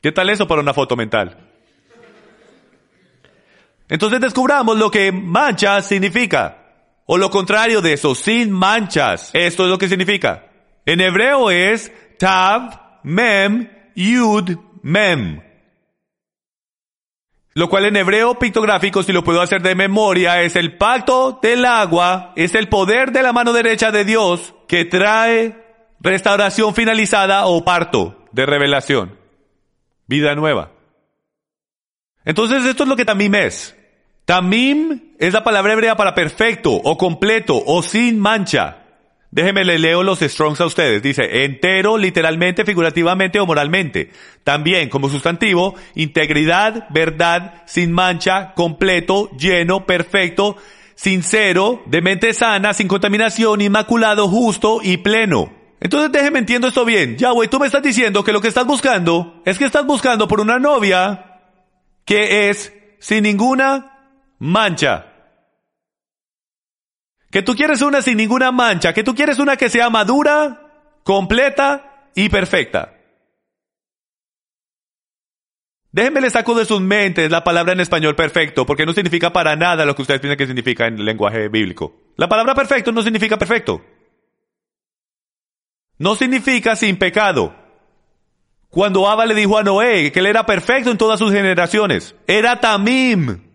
¿Qué 0.00 0.12
tal 0.12 0.30
eso 0.30 0.46
para 0.46 0.62
una 0.62 0.72
foto 0.72 0.94
mental? 0.94 1.50
Entonces 3.88 4.20
descubramos 4.20 4.78
lo 4.78 4.90
que 4.90 5.10
mancha 5.10 5.82
significa. 5.82 6.62
O 7.06 7.18
lo 7.18 7.30
contrario 7.30 7.80
de 7.80 7.94
eso, 7.94 8.14
sin 8.14 8.50
manchas. 8.50 9.30
Esto 9.32 9.64
es 9.64 9.70
lo 9.70 9.78
que 9.78 9.88
significa. 9.88 10.46
En 10.84 11.00
hebreo 11.00 11.50
es 11.50 11.92
Tav, 12.18 13.00
Mem, 13.02 13.68
Yud, 13.94 14.56
Mem. 14.82 15.45
Lo 17.56 17.70
cual 17.70 17.86
en 17.86 17.96
hebreo 17.96 18.38
pictográfico, 18.38 19.02
si 19.02 19.14
lo 19.14 19.24
puedo 19.24 19.40
hacer 19.40 19.62
de 19.62 19.74
memoria, 19.74 20.42
es 20.42 20.56
el 20.56 20.76
pacto 20.76 21.38
del 21.40 21.64
agua, 21.64 22.34
es 22.36 22.54
el 22.54 22.68
poder 22.68 23.12
de 23.12 23.22
la 23.22 23.32
mano 23.32 23.54
derecha 23.54 23.90
de 23.90 24.04
Dios 24.04 24.54
que 24.68 24.84
trae 24.84 25.56
restauración 25.98 26.74
finalizada 26.74 27.46
o 27.46 27.64
parto 27.64 28.26
de 28.30 28.44
revelación. 28.44 29.18
Vida 30.06 30.34
nueva. 30.34 30.72
Entonces 32.26 32.62
esto 32.66 32.82
es 32.82 32.90
lo 32.90 32.96
que 32.96 33.06
tamim 33.06 33.34
es. 33.34 33.74
Tamim 34.26 35.14
es 35.18 35.32
la 35.32 35.42
palabra 35.42 35.72
hebrea 35.72 35.96
para 35.96 36.14
perfecto 36.14 36.72
o 36.72 36.98
completo 36.98 37.62
o 37.64 37.82
sin 37.82 38.18
mancha. 38.18 38.84
Déjenme 39.36 39.66
le 39.66 39.78
leo 39.78 40.02
los 40.02 40.20
strongs 40.20 40.62
a 40.62 40.64
ustedes. 40.64 41.02
Dice 41.02 41.44
entero, 41.44 41.98
literalmente, 41.98 42.64
figurativamente 42.64 43.38
o 43.38 43.44
moralmente. 43.44 44.10
También 44.44 44.88
como 44.88 45.10
sustantivo, 45.10 45.74
integridad, 45.94 46.86
verdad, 46.88 47.62
sin 47.66 47.92
mancha, 47.92 48.54
completo, 48.54 49.30
lleno, 49.36 49.84
perfecto, 49.84 50.56
sincero, 50.94 51.82
de 51.84 52.00
mente 52.00 52.32
sana, 52.32 52.72
sin 52.72 52.88
contaminación, 52.88 53.60
inmaculado, 53.60 54.26
justo 54.26 54.80
y 54.82 54.96
pleno. 54.96 55.52
Entonces 55.80 56.10
déjenme 56.10 56.38
entiendo 56.38 56.68
esto 56.68 56.86
bien. 56.86 57.18
Ya, 57.18 57.32
güey, 57.32 57.50
tú 57.50 57.60
me 57.60 57.66
estás 57.66 57.82
diciendo 57.82 58.24
que 58.24 58.32
lo 58.32 58.40
que 58.40 58.48
estás 58.48 58.66
buscando 58.66 59.42
es 59.44 59.58
que 59.58 59.66
estás 59.66 59.84
buscando 59.84 60.26
por 60.28 60.40
una 60.40 60.58
novia 60.58 61.42
que 62.06 62.48
es 62.48 62.72
sin 63.00 63.24
ninguna 63.24 63.98
mancha. 64.38 65.15
Que 67.36 67.42
tú 67.42 67.54
quieres 67.54 67.82
una 67.82 68.00
sin 68.00 68.16
ninguna 68.16 68.50
mancha, 68.50 68.94
que 68.94 69.04
tú 69.04 69.14
quieres 69.14 69.38
una 69.38 69.58
que 69.58 69.68
sea 69.68 69.90
madura, 69.90 70.88
completa 71.02 72.08
y 72.14 72.30
perfecta. 72.30 72.94
Déjenme 75.92 76.22
le 76.22 76.30
saco 76.30 76.54
de 76.54 76.64
sus 76.64 76.80
mentes 76.80 77.30
la 77.30 77.44
palabra 77.44 77.74
en 77.74 77.80
español 77.80 78.16
perfecto, 78.16 78.64
porque 78.64 78.86
no 78.86 78.94
significa 78.94 79.34
para 79.34 79.54
nada 79.54 79.84
lo 79.84 79.94
que 79.94 80.00
ustedes 80.00 80.22
piensan 80.22 80.38
que 80.38 80.46
significa 80.46 80.86
en 80.86 80.94
el 80.98 81.04
lenguaje 81.04 81.48
bíblico. 81.48 82.14
La 82.16 82.26
palabra 82.26 82.54
perfecto 82.54 82.90
no 82.90 83.02
significa 83.02 83.36
perfecto. 83.36 83.84
No 85.98 86.16
significa 86.16 86.74
sin 86.74 86.96
pecado. 86.96 87.54
Cuando 88.70 89.06
Abba 89.06 89.26
le 89.26 89.34
dijo 89.34 89.58
a 89.58 89.62
Noé 89.62 90.10
que 90.10 90.20
él 90.20 90.26
era 90.26 90.46
perfecto 90.46 90.90
en 90.90 90.96
todas 90.96 91.18
sus 91.18 91.32
generaciones, 91.32 92.14
era 92.26 92.60
tamim. 92.60 93.45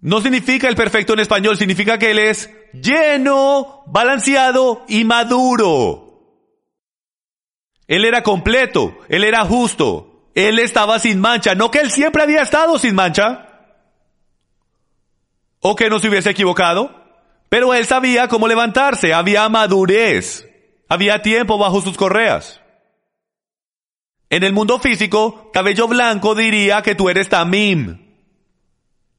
No 0.00 0.20
significa 0.20 0.68
el 0.68 0.76
perfecto 0.76 1.12
en 1.12 1.20
español, 1.20 1.56
significa 1.56 1.98
que 1.98 2.12
él 2.12 2.18
es 2.18 2.50
lleno, 2.72 3.82
balanceado 3.86 4.84
y 4.88 5.04
maduro. 5.04 6.08
Él 7.86 8.04
era 8.04 8.22
completo, 8.22 8.98
él 9.08 9.24
era 9.24 9.44
justo, 9.44 10.30
él 10.34 10.58
estaba 10.58 10.98
sin 10.98 11.20
mancha, 11.20 11.54
no 11.54 11.70
que 11.70 11.80
él 11.80 11.90
siempre 11.90 12.22
había 12.22 12.42
estado 12.42 12.78
sin 12.78 12.94
mancha, 12.94 13.48
o 15.60 15.74
que 15.74 15.88
no 15.90 15.98
se 15.98 16.08
hubiese 16.08 16.30
equivocado, 16.30 16.94
pero 17.48 17.74
él 17.74 17.86
sabía 17.86 18.28
cómo 18.28 18.46
levantarse, 18.46 19.14
había 19.14 19.48
madurez, 19.48 20.46
había 20.88 21.22
tiempo 21.22 21.58
bajo 21.58 21.80
sus 21.80 21.96
correas. 21.96 22.60
En 24.30 24.44
el 24.44 24.52
mundo 24.52 24.78
físico, 24.78 25.50
cabello 25.52 25.88
blanco 25.88 26.34
diría 26.34 26.82
que 26.82 26.94
tú 26.94 27.08
eres 27.08 27.30
tamim. 27.30 28.07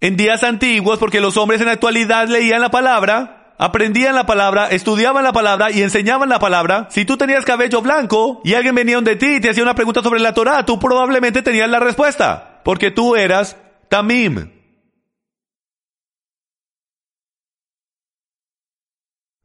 En 0.02 0.16
días 0.16 0.44
antiguos, 0.44 0.98
porque 0.98 1.20
los 1.20 1.36
hombres 1.38 1.60
en 1.60 1.68
la 1.68 1.74
actualidad 1.74 2.28
leían 2.30 2.62
la 2.62 2.72
palabra, 2.72 3.54
aprendían 3.58 4.16
la 4.16 4.26
palabra, 4.26 4.70
estudiaban 4.70 5.24
la 5.26 5.34
palabra 5.34 5.72
y 5.72 5.82
enseñaban 5.82 6.30
la 6.30 6.40
palabra. 6.40 6.88
Si 6.90 7.04
tú 7.04 7.18
tenías 7.18 7.44
cabello 7.44 7.82
blanco 7.82 8.42
y 8.46 8.54
alguien 8.54 8.76
venía 8.76 8.96
donde 8.96 9.18
ti 9.18 9.36
y 9.36 9.42
te 9.42 9.50
hacía 9.50 9.64
una 9.64 9.76
pregunta 9.76 10.02
sobre 10.02 10.22
la 10.22 10.34
Torah, 10.34 10.66
tú 10.66 10.80
probablemente 10.80 11.42
tenías 11.42 11.70
la 11.70 11.82
respuesta, 11.82 12.62
porque 12.64 12.92
tú 12.92 13.18
eras 13.18 13.58
tamim. 13.90 14.52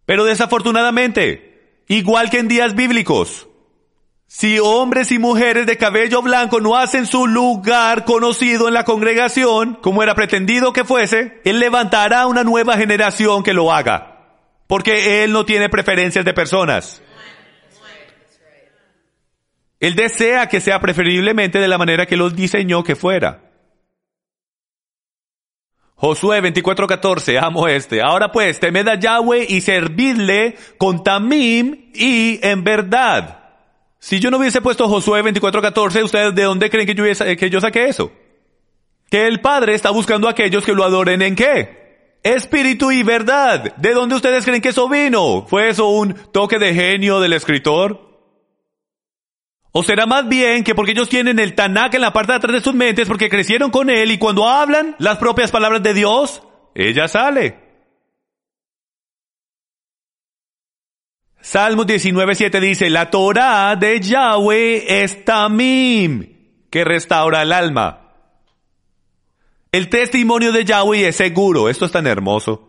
Pero 0.07 0.25
desafortunadamente, 0.25 1.83
igual 1.89 2.31
que 2.31 2.39
en 2.39 2.47
días 2.47 2.77
bíblicos, 2.77 3.49
si 4.27 4.59
hombres 4.59 5.13
y 5.13 5.19
mujeres 5.19 5.67
de 5.67 5.77
cabello 5.77 6.23
blanco 6.23 6.61
no 6.61 6.77
hacen 6.77 7.07
su 7.07 7.27
lugar 7.27 8.05
conocido 8.05 8.69
en 8.69 8.75
la 8.75 8.85
congregación, 8.85 9.75
como 9.81 10.03
era 10.03 10.15
pretendido 10.15 10.73
que 10.73 10.85
fuese, 10.85 11.41
Él 11.45 11.61
levantará 11.61 12.27
una 12.27 12.43
nueva 12.43 12.77
generación 12.77 13.43
que 13.43 13.55
lo 13.55 13.73
haga. 13.73 14.11
Porque 14.67 15.23
Él 15.23 15.33
no 15.33 15.45
tiene 15.45 15.69
preferencias 15.69 16.25
de 16.25 16.35
personas. 16.35 17.03
Él 19.79 19.95
desea 19.95 20.49
que 20.49 20.61
sea 20.61 20.81
preferiblemente 20.81 21.59
de 21.59 21.69
la 21.69 21.79
manera 21.79 22.07
que 22.07 22.17
los 22.17 22.35
diseñó 22.35 22.83
que 22.83 22.97
fuera. 22.97 23.43
Josué 25.95 26.41
24:14, 26.43 27.39
amo 27.39 27.69
este. 27.69 28.03
Ahora 28.03 28.33
pues, 28.33 28.59
temed 28.59 28.89
a 28.89 28.99
Yahweh 28.99 29.47
y 29.49 29.61
servidle 29.61 30.57
con 30.77 31.05
tamim 31.05 31.91
y 31.95 32.41
en 32.43 32.65
verdad. 32.65 33.44
Si 34.05 34.21
yo 34.21 34.31
no 34.31 34.37
hubiese 34.37 34.61
puesto 34.61 34.87
Josué 34.87 35.23
24:14, 35.23 36.05
¿ustedes 36.05 36.35
de 36.35 36.43
dónde 36.43 36.69
creen 36.69 36.87
que 36.87 36.95
yo, 36.95 37.05
que 37.39 37.49
yo 37.49 37.59
saqué 37.59 37.87
eso? 37.87 38.13
Que 39.09 39.27
el 39.27 39.41
Padre 39.41 39.73
está 39.73 39.89
buscando 39.93 40.29
a 40.29 40.33
aquellos 40.33 40.63
que 40.63 40.75
lo 40.75 40.85
adoren 40.85 41.23
en 41.23 41.35
qué? 41.35 42.19
Espíritu 42.23 42.93
y 42.93 43.03
verdad. 43.03 43.75
¿De 43.79 43.95
dónde 43.95 44.17
ustedes 44.17 44.45
creen 44.45 44.61
que 44.61 44.69
eso 44.69 44.91
vino? 44.91 45.47
¿Fue 45.49 45.71
eso 45.71 45.89
un 45.89 46.13
toque 46.33 46.59
de 46.59 46.75
genio 46.75 47.19
del 47.19 47.33
escritor? 47.33 47.99
¿O 49.73 49.83
será 49.83 50.05
más 50.05 50.29
bien 50.29 50.65
que 50.65 50.75
porque 50.75 50.93
ellos 50.93 51.09
tienen 51.09 51.39
el 51.39 51.55
Tanakh 51.55 51.95
en 51.95 52.03
la 52.03 52.13
parte 52.13 52.33
de 52.33 52.37
atrás 52.37 52.53
de 52.53 52.61
sus 52.61 52.75
mentes 52.75 53.09
porque 53.09 53.31
crecieron 53.31 53.71
con 53.71 53.89
él 53.89 54.11
y 54.11 54.19
cuando 54.19 54.47
hablan 54.47 54.97
las 54.99 55.17
propias 55.17 55.51
palabras 55.51 55.83
de 55.83 55.95
Dios, 55.95 56.43
ella 56.75 57.09
sale? 57.09 57.64
Salmos 61.45 61.87
19.7 61.87 62.59
dice, 62.59 62.89
la 62.89 63.11
Torah 63.11 63.77
de 63.77 64.01
Yahweh 64.01 65.03
es 65.03 65.27
Tamim, 65.27 66.27
que 66.71 66.85
restaura 66.85 67.43
el 67.43 67.53
alma. 67.53 68.13
El 69.71 69.91
testimonio 69.91 70.53
de 70.53 70.65
Yahweh 70.65 71.09
es 71.09 71.17
seguro. 71.17 71.69
Esto 71.69 71.85
es 71.85 71.93
tan 71.93 72.07
hermoso. 72.07 72.67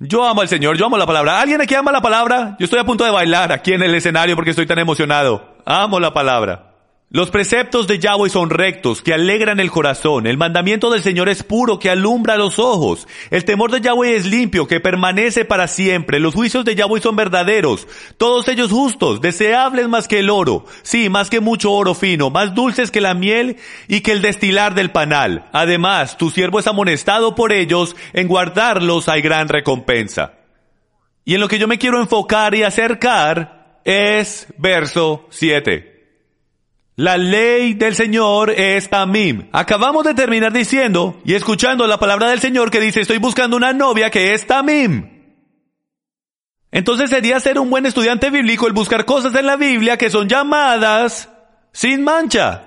Yo 0.00 0.24
amo 0.24 0.40
al 0.40 0.48
Señor, 0.48 0.76
yo 0.76 0.86
amo 0.86 0.98
la 0.98 1.06
palabra. 1.06 1.40
¿Alguien 1.40 1.60
aquí 1.60 1.76
ama 1.76 1.92
la 1.92 2.02
palabra? 2.02 2.56
Yo 2.58 2.64
estoy 2.64 2.80
a 2.80 2.84
punto 2.84 3.04
de 3.04 3.12
bailar 3.12 3.52
aquí 3.52 3.72
en 3.72 3.84
el 3.84 3.94
escenario 3.94 4.34
porque 4.34 4.50
estoy 4.50 4.66
tan 4.66 4.80
emocionado. 4.80 5.58
Amo 5.64 6.00
la 6.00 6.12
palabra. 6.12 6.65
Los 7.08 7.30
preceptos 7.30 7.86
de 7.86 8.00
Yahweh 8.00 8.30
son 8.30 8.50
rectos, 8.50 9.00
que 9.00 9.14
alegran 9.14 9.60
el 9.60 9.70
corazón. 9.70 10.26
El 10.26 10.38
mandamiento 10.38 10.90
del 10.90 11.04
Señor 11.04 11.28
es 11.28 11.44
puro, 11.44 11.78
que 11.78 11.88
alumbra 11.88 12.36
los 12.36 12.58
ojos. 12.58 13.06
El 13.30 13.44
temor 13.44 13.70
de 13.70 13.80
Yahweh 13.80 14.16
es 14.16 14.26
limpio, 14.26 14.66
que 14.66 14.80
permanece 14.80 15.44
para 15.44 15.68
siempre. 15.68 16.18
Los 16.18 16.34
juicios 16.34 16.64
de 16.64 16.74
Yahweh 16.74 17.00
son 17.00 17.14
verdaderos, 17.14 17.86
todos 18.16 18.48
ellos 18.48 18.72
justos, 18.72 19.20
deseables 19.20 19.88
más 19.88 20.08
que 20.08 20.18
el 20.18 20.30
oro. 20.30 20.64
Sí, 20.82 21.08
más 21.08 21.30
que 21.30 21.38
mucho 21.38 21.70
oro 21.70 21.94
fino, 21.94 22.30
más 22.30 22.56
dulces 22.56 22.90
que 22.90 23.00
la 23.00 23.14
miel 23.14 23.56
y 23.86 24.00
que 24.00 24.10
el 24.10 24.20
destilar 24.20 24.74
del 24.74 24.90
panal. 24.90 25.48
Además, 25.52 26.18
tu 26.18 26.30
siervo 26.30 26.58
es 26.58 26.66
amonestado 26.66 27.36
por 27.36 27.52
ellos, 27.52 27.94
en 28.14 28.26
guardarlos 28.26 29.08
hay 29.08 29.22
gran 29.22 29.48
recompensa. 29.48 30.40
Y 31.24 31.34
en 31.34 31.40
lo 31.40 31.46
que 31.46 31.60
yo 31.60 31.68
me 31.68 31.78
quiero 31.78 32.00
enfocar 32.00 32.56
y 32.56 32.64
acercar 32.64 33.80
es 33.84 34.48
verso 34.58 35.28
7. 35.30 35.95
La 36.96 37.18
ley 37.18 37.74
del 37.74 37.94
Señor 37.94 38.50
es 38.50 38.88
Tamim. 38.88 39.48
Acabamos 39.52 40.02
de 40.04 40.14
terminar 40.14 40.50
diciendo 40.50 41.20
y 41.26 41.34
escuchando 41.34 41.86
la 41.86 41.98
palabra 41.98 42.30
del 42.30 42.40
Señor 42.40 42.70
que 42.70 42.80
dice 42.80 43.02
estoy 43.02 43.18
buscando 43.18 43.54
una 43.58 43.74
novia 43.74 44.10
que 44.10 44.32
es 44.32 44.46
Tamim. 44.46 45.10
Entonces 46.72 47.10
sería 47.10 47.38
ser 47.38 47.58
un 47.58 47.68
buen 47.68 47.84
estudiante 47.84 48.30
bíblico 48.30 48.66
el 48.66 48.72
buscar 48.72 49.04
cosas 49.04 49.34
en 49.34 49.44
la 49.44 49.56
Biblia 49.56 49.98
que 49.98 50.08
son 50.08 50.26
llamadas 50.26 51.28
sin 51.70 52.02
mancha. 52.02 52.62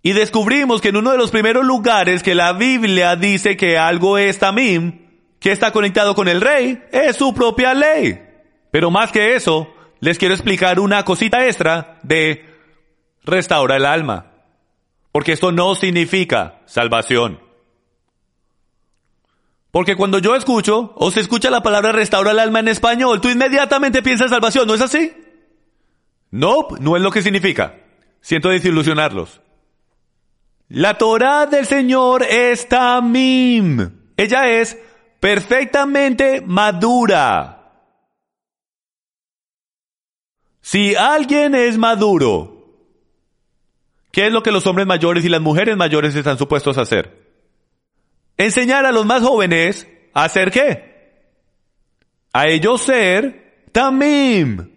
Y 0.00 0.12
descubrimos 0.12 0.80
que 0.80 0.90
en 0.90 0.96
uno 0.96 1.10
de 1.10 1.18
los 1.18 1.32
primeros 1.32 1.64
lugares 1.64 2.22
que 2.22 2.36
la 2.36 2.52
Biblia 2.52 3.16
dice 3.16 3.56
que 3.56 3.78
algo 3.78 4.16
es 4.16 4.38
Tamim, 4.38 5.08
que 5.40 5.50
está 5.50 5.72
conectado 5.72 6.14
con 6.14 6.28
el 6.28 6.40
rey, 6.40 6.80
es 6.92 7.16
su 7.16 7.34
propia 7.34 7.74
ley. 7.74 8.20
Pero 8.70 8.92
más 8.92 9.10
que 9.10 9.34
eso, 9.34 9.73
les 10.04 10.18
quiero 10.18 10.34
explicar 10.34 10.80
una 10.80 11.02
cosita 11.02 11.46
extra 11.46 11.98
de 12.02 12.44
restaura 13.24 13.76
el 13.76 13.86
alma. 13.86 14.32
Porque 15.12 15.32
esto 15.32 15.50
no 15.50 15.74
significa 15.74 16.60
salvación. 16.66 17.40
Porque 19.70 19.96
cuando 19.96 20.18
yo 20.18 20.36
escucho 20.36 20.92
o 20.96 21.10
se 21.10 21.20
escucha 21.20 21.48
la 21.48 21.62
palabra 21.62 21.92
restaura 21.92 22.32
el 22.32 22.38
alma 22.38 22.60
en 22.60 22.68
español, 22.68 23.22
tú 23.22 23.30
inmediatamente 23.30 24.02
piensas 24.02 24.28
salvación, 24.28 24.66
¿no 24.66 24.74
es 24.74 24.82
así? 24.82 25.10
No, 26.30 26.68
no 26.80 26.96
es 26.96 27.02
lo 27.02 27.10
que 27.10 27.22
significa. 27.22 27.76
Siento 28.20 28.50
desilusionarlos. 28.50 29.40
La 30.68 30.98
Torah 30.98 31.46
del 31.46 31.64
Señor 31.64 32.24
es 32.24 32.68
tamim. 32.68 33.90
Ella 34.18 34.50
es 34.50 34.76
perfectamente 35.18 36.42
madura. 36.42 37.63
Si 40.64 40.96
alguien 40.96 41.54
es 41.54 41.76
maduro, 41.76 42.72
¿qué 44.10 44.28
es 44.28 44.32
lo 44.32 44.42
que 44.42 44.50
los 44.50 44.66
hombres 44.66 44.86
mayores 44.86 45.22
y 45.22 45.28
las 45.28 45.42
mujeres 45.42 45.76
mayores 45.76 46.14
están 46.14 46.38
supuestos 46.38 46.78
a 46.78 46.80
hacer? 46.80 47.22
Enseñar 48.38 48.86
a 48.86 48.90
los 48.90 49.04
más 49.04 49.20
jóvenes 49.20 49.86
a 50.14 50.24
hacer 50.24 50.50
qué? 50.50 51.20
A 52.32 52.48
ellos 52.48 52.80
ser 52.80 53.66
tamim. 53.72 54.70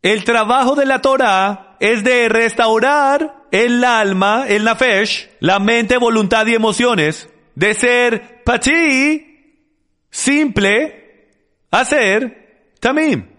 El 0.00 0.24
trabajo 0.24 0.74
de 0.74 0.86
la 0.86 1.02
Torah 1.02 1.76
es 1.78 2.02
de 2.02 2.30
restaurar 2.30 3.48
el 3.50 3.84
alma, 3.84 4.46
el 4.48 4.64
nafesh, 4.64 5.28
la 5.40 5.58
mente, 5.58 5.98
voluntad 5.98 6.46
y 6.46 6.54
emociones, 6.54 7.28
de 7.54 7.74
ser 7.74 8.42
pati, 8.42 9.68
simple, 10.08 11.28
a 11.70 11.84
ser 11.84 12.72
tamim. 12.80 13.35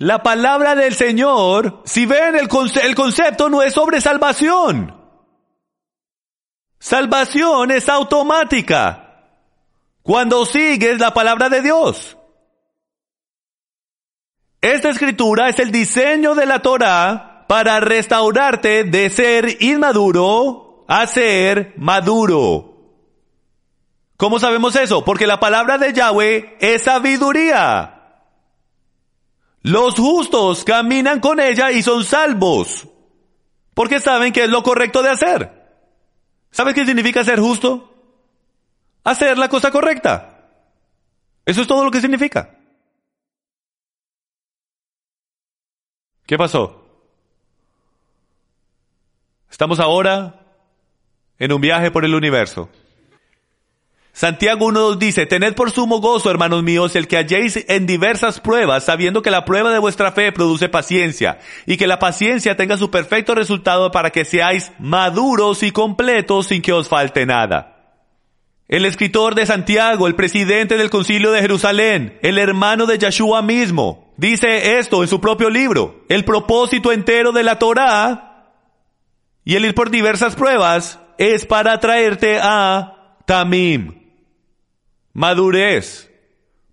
La 0.00 0.22
palabra 0.22 0.74
del 0.74 0.94
Señor, 0.94 1.82
si 1.84 2.06
ven 2.06 2.34
el, 2.34 2.48
el 2.82 2.94
concepto 2.94 3.50
no 3.50 3.60
es 3.60 3.74
sobre 3.74 4.00
salvación. 4.00 4.98
Salvación 6.78 7.70
es 7.70 7.86
automática. 7.86 9.28
Cuando 10.00 10.46
sigues 10.46 10.98
la 10.98 11.12
palabra 11.12 11.50
de 11.50 11.60
Dios. 11.60 12.16
Esta 14.62 14.88
escritura 14.88 15.50
es 15.50 15.58
el 15.58 15.70
diseño 15.70 16.34
de 16.34 16.46
la 16.46 16.62
Torah 16.62 17.44
para 17.46 17.78
restaurarte 17.80 18.84
de 18.84 19.10
ser 19.10 19.62
inmaduro 19.62 20.86
a 20.88 21.06
ser 21.06 21.74
maduro. 21.76 23.04
¿Cómo 24.16 24.38
sabemos 24.38 24.76
eso? 24.76 25.04
Porque 25.04 25.26
la 25.26 25.38
palabra 25.38 25.76
de 25.76 25.92
Yahweh 25.92 26.56
es 26.58 26.84
sabiduría. 26.84 27.99
Los 29.62 29.94
justos 29.94 30.64
caminan 30.64 31.20
con 31.20 31.38
ella 31.38 31.70
y 31.70 31.82
son 31.82 32.04
salvos, 32.04 32.88
porque 33.74 34.00
saben 34.00 34.32
que 34.32 34.44
es 34.44 34.50
lo 34.50 34.62
correcto 34.62 35.02
de 35.02 35.10
hacer. 35.10 35.60
¿Sabes 36.50 36.74
qué 36.74 36.86
significa 36.86 37.24
ser 37.24 37.38
justo? 37.38 37.86
Hacer 39.04 39.38
la 39.38 39.48
cosa 39.48 39.70
correcta. 39.70 40.48
Eso 41.44 41.62
es 41.62 41.66
todo 41.66 41.84
lo 41.84 41.90
que 41.90 42.00
significa. 42.00 42.56
¿Qué 46.26 46.38
pasó? 46.38 46.80
Estamos 49.50 49.80
ahora 49.80 50.46
en 51.38 51.52
un 51.52 51.60
viaje 51.60 51.90
por 51.90 52.04
el 52.04 52.14
universo. 52.14 52.68
Santiago 54.20 54.70
1.2 54.70 54.98
dice, 54.98 55.24
tened 55.24 55.54
por 55.54 55.70
sumo 55.70 55.98
gozo, 56.02 56.30
hermanos 56.30 56.62
míos, 56.62 56.94
el 56.94 57.08
que 57.08 57.16
halléis 57.16 57.64
en 57.68 57.86
diversas 57.86 58.38
pruebas, 58.38 58.84
sabiendo 58.84 59.22
que 59.22 59.30
la 59.30 59.46
prueba 59.46 59.72
de 59.72 59.78
vuestra 59.78 60.12
fe 60.12 60.30
produce 60.30 60.68
paciencia, 60.68 61.38
y 61.64 61.78
que 61.78 61.86
la 61.86 61.98
paciencia 61.98 62.54
tenga 62.54 62.76
su 62.76 62.90
perfecto 62.90 63.34
resultado 63.34 63.90
para 63.90 64.10
que 64.10 64.26
seáis 64.26 64.72
maduros 64.78 65.62
y 65.62 65.70
completos 65.70 66.48
sin 66.48 66.60
que 66.60 66.74
os 66.74 66.86
falte 66.86 67.24
nada. 67.24 67.96
El 68.68 68.84
escritor 68.84 69.34
de 69.34 69.46
Santiago, 69.46 70.06
el 70.06 70.16
presidente 70.16 70.76
del 70.76 70.90
concilio 70.90 71.32
de 71.32 71.40
Jerusalén, 71.40 72.18
el 72.20 72.36
hermano 72.36 72.84
de 72.84 72.98
Yeshua 72.98 73.40
mismo, 73.40 74.12
dice 74.18 74.78
esto 74.78 75.02
en 75.02 75.08
su 75.08 75.22
propio 75.22 75.48
libro. 75.48 76.04
El 76.10 76.26
propósito 76.26 76.92
entero 76.92 77.32
de 77.32 77.42
la 77.42 77.58
Torah 77.58 78.52
y 79.46 79.54
el 79.54 79.64
ir 79.64 79.74
por 79.74 79.88
diversas 79.88 80.36
pruebas 80.36 80.98
es 81.16 81.46
para 81.46 81.80
traerte 81.80 82.38
a 82.38 83.16
Tamim, 83.24 83.99
madurez. 85.12 86.10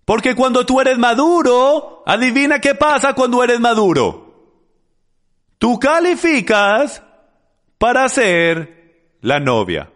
Porque 0.04 0.34
cuando 0.34 0.64
tú 0.64 0.80
eres 0.80 0.98
maduro, 0.98 2.02
adivina 2.06 2.60
qué 2.60 2.74
pasa 2.74 3.12
cuando 3.14 3.44
eres 3.44 3.60
maduro. 3.60 4.28
Tú 5.58 5.78
calificas 5.78 7.02
para 7.76 8.08
ser 8.08 9.16
la 9.20 9.40
novia. 9.40 9.90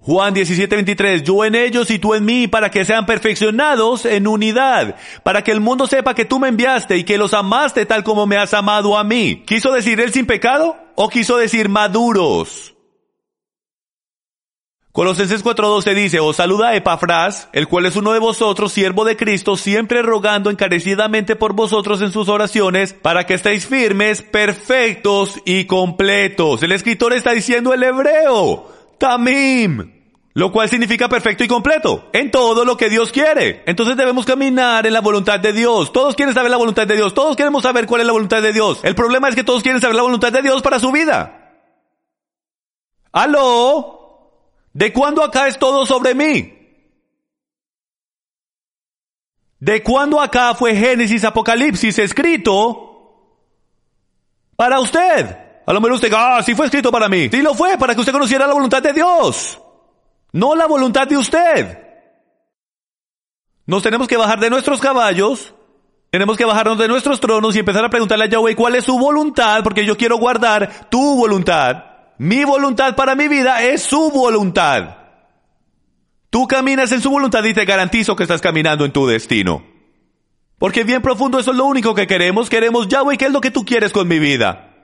Juan 0.00 0.32
17:23, 0.34 1.22
yo 1.22 1.44
en 1.44 1.54
ellos 1.54 1.90
y 1.90 1.98
tú 1.98 2.14
en 2.14 2.24
mí, 2.24 2.48
para 2.48 2.70
que 2.70 2.84
sean 2.84 3.04
perfeccionados 3.04 4.04
en 4.04 4.26
unidad, 4.26 4.96
para 5.22 5.42
que 5.42 5.50
el 5.50 5.60
mundo 5.60 5.86
sepa 5.86 6.14
que 6.14 6.24
tú 6.24 6.38
me 6.38 6.48
enviaste 6.48 6.96
y 6.96 7.04
que 7.04 7.18
los 7.18 7.34
amaste 7.34 7.84
tal 7.84 8.04
como 8.04 8.26
me 8.26 8.36
has 8.36 8.54
amado 8.54 8.96
a 8.96 9.04
mí. 9.04 9.42
¿Quiso 9.46 9.72
decir 9.72 10.00
él 10.00 10.12
sin 10.12 10.26
pecado 10.26 10.76
o 10.94 11.08
quiso 11.08 11.36
decir 11.36 11.68
maduros? 11.68 12.74
Colosenses 14.98 15.44
4.12 15.44 15.94
dice, 15.94 16.18
os 16.18 16.34
saluda 16.34 16.74
Epafras, 16.74 17.48
el 17.52 17.68
cual 17.68 17.86
es 17.86 17.94
uno 17.94 18.12
de 18.12 18.18
vosotros, 18.18 18.72
siervo 18.72 19.04
de 19.04 19.16
Cristo, 19.16 19.56
siempre 19.56 20.02
rogando 20.02 20.50
encarecidamente 20.50 21.36
por 21.36 21.52
vosotros 21.52 22.02
en 22.02 22.10
sus 22.10 22.28
oraciones, 22.28 22.94
para 22.94 23.24
que 23.24 23.34
estéis 23.34 23.64
firmes, 23.64 24.22
perfectos 24.22 25.40
y 25.44 25.66
completos. 25.66 26.64
El 26.64 26.72
escritor 26.72 27.12
está 27.12 27.30
diciendo 27.30 27.72
el 27.72 27.84
hebreo, 27.84 28.72
tamim, 28.98 29.88
lo 30.34 30.50
cual 30.50 30.68
significa 30.68 31.08
perfecto 31.08 31.44
y 31.44 31.46
completo, 31.46 32.10
en 32.12 32.32
todo 32.32 32.64
lo 32.64 32.76
que 32.76 32.90
Dios 32.90 33.12
quiere. 33.12 33.62
Entonces 33.66 33.96
debemos 33.96 34.26
caminar 34.26 34.84
en 34.84 34.94
la 34.94 35.00
voluntad 35.00 35.38
de 35.38 35.52
Dios. 35.52 35.92
Todos 35.92 36.16
quieren 36.16 36.34
saber 36.34 36.50
la 36.50 36.56
voluntad 36.56 36.88
de 36.88 36.96
Dios, 36.96 37.14
todos 37.14 37.36
queremos 37.36 37.62
saber 37.62 37.86
cuál 37.86 38.00
es 38.00 38.06
la 38.08 38.14
voluntad 38.14 38.42
de 38.42 38.52
Dios. 38.52 38.80
El 38.82 38.96
problema 38.96 39.28
es 39.28 39.36
que 39.36 39.44
todos 39.44 39.62
quieren 39.62 39.80
saber 39.80 39.94
la 39.94 40.02
voluntad 40.02 40.32
de 40.32 40.42
Dios 40.42 40.60
para 40.60 40.80
su 40.80 40.90
vida. 40.90 41.54
¿Aló? 43.12 43.97
¿De 44.78 44.92
cuándo 44.92 45.24
acá 45.24 45.48
es 45.48 45.58
todo 45.58 45.84
sobre 45.84 46.14
mí? 46.14 46.54
¿De 49.58 49.82
cuándo 49.82 50.20
acá 50.20 50.54
fue 50.54 50.76
Génesis, 50.76 51.24
Apocalipsis 51.24 51.98
escrito 51.98 53.34
para 54.54 54.78
usted? 54.78 55.36
A 55.66 55.72
lo 55.72 55.80
mejor 55.80 55.94
usted, 55.94 56.12
ah, 56.14 56.40
sí 56.44 56.54
fue 56.54 56.66
escrito 56.66 56.92
para 56.92 57.08
mí. 57.08 57.28
Sí 57.28 57.42
lo 57.42 57.54
fue, 57.54 57.76
para 57.76 57.92
que 57.92 58.02
usted 58.02 58.12
conociera 58.12 58.46
la 58.46 58.54
voluntad 58.54 58.80
de 58.80 58.92
Dios. 58.92 59.60
No 60.30 60.54
la 60.54 60.66
voluntad 60.66 61.08
de 61.08 61.16
usted. 61.16 61.78
Nos 63.66 63.82
tenemos 63.82 64.06
que 64.06 64.16
bajar 64.16 64.38
de 64.38 64.48
nuestros 64.48 64.80
caballos, 64.80 65.54
tenemos 66.12 66.36
que 66.36 66.44
bajarnos 66.44 66.78
de 66.78 66.86
nuestros 66.86 67.18
tronos 67.18 67.56
y 67.56 67.58
empezar 67.58 67.84
a 67.84 67.90
preguntarle 67.90 68.26
a 68.26 68.28
Yahweh 68.28 68.54
cuál 68.54 68.76
es 68.76 68.84
su 68.84 68.96
voluntad, 68.96 69.64
porque 69.64 69.84
yo 69.84 69.96
quiero 69.96 70.18
guardar 70.18 70.88
tu 70.88 71.16
voluntad. 71.16 71.87
Mi 72.18 72.44
voluntad 72.44 72.96
para 72.96 73.14
mi 73.14 73.28
vida 73.28 73.62
es 73.62 73.82
su 73.82 74.10
voluntad. 74.10 74.96
Tú 76.30 76.46
caminas 76.46 76.92
en 76.92 77.00
su 77.00 77.10
voluntad 77.10 77.44
y 77.44 77.54
te 77.54 77.64
garantizo 77.64 78.16
que 78.16 78.24
estás 78.24 78.40
caminando 78.40 78.84
en 78.84 78.92
tu 78.92 79.06
destino. 79.06 79.64
Porque 80.58 80.82
bien 80.82 81.00
profundo 81.00 81.38
eso 81.38 81.52
es 81.52 81.56
lo 81.56 81.64
único 81.64 81.94
que 81.94 82.08
queremos. 82.08 82.50
Queremos 82.50 82.88
Yahweh, 82.88 83.16
¿qué 83.16 83.26
es 83.26 83.32
lo 83.32 83.40
que 83.40 83.52
tú 83.52 83.64
quieres 83.64 83.92
con 83.92 84.08
mi 84.08 84.18
vida? 84.18 84.74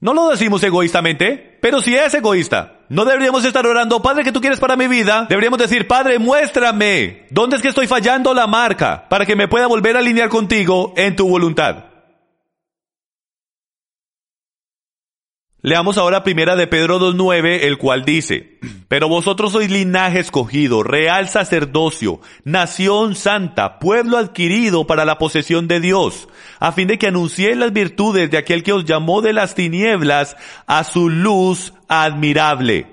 No 0.00 0.12
lo 0.12 0.28
decimos 0.30 0.62
egoístamente, 0.62 1.58
pero 1.60 1.80
si 1.80 1.94
es 1.94 2.12
egoísta. 2.14 2.80
No 2.88 3.04
deberíamos 3.04 3.44
estar 3.44 3.66
orando, 3.66 4.02
Padre, 4.02 4.24
¿qué 4.24 4.32
tú 4.32 4.40
quieres 4.40 4.60
para 4.60 4.76
mi 4.76 4.88
vida? 4.88 5.26
Deberíamos 5.28 5.58
decir, 5.58 5.86
Padre, 5.86 6.18
muéstrame 6.18 7.26
dónde 7.30 7.56
es 7.56 7.62
que 7.62 7.68
estoy 7.68 7.86
fallando 7.86 8.34
la 8.34 8.46
marca 8.46 9.06
para 9.08 9.24
que 9.24 9.36
me 9.36 9.48
pueda 9.48 9.66
volver 9.66 9.96
a 9.96 10.00
alinear 10.00 10.28
contigo 10.28 10.94
en 10.96 11.16
tu 11.16 11.28
voluntad. 11.28 11.93
Leamos 15.64 15.96
ahora 15.96 16.24
primera 16.24 16.56
de 16.56 16.66
Pedro 16.66 17.00
2.9, 17.00 17.60
el 17.62 17.78
cual 17.78 18.04
dice, 18.04 18.58
Pero 18.86 19.08
vosotros 19.08 19.52
sois 19.52 19.70
linaje 19.70 20.18
escogido, 20.18 20.82
real 20.82 21.26
sacerdocio, 21.30 22.20
nación 22.44 23.14
santa, 23.14 23.78
pueblo 23.78 24.18
adquirido 24.18 24.86
para 24.86 25.06
la 25.06 25.16
posesión 25.16 25.66
de 25.66 25.80
Dios, 25.80 26.28
a 26.60 26.72
fin 26.72 26.86
de 26.86 26.98
que 26.98 27.06
anunciéis 27.06 27.56
las 27.56 27.72
virtudes 27.72 28.30
de 28.30 28.36
aquel 28.36 28.62
que 28.62 28.74
os 28.74 28.84
llamó 28.84 29.22
de 29.22 29.32
las 29.32 29.54
tinieblas 29.54 30.36
a 30.66 30.84
su 30.84 31.08
luz 31.08 31.72
admirable. 31.88 32.86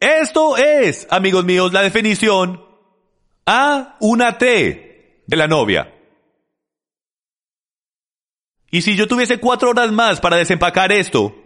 Esto 0.00 0.56
es, 0.56 1.06
amigos 1.10 1.44
míos, 1.44 1.72
la 1.72 1.82
definición 1.82 2.60
a 3.46 3.96
una 4.00 4.36
T 4.36 5.22
de 5.28 5.36
la 5.36 5.46
novia. 5.46 5.94
Y 8.72 8.82
si 8.82 8.96
yo 8.96 9.06
tuviese 9.06 9.38
cuatro 9.38 9.70
horas 9.70 9.92
más 9.92 10.20
para 10.20 10.36
desempacar 10.36 10.90
esto, 10.90 11.45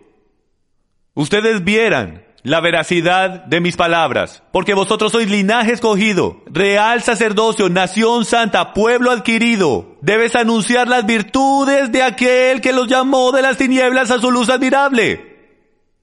ustedes 1.14 1.64
vieran 1.64 2.24
la 2.42 2.60
veracidad 2.60 3.44
de 3.44 3.60
mis 3.60 3.76
palabras, 3.76 4.42
porque 4.50 4.74
vosotros 4.74 5.12
sois 5.12 5.28
linaje 5.28 5.72
escogido, 5.72 6.42
real 6.46 7.02
sacerdocio, 7.02 7.68
nación 7.68 8.24
santa, 8.24 8.72
pueblo 8.72 9.10
adquirido. 9.10 9.96
Debes 10.00 10.34
anunciar 10.34 10.88
las 10.88 11.04
virtudes 11.04 11.92
de 11.92 12.02
aquel 12.02 12.60
que 12.60 12.72
los 12.72 12.88
llamó 12.88 13.32
de 13.32 13.42
las 13.42 13.58
tinieblas 13.58 14.10
a 14.10 14.18
su 14.18 14.30
luz 14.30 14.48
admirable. 14.48 15.30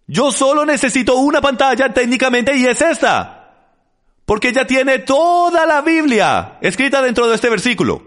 Yo 0.06 0.32
solo 0.32 0.66
necesito 0.66 1.16
una 1.16 1.42
pantalla 1.42 1.94
técnicamente 1.94 2.56
y 2.56 2.66
es 2.66 2.82
esta. 2.82 3.34
Porque 4.26 4.54
ya 4.54 4.68
tiene 4.68 5.00
toda 5.00 5.66
la 5.66 5.82
Biblia 5.82 6.58
escrita 6.62 7.02
dentro 7.02 7.28
de 7.28 7.36
este 7.36 7.50
versículo. 7.50 8.07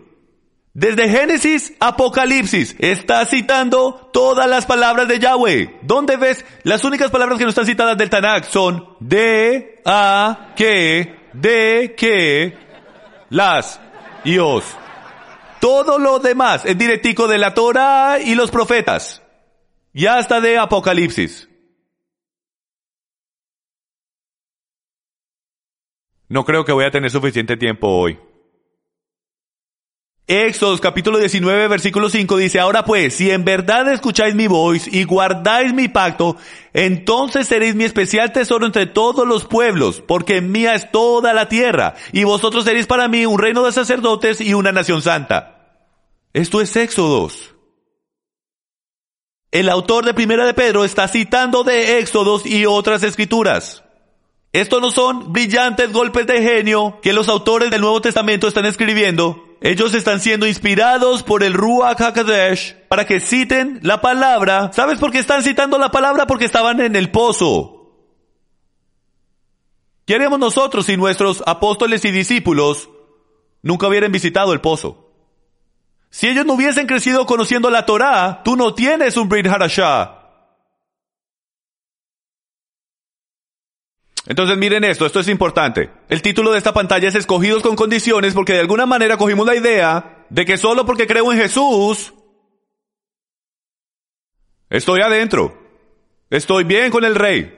Desde 0.81 1.11
Génesis, 1.11 1.74
Apocalipsis, 1.78 2.74
está 2.78 3.26
citando 3.26 4.09
todas 4.14 4.49
las 4.49 4.64
palabras 4.64 5.09
de 5.09 5.18
Yahweh. 5.18 5.81
¿Dónde 5.83 6.16
ves? 6.16 6.43
Las 6.62 6.85
únicas 6.85 7.11
palabras 7.11 7.37
que 7.37 7.45
no 7.45 7.51
están 7.51 7.66
citadas 7.66 7.99
del 7.99 8.09
Tanakh 8.09 8.45
son 8.45 8.97
de, 8.99 9.83
a, 9.85 10.55
que, 10.57 11.18
de, 11.35 11.95
que, 11.95 12.57
las 13.28 13.78
y 14.24 14.39
os. 14.39 14.64
Todo 15.61 15.99
lo 15.99 16.18
demás 16.18 16.64
es 16.64 16.78
directico 16.78 17.28
de 17.28 17.37
la 17.37 17.53
Torah 17.53 18.18
y 18.18 18.35
los 18.35 18.51
profetas. 18.51 19.20
Y 19.93 20.07
hasta 20.07 20.41
de 20.41 20.57
Apocalipsis. 20.57 21.47
No 26.31 26.47
creo 26.47 26.64
que 26.64 26.72
voy 26.72 26.87
a 26.87 26.91
tener 26.91 27.11
suficiente 27.11 27.59
tiempo 27.59 27.87
hoy. 27.89 28.18
Éxodos 30.31 30.81
capítulo 30.81 31.18
19 31.18 31.66
versículo 31.66 32.09
5 32.09 32.37
dice, 32.37 32.61
ahora 32.61 32.85
pues, 32.85 33.16
si 33.16 33.33
en 33.33 33.45
verdad 33.45 33.93
escucháis 33.93 34.37
mi 34.37 34.47
voz 34.47 34.87
y 34.87 35.03
guardáis 35.03 35.74
mi 35.74 35.89
pacto, 35.89 36.37
entonces 36.72 37.49
seréis 37.49 37.74
mi 37.74 37.83
especial 37.83 38.31
tesoro 38.31 38.64
entre 38.64 38.87
todos 38.87 39.26
los 39.26 39.45
pueblos, 39.45 40.01
porque 40.01 40.41
mía 40.41 40.76
es 40.76 40.93
toda 40.93 41.33
la 41.33 41.49
tierra, 41.49 41.97
y 42.12 42.22
vosotros 42.22 42.62
seréis 42.62 42.87
para 42.87 43.09
mí 43.09 43.26
un 43.26 43.41
reino 43.41 43.64
de 43.64 43.72
sacerdotes 43.72 44.41
y 44.41 44.55
una 44.55 44.70
nación 44.70 45.03
santa. 45.03 45.89
Esto 46.33 46.61
es 46.61 46.76
Éxodos. 46.76 47.57
El 49.51 49.68
autor 49.68 50.05
de 50.05 50.14
Primera 50.14 50.47
de 50.47 50.55
Pedro 50.55 50.85
está 50.85 51.09
citando 51.09 51.64
de 51.64 51.99
Éxodos 51.99 52.47
y 52.47 52.66
otras 52.66 53.03
escrituras. 53.03 53.83
Estos 54.53 54.81
no 54.81 54.93
son 54.93 55.33
brillantes 55.33 55.93
golpes 55.93 56.28
de 56.28 56.41
genio 56.41 57.01
que 57.03 57.12
los 57.12 57.28
autores 57.28 57.68
del 57.72 57.81
Nuevo 57.81 58.01
Testamento 58.01 58.47
están 58.47 58.66
escribiendo 58.66 59.49
ellos 59.61 59.92
están 59.94 60.20
siendo 60.20 60.46
inspirados 60.46 61.22
por 61.22 61.42
el 61.42 61.52
Ruach 61.52 62.00
HaKadosh 62.00 62.72
para 62.88 63.06
que 63.06 63.20
citen 63.20 63.80
la 63.82 64.00
palabra. 64.00 64.70
¿Sabes 64.72 64.98
por 64.98 65.11
qué 65.11 65.18
están 65.18 65.42
citando 65.42 65.78
la 65.78 65.90
palabra? 65.90 66.26
Porque 66.26 66.46
estaban 66.46 66.80
en 66.80 66.96
el 66.96 67.11
pozo. 67.11 67.76
¿Qué 70.06 70.14
haríamos 70.14 70.38
nosotros 70.38 70.86
si 70.86 70.96
nuestros 70.96 71.42
apóstoles 71.46 72.04
y 72.04 72.11
discípulos 72.11 72.88
nunca 73.62 73.86
hubieran 73.86 74.11
visitado 74.11 74.52
el 74.52 74.62
pozo? 74.62 75.12
Si 76.08 76.26
ellos 76.26 76.46
no 76.46 76.54
hubiesen 76.54 76.86
crecido 76.86 77.26
conociendo 77.26 77.70
la 77.70 77.86
Torah, 77.86 78.42
tú 78.42 78.56
no 78.56 78.74
tienes 78.74 79.16
un 79.16 79.28
Brit 79.28 79.46
Harashah. 79.46 80.19
Entonces 84.31 84.57
miren 84.57 84.85
esto, 84.85 85.07
esto 85.07 85.18
es 85.18 85.26
importante. 85.26 85.91
El 86.09 86.22
título 86.22 86.53
de 86.53 86.59
esta 86.59 86.72
pantalla 86.72 87.09
es 87.09 87.16
Escogidos 87.16 87.64
con 87.64 87.74
condiciones 87.74 88.33
porque 88.33 88.53
de 88.53 88.61
alguna 88.61 88.87
manera 88.87 89.16
cogimos 89.16 89.45
la 89.45 89.57
idea 89.57 90.24
de 90.31 90.45
que 90.45 90.57
solo 90.57 90.87
porque 90.87 91.09
creo 91.09 91.33
en 91.33 91.39
Jesús, 91.39 92.14
estoy 94.68 95.01
adentro. 95.01 95.59
Estoy 96.31 96.62
bien 96.62 96.93
con 96.93 97.05
el 97.05 97.16
rey. 97.16 97.53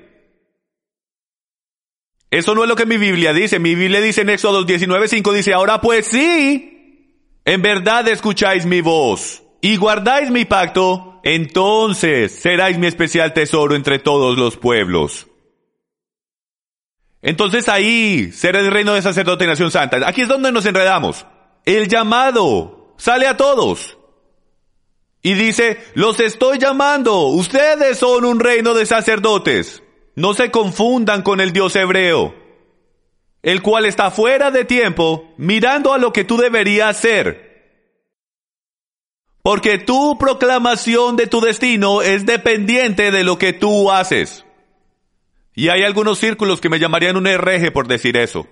Eso 2.30 2.54
no 2.54 2.62
es 2.62 2.70
lo 2.70 2.76
que 2.76 2.86
mi 2.86 2.96
Biblia 2.96 3.34
dice. 3.34 3.58
Mi 3.58 3.74
Biblia 3.74 4.00
dice 4.00 4.22
en 4.22 4.30
Éxodo 4.30 4.64
19.5 4.64 5.30
dice, 5.34 5.52
ahora 5.52 5.78
pues 5.82 6.06
sí, 6.06 7.36
en 7.44 7.60
verdad 7.60 8.08
escucháis 8.08 8.64
mi 8.64 8.80
voz 8.80 9.42
y 9.60 9.76
guardáis 9.76 10.30
mi 10.30 10.46
pacto, 10.46 11.20
entonces 11.22 12.32
seráis 12.34 12.78
mi 12.78 12.86
especial 12.86 13.34
tesoro 13.34 13.74
entre 13.74 13.98
todos 13.98 14.38
los 14.38 14.56
pueblos. 14.56 15.26
Entonces 17.22 17.68
ahí, 17.68 18.32
ser 18.32 18.56
el 18.56 18.70
reino 18.72 18.94
de 18.94 19.02
sacerdote 19.02 19.44
y 19.44 19.46
nación 19.46 19.70
santa. 19.70 20.06
Aquí 20.06 20.22
es 20.22 20.28
donde 20.28 20.50
nos 20.50 20.66
enredamos. 20.66 21.24
El 21.64 21.86
llamado 21.88 22.94
sale 22.98 23.28
a 23.28 23.36
todos. 23.36 23.96
Y 25.22 25.34
dice, 25.34 25.78
los 25.94 26.18
estoy 26.18 26.58
llamando. 26.58 27.28
Ustedes 27.28 27.98
son 27.98 28.24
un 28.24 28.40
reino 28.40 28.74
de 28.74 28.86
sacerdotes. 28.86 29.84
No 30.16 30.34
se 30.34 30.50
confundan 30.50 31.22
con 31.22 31.40
el 31.40 31.52
Dios 31.52 31.76
hebreo, 31.76 32.34
el 33.42 33.62
cual 33.62 33.86
está 33.86 34.10
fuera 34.10 34.50
de 34.50 34.64
tiempo, 34.64 35.32
mirando 35.38 35.94
a 35.94 35.98
lo 35.98 36.12
que 36.12 36.24
tú 36.24 36.36
deberías 36.36 36.96
ser. 36.96 37.52
Porque 39.42 39.78
tu 39.78 40.18
proclamación 40.18 41.16
de 41.16 41.28
tu 41.28 41.40
destino 41.40 42.02
es 42.02 42.26
dependiente 42.26 43.10
de 43.10 43.24
lo 43.24 43.38
que 43.38 43.52
tú 43.52 43.90
haces. 43.90 44.44
Y 45.54 45.68
hay 45.68 45.82
algunos 45.82 46.18
círculos 46.18 46.60
que 46.60 46.68
me 46.68 46.78
llamarían 46.78 47.16
un 47.16 47.26
herreje 47.26 47.70
por 47.70 47.86
decir 47.86 48.16
eso. 48.16 48.46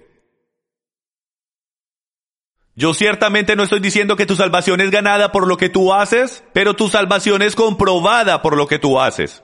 Yo 2.75 2.95
ciertamente 2.95 3.57
no 3.57 3.65
estoy 3.65 3.81
diciendo 3.81 4.17
que 4.17 4.27
tu 4.27 4.37
salvación 4.37 4.81
es 4.81 4.91
ganada 4.91 5.33
por 5.33 5.47
lo 5.47 5.57
que 5.57 5.69
tú 5.69 5.93
haces, 5.93 6.45
pero 6.53 6.75
tu 6.75 6.89
salvación 6.89 7.43
es 7.43 7.55
comprobada 7.55 8.43
por 8.43 8.57
lo 8.57 8.67
que 8.67 8.79
tú 8.79 9.01
haces. 9.01 9.43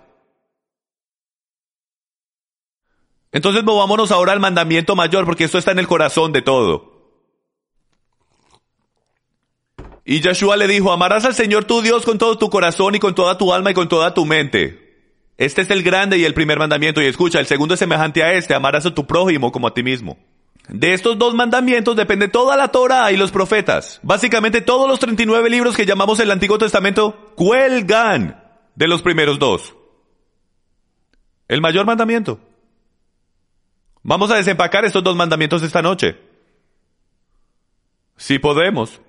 Entonces 3.32 3.64
movámonos 3.64 4.12
ahora 4.12 4.32
al 4.32 4.40
mandamiento 4.40 4.96
mayor, 4.96 5.26
porque 5.26 5.44
esto 5.44 5.58
está 5.58 5.72
en 5.72 5.80
el 5.80 5.86
corazón 5.86 6.32
de 6.32 6.40
todo. 6.40 6.96
Y 10.04 10.20
Yeshua 10.20 10.56
le 10.56 10.68
dijo, 10.68 10.92
amarás 10.92 11.24
al 11.24 11.34
Señor 11.34 11.64
tu 11.64 11.82
Dios 11.82 12.04
con 12.04 12.16
todo 12.16 12.38
tu 12.38 12.48
corazón 12.48 12.94
y 12.94 13.00
con 13.00 13.14
toda 13.14 13.36
tu 13.36 13.52
alma 13.52 13.72
y 13.72 13.74
con 13.74 13.88
toda 13.88 14.14
tu 14.14 14.24
mente. 14.24 14.85
Este 15.38 15.62
es 15.62 15.70
el 15.70 15.82
grande 15.82 16.18
y 16.18 16.24
el 16.24 16.34
primer 16.34 16.58
mandamiento. 16.58 17.02
Y 17.02 17.06
escucha, 17.06 17.40
el 17.40 17.46
segundo 17.46 17.74
es 17.74 17.80
semejante 17.80 18.22
a 18.22 18.32
este, 18.32 18.54
amarás 18.54 18.86
a 18.86 18.94
tu 18.94 19.06
prójimo 19.06 19.52
como 19.52 19.66
a 19.66 19.74
ti 19.74 19.82
mismo. 19.82 20.18
De 20.68 20.94
estos 20.94 21.16
dos 21.18 21.34
mandamientos 21.34 21.94
depende 21.94 22.28
toda 22.28 22.56
la 22.56 22.68
Torah 22.68 23.12
y 23.12 23.16
los 23.16 23.30
profetas. 23.30 24.00
Básicamente 24.02 24.60
todos 24.60 24.88
los 24.88 24.98
39 24.98 25.48
libros 25.50 25.76
que 25.76 25.86
llamamos 25.86 26.18
el 26.18 26.30
Antiguo 26.30 26.58
Testamento 26.58 27.32
cuelgan 27.36 28.42
de 28.74 28.88
los 28.88 29.02
primeros 29.02 29.38
dos. 29.38 29.74
El 31.48 31.60
mayor 31.60 31.86
mandamiento. 31.86 32.40
Vamos 34.02 34.30
a 34.30 34.36
desempacar 34.36 34.84
estos 34.84 35.04
dos 35.04 35.16
mandamientos 35.16 35.62
esta 35.62 35.82
noche. 35.82 36.16
Si 38.16 38.38
podemos. 38.38 39.00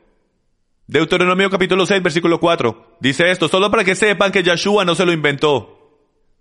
Deuteronomio 0.86 1.50
capítulo 1.50 1.86
6, 1.86 2.04
versículo 2.04 2.40
4. 2.40 2.98
Dice 3.00 3.32
esto, 3.32 3.48
solo 3.48 3.72
para 3.72 3.84
que 3.84 3.96
sepan 3.96 4.32
que 4.32 4.44
Yahshua 4.44 4.86
no 4.86 4.96
se 4.96 5.06
lo 5.06 5.12
inventó. 5.12 5.77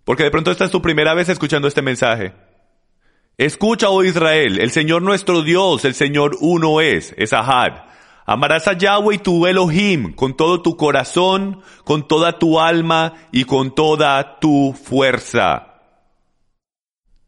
Porque 0.06 0.22
de 0.22 0.30
pronto 0.30 0.52
esta 0.52 0.64
es 0.64 0.70
tu 0.70 0.80
primera 0.80 1.14
vez 1.14 1.28
escuchando 1.28 1.66
este 1.66 1.82
mensaje. 1.82 2.32
Escucha, 3.36 3.90
oh 3.90 4.04
Israel, 4.04 4.60
el 4.60 4.70
Señor 4.70 5.02
nuestro 5.02 5.42
Dios, 5.42 5.84
el 5.84 5.94
Señor 5.94 6.36
uno 6.40 6.80
es, 6.80 7.12
es 7.18 7.32
Ahad. 7.32 7.72
Amarás 8.24 8.68
a 8.68 8.74
Yahweh 8.74 9.18
tu 9.18 9.48
Elohim 9.48 10.14
con 10.14 10.36
todo 10.36 10.62
tu 10.62 10.76
corazón, 10.76 11.60
con 11.82 12.06
toda 12.06 12.38
tu 12.38 12.60
alma 12.60 13.14
y 13.32 13.44
con 13.46 13.74
toda 13.74 14.38
tu 14.38 14.74
fuerza. 14.80 15.74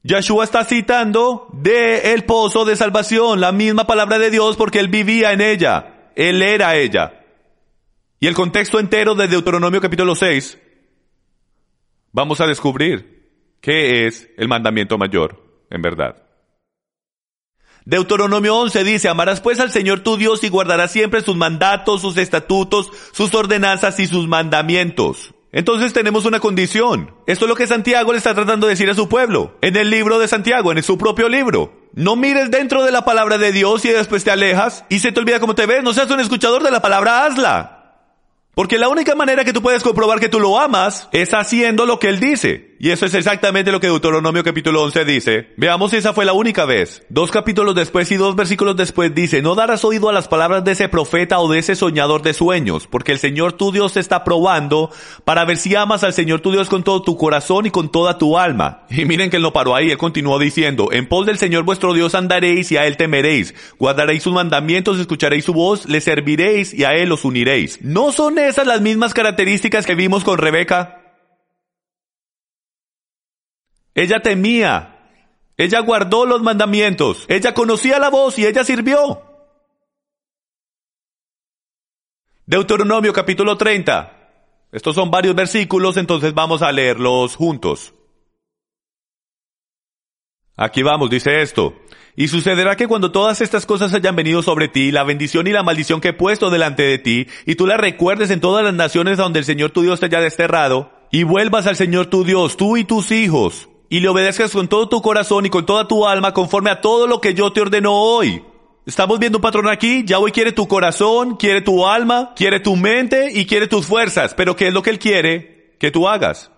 Yahshua 0.04 0.44
está 0.44 0.64
citando 0.64 1.48
de 1.52 2.12
el 2.14 2.24
pozo 2.26 2.64
de 2.64 2.76
salvación, 2.76 3.40
la 3.40 3.50
misma 3.50 3.88
palabra 3.88 4.20
de 4.20 4.30
Dios 4.30 4.56
porque 4.56 4.78
él 4.78 4.86
vivía 4.86 5.32
en 5.32 5.40
ella, 5.40 6.12
él 6.14 6.42
era 6.42 6.76
ella. 6.76 7.24
Y 8.20 8.28
el 8.28 8.34
contexto 8.34 8.78
entero 8.78 9.16
de 9.16 9.26
Deuteronomio 9.26 9.80
capítulo 9.80 10.14
6, 10.14 10.58
vamos 12.12 12.40
a 12.40 12.46
descubrir 12.46 13.56
qué 13.60 14.06
es 14.06 14.28
el 14.36 14.48
mandamiento 14.48 14.98
mayor, 14.98 15.66
en 15.70 15.82
verdad. 15.82 16.28
Deuteronomio 17.84 18.54
11 18.54 18.84
dice, 18.84 19.08
amarás 19.08 19.40
pues 19.40 19.60
al 19.60 19.70
Señor 19.70 20.00
tu 20.00 20.18
Dios 20.18 20.44
y 20.44 20.50
guardarás 20.50 20.92
siempre 20.92 21.22
sus 21.22 21.36
mandatos, 21.36 22.02
sus 22.02 22.18
estatutos, 22.18 22.92
sus 23.12 23.34
ordenanzas 23.34 23.98
y 23.98 24.06
sus 24.06 24.28
mandamientos. 24.28 25.34
Entonces 25.52 25.94
tenemos 25.94 26.26
una 26.26 26.40
condición. 26.40 27.14
Esto 27.26 27.46
es 27.46 27.48
lo 27.48 27.54
que 27.54 27.66
Santiago 27.66 28.12
le 28.12 28.18
está 28.18 28.34
tratando 28.34 28.66
de 28.66 28.74
decir 28.74 28.90
a 28.90 28.94
su 28.94 29.08
pueblo. 29.08 29.56
En 29.62 29.76
el 29.76 29.88
libro 29.88 30.18
de 30.18 30.28
Santiago, 30.28 30.72
en 30.72 30.82
su 30.82 30.98
propio 30.98 31.30
libro. 31.30 31.88
No 31.94 32.16
mires 32.16 32.50
dentro 32.50 32.84
de 32.84 32.92
la 32.92 33.06
palabra 33.06 33.38
de 33.38 33.52
Dios 33.52 33.84
y 33.86 33.88
después 33.88 34.22
te 34.22 34.30
alejas 34.30 34.84
y 34.90 34.98
se 34.98 35.10
te 35.10 35.20
olvida 35.20 35.40
cómo 35.40 35.54
te 35.54 35.64
ves. 35.64 35.82
No 35.82 35.94
seas 35.94 36.10
un 36.10 36.20
escuchador 36.20 36.62
de 36.62 36.70
la 36.70 36.82
palabra, 36.82 37.24
hazla. 37.24 37.77
Porque 38.58 38.76
la 38.76 38.88
única 38.88 39.14
manera 39.14 39.44
que 39.44 39.52
tú 39.52 39.62
puedes 39.62 39.84
comprobar 39.84 40.18
que 40.18 40.28
tú 40.28 40.40
lo 40.40 40.58
amas 40.58 41.08
es 41.12 41.32
haciendo 41.32 41.86
lo 41.86 42.00
que 42.00 42.08
él 42.08 42.18
dice. 42.18 42.67
Y 42.80 42.90
eso 42.90 43.06
es 43.06 43.14
exactamente 43.14 43.72
lo 43.72 43.80
que 43.80 43.88
Deuteronomio 43.88 44.44
capítulo 44.44 44.82
11 44.84 45.04
dice. 45.04 45.52
Veamos 45.56 45.90
si 45.90 45.96
esa 45.96 46.12
fue 46.12 46.24
la 46.24 46.32
única 46.32 46.64
vez. 46.64 47.02
Dos 47.08 47.32
capítulos 47.32 47.74
después 47.74 48.10
y 48.12 48.16
dos 48.16 48.36
versículos 48.36 48.76
después 48.76 49.12
dice, 49.12 49.42
no 49.42 49.56
darás 49.56 49.84
oído 49.84 50.08
a 50.08 50.12
las 50.12 50.28
palabras 50.28 50.62
de 50.62 50.72
ese 50.72 50.88
profeta 50.88 51.40
o 51.40 51.50
de 51.50 51.58
ese 51.58 51.74
soñador 51.74 52.22
de 52.22 52.34
sueños, 52.34 52.86
porque 52.86 53.10
el 53.10 53.18
Señor 53.18 53.54
tu 53.54 53.72
Dios 53.72 53.94
te 53.94 54.00
está 54.00 54.22
probando 54.22 54.90
para 55.24 55.44
ver 55.44 55.56
si 55.56 55.74
amas 55.74 56.04
al 56.04 56.12
Señor 56.12 56.40
tu 56.40 56.52
Dios 56.52 56.68
con 56.68 56.84
todo 56.84 57.02
tu 57.02 57.16
corazón 57.16 57.66
y 57.66 57.72
con 57.72 57.90
toda 57.90 58.16
tu 58.16 58.38
alma. 58.38 58.84
Y 58.90 59.04
miren 59.06 59.30
que 59.30 59.38
él 59.38 59.42
no 59.42 59.52
paró 59.52 59.74
ahí, 59.74 59.90
él 59.90 59.98
continuó 59.98 60.38
diciendo, 60.38 60.90
en 60.92 61.08
pos 61.08 61.26
del 61.26 61.38
Señor 61.38 61.64
vuestro 61.64 61.94
Dios 61.94 62.14
andaréis 62.14 62.70
y 62.70 62.76
a 62.76 62.86
él 62.86 62.96
temeréis, 62.96 63.56
guardaréis 63.78 64.22
sus 64.22 64.32
mandamientos, 64.32 65.00
escucharéis 65.00 65.44
su 65.44 65.52
voz, 65.52 65.88
le 65.88 66.00
serviréis 66.00 66.72
y 66.72 66.84
a 66.84 66.92
él 66.92 67.10
os 67.10 67.24
uniréis. 67.24 67.80
No 67.82 68.12
son 68.12 68.38
esas 68.38 68.68
las 68.68 68.80
mismas 68.80 69.14
características 69.14 69.84
que 69.84 69.96
vimos 69.96 70.22
con 70.22 70.38
Rebeca? 70.38 70.97
Ella 73.98 74.20
temía. 74.20 74.94
Ella 75.56 75.80
guardó 75.80 76.24
los 76.24 76.40
mandamientos. 76.40 77.24
Ella 77.26 77.52
conocía 77.52 77.98
la 77.98 78.10
voz 78.10 78.38
y 78.38 78.46
ella 78.46 78.62
sirvió. 78.62 79.22
Deuteronomio 82.46 83.12
capítulo 83.12 83.56
30. 83.56 84.14
Estos 84.70 84.94
son 84.94 85.10
varios 85.10 85.34
versículos, 85.34 85.96
entonces 85.96 86.32
vamos 86.32 86.62
a 86.62 86.70
leerlos 86.70 87.34
juntos. 87.34 87.92
Aquí 90.56 90.84
vamos, 90.84 91.10
dice 91.10 91.42
esto. 91.42 91.74
Y 92.14 92.28
sucederá 92.28 92.76
que 92.76 92.86
cuando 92.86 93.10
todas 93.10 93.40
estas 93.40 93.66
cosas 93.66 93.92
hayan 93.94 94.14
venido 94.14 94.44
sobre 94.44 94.68
ti, 94.68 94.92
la 94.92 95.02
bendición 95.02 95.48
y 95.48 95.50
la 95.50 95.64
maldición 95.64 96.00
que 96.00 96.10
he 96.10 96.12
puesto 96.12 96.50
delante 96.50 96.84
de 96.84 96.98
ti, 96.98 97.26
y 97.46 97.56
tú 97.56 97.66
la 97.66 97.76
recuerdes 97.76 98.30
en 98.30 98.40
todas 98.40 98.64
las 98.64 98.74
naciones 98.74 99.18
donde 99.18 99.40
el 99.40 99.44
Señor 99.44 99.72
tu 99.72 99.82
Dios 99.82 99.98
te 99.98 100.06
haya 100.06 100.20
desterrado, 100.20 100.92
y 101.10 101.24
vuelvas 101.24 101.66
al 101.66 101.74
Señor 101.74 102.06
tu 102.06 102.22
Dios, 102.22 102.56
tú 102.56 102.76
y 102.76 102.84
tus 102.84 103.10
hijos, 103.10 103.68
y 103.88 104.00
le 104.00 104.08
obedezcas 104.08 104.52
con 104.52 104.68
todo 104.68 104.88
tu 104.88 105.00
corazón 105.02 105.46
y 105.46 105.50
con 105.50 105.66
toda 105.66 105.88
tu 105.88 106.06
alma 106.06 106.34
conforme 106.34 106.70
a 106.70 106.80
todo 106.80 107.06
lo 107.06 107.20
que 107.20 107.34
yo 107.34 107.52
te 107.52 107.60
ordeno 107.60 107.92
hoy. 107.94 108.42
Estamos 108.86 109.18
viendo 109.18 109.38
un 109.38 109.42
patrón 109.42 109.68
aquí, 109.68 110.04
Yahweh 110.06 110.32
quiere 110.32 110.52
tu 110.52 110.66
corazón, 110.66 111.36
quiere 111.36 111.60
tu 111.60 111.86
alma, 111.86 112.32
quiere 112.34 112.60
tu 112.60 112.74
mente 112.74 113.30
y 113.34 113.46
quiere 113.46 113.66
tus 113.66 113.86
fuerzas, 113.86 114.34
pero 114.34 114.56
¿qué 114.56 114.68
es 114.68 114.74
lo 114.74 114.82
que 114.82 114.90
Él 114.90 114.98
quiere 114.98 115.76
que 115.78 115.90
tú 115.90 116.08
hagas? 116.08 116.50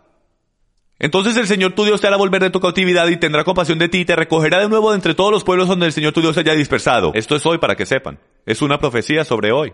Entonces 1.01 1.37
el 1.39 1.47
Señor 1.47 1.73
tu 1.73 1.85
Dios 1.85 2.01
te 2.01 2.07
hará 2.07 2.17
volver 2.17 2.43
de 2.43 2.51
tu 2.51 2.61
cautividad 2.61 3.09
y 3.09 3.17
tendrá 3.17 3.43
compasión 3.43 3.79
de 3.79 3.89
ti 3.89 4.01
y 4.01 4.05
te 4.05 4.17
recogerá 4.17 4.61
de 4.61 4.69
nuevo 4.69 4.91
de 4.91 4.97
entre 4.97 5.15
todos 5.15 5.33
los 5.33 5.45
pueblos 5.45 5.67
donde 5.67 5.87
el 5.87 5.93
Señor 5.93 6.13
tu 6.13 6.21
Dios 6.21 6.37
haya 6.37 6.53
dispersado. 6.53 7.13
Esto 7.15 7.37
es 7.37 7.47
hoy 7.47 7.59
para 7.59 7.75
que 7.75 7.87
sepan. 7.87 8.21
Es 8.45 8.61
una 8.61 8.79
profecía 8.79 9.25
sobre 9.25 9.51
hoy. 9.51 9.73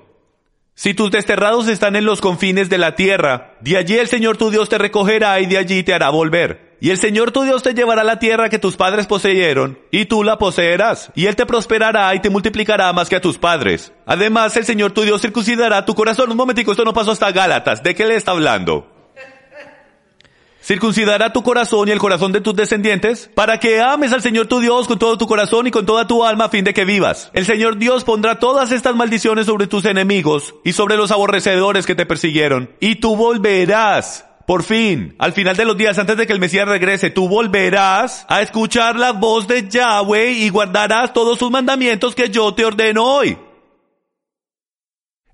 Si 0.75 0.95
tus 0.95 1.11
desterrados 1.11 1.67
están 1.69 1.97
en 1.97 2.05
los 2.05 2.21
confines 2.21 2.71
de 2.71 2.79
la 2.79 2.95
tierra, 2.95 3.57
de 3.61 3.77
allí 3.77 3.99
el 3.99 4.07
Señor 4.07 4.37
tu 4.37 4.51
Dios 4.51 4.69
te 4.69 4.79
recogerá 4.79 5.41
y 5.41 5.47
de 5.47 5.59
allí 5.59 5.83
te 5.83 5.95
hará 5.95 6.11
volver. 6.11 6.66
Y 6.81 6.91
el 6.91 6.99
Señor 6.99 7.33
tu 7.33 7.43
Dios 7.43 7.63
te 7.63 7.75
llevará 7.75 8.03
a 8.03 8.05
la 8.05 8.19
tierra 8.19 8.49
que 8.49 8.59
tus 8.59 8.77
padres 8.77 9.07
poseyeron, 9.07 9.79
y 9.91 10.05
tú 10.05 10.23
la 10.23 10.39
poseerás, 10.39 11.11
y 11.15 11.27
Él 11.27 11.37
te 11.37 11.47
prosperará 11.47 12.15
y 12.15 12.21
te 12.21 12.31
multiplicará 12.31 12.93
más 12.93 13.09
que 13.09 13.17
a 13.17 13.21
tus 13.21 13.39
padres. 13.39 13.93
Además, 14.05 14.57
el 14.57 14.65
Señor 14.65 14.93
tu 14.93 15.03
Dios 15.03 15.23
circuncidará 15.23 15.85
tu 15.85 15.95
corazón. 15.95 16.31
Un 16.31 16.37
momentico, 16.37 16.73
esto 16.73 16.85
no 16.85 16.93
pasó 16.93 17.13
hasta 17.13 17.33
Gálatas. 17.33 17.83
¿De 17.83 17.95
qué 17.95 18.07
le 18.07 18.17
está 18.17 18.33
hablando? 18.33 18.97
Circuncidará 20.67 21.33
tu 21.33 21.45
corazón 21.45 21.87
y 21.87 21.93
el 21.93 22.01
corazón 22.01 22.33
de 22.33 22.41
tus 22.41 22.57
descendientes 22.57 23.31
para 23.33 23.61
que 23.61 23.81
ames 23.81 24.13
al 24.13 24.21
Señor 24.21 24.49
tu 24.49 24.59
Dios 24.59 24.89
con 24.89 24.99
todo 24.99 25.17
tu 25.17 25.29
corazón 25.29 25.69
y 25.69 25.71
con 25.71 25.87
toda 25.87 26.09
tu 26.09 26.25
alma 26.25 26.47
a 26.47 26.49
fin 26.49 26.65
de 26.65 26.75
que 26.75 26.85
vivas. 26.85 27.31
El 27.35 27.47
Señor 27.47 27.77
Dios 27.79 28.03
pondrá 28.03 28.41
todas 28.41 28.73
estas 28.73 28.97
maldiciones 28.97 29.47
sobre 29.47 29.69
tus 29.69 29.85
enemigos 29.85 30.57
y 30.65 30.73
sobre 30.73 30.97
los 30.97 31.13
aborrecedores 31.13 31.87
que 31.87 31.95
te 31.95 32.05
persiguieron. 32.05 32.73
Y 32.81 32.97
tú 32.97 33.15
volverás 33.15 34.27
por 34.47 34.63
fin, 34.63 35.17
al 35.19 35.33
final 35.33 35.57
de 35.57 35.65
los 35.65 35.77
días, 35.77 35.99
antes 35.99 36.17
de 36.17 36.27
que 36.27 36.33
el 36.33 36.39
Mesías 36.39 36.69
regrese, 36.69 37.11
tú 37.11 37.29
volverás 37.29 38.25
a 38.29 38.43
escuchar 38.43 38.97
la 38.97 39.11
voz 39.11 39.49
de 39.49 39.69
Yahweh 39.69 40.31
y 40.31 40.49
guardarás 40.51 41.13
todos 41.13 41.39
sus 41.39 41.51
mandamientos 41.51 42.15
que 42.15 42.31
yo 42.31 42.55
te 42.55 42.65
ordeno 42.65 43.05
hoy. 43.05 43.37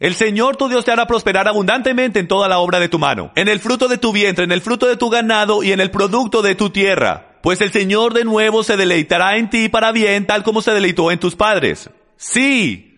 El 0.01 0.15
Señor 0.15 0.57
tu 0.57 0.69
Dios 0.69 0.85
te 0.85 0.91
hará 0.91 1.07
prosperar 1.07 1.47
abundantemente 1.47 2.19
en 2.19 2.27
toda 2.27 2.49
la 2.49 2.59
obra 2.59 2.81
de 2.81 2.89
tu 2.89 2.99
mano, 2.99 3.31
en 3.37 3.49
el 3.49 3.61
fruto 3.61 3.87
de 3.87 3.99
tu 3.99 4.13
vientre, 4.13 4.45
en 4.45 4.51
el 4.51 4.63
fruto 4.63 4.87
de 4.87 4.97
tu 4.97 5.11
ganado 5.11 5.63
y 5.63 5.73
en 5.73 5.81
el 5.81 5.91
producto 5.91 6.41
de 6.41 6.55
tu 6.55 6.71
tierra. 6.71 7.39
Pues 7.43 7.61
el 7.61 7.71
Señor 7.71 8.15
de 8.15 8.25
nuevo 8.25 8.65
se 8.65 8.77
deleitará 8.77 9.37
en 9.37 9.51
ti 9.51 9.69
para 9.69 9.93
bien, 9.93 10.27
tal 10.27 10.43
como 10.43 10.63
se 10.63 10.73
deleitó 10.73 11.11
en 11.13 11.21
tus 11.21 11.37
padres. 11.37 11.91
Sí. 12.17 12.92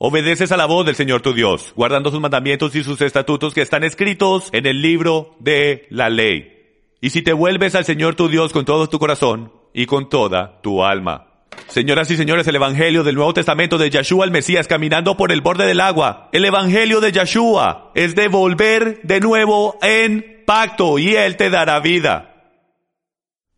Obedeces 0.00 0.52
a 0.52 0.56
la 0.56 0.66
voz 0.66 0.86
del 0.86 0.94
Señor 0.94 1.22
tu 1.22 1.34
Dios, 1.34 1.72
guardando 1.74 2.12
sus 2.12 2.20
mandamientos 2.20 2.72
y 2.76 2.84
sus 2.84 3.00
estatutos 3.00 3.52
que 3.52 3.62
están 3.62 3.82
escritos 3.82 4.48
en 4.52 4.66
el 4.66 4.80
libro 4.80 5.34
de 5.40 5.88
la 5.90 6.08
ley. 6.08 6.86
Y 7.00 7.10
si 7.10 7.22
te 7.22 7.32
vuelves 7.32 7.74
al 7.74 7.84
Señor 7.84 8.14
tu 8.14 8.28
Dios 8.28 8.52
con 8.52 8.64
todo 8.64 8.88
tu 8.88 9.00
corazón 9.00 9.52
y 9.74 9.86
con 9.86 10.08
toda 10.08 10.60
tu 10.62 10.84
alma. 10.84 11.26
Señoras 11.66 12.08
y 12.12 12.16
señores, 12.16 12.46
el 12.46 12.54
Evangelio 12.54 13.02
del 13.02 13.16
Nuevo 13.16 13.34
Testamento 13.34 13.76
de 13.76 13.90
Yeshua 13.90 14.24
el 14.24 14.30
Mesías 14.30 14.68
caminando 14.68 15.16
por 15.16 15.32
el 15.32 15.40
borde 15.40 15.66
del 15.66 15.80
agua. 15.80 16.28
El 16.32 16.44
Evangelio 16.44 17.00
de 17.00 17.10
Yeshua 17.10 17.90
es 17.96 18.14
de 18.14 18.28
volver 18.28 19.00
de 19.02 19.18
nuevo 19.18 19.78
en 19.82 20.44
pacto 20.46 21.00
y 21.00 21.16
Él 21.16 21.36
te 21.36 21.50
dará 21.50 21.80
vida. 21.80 22.54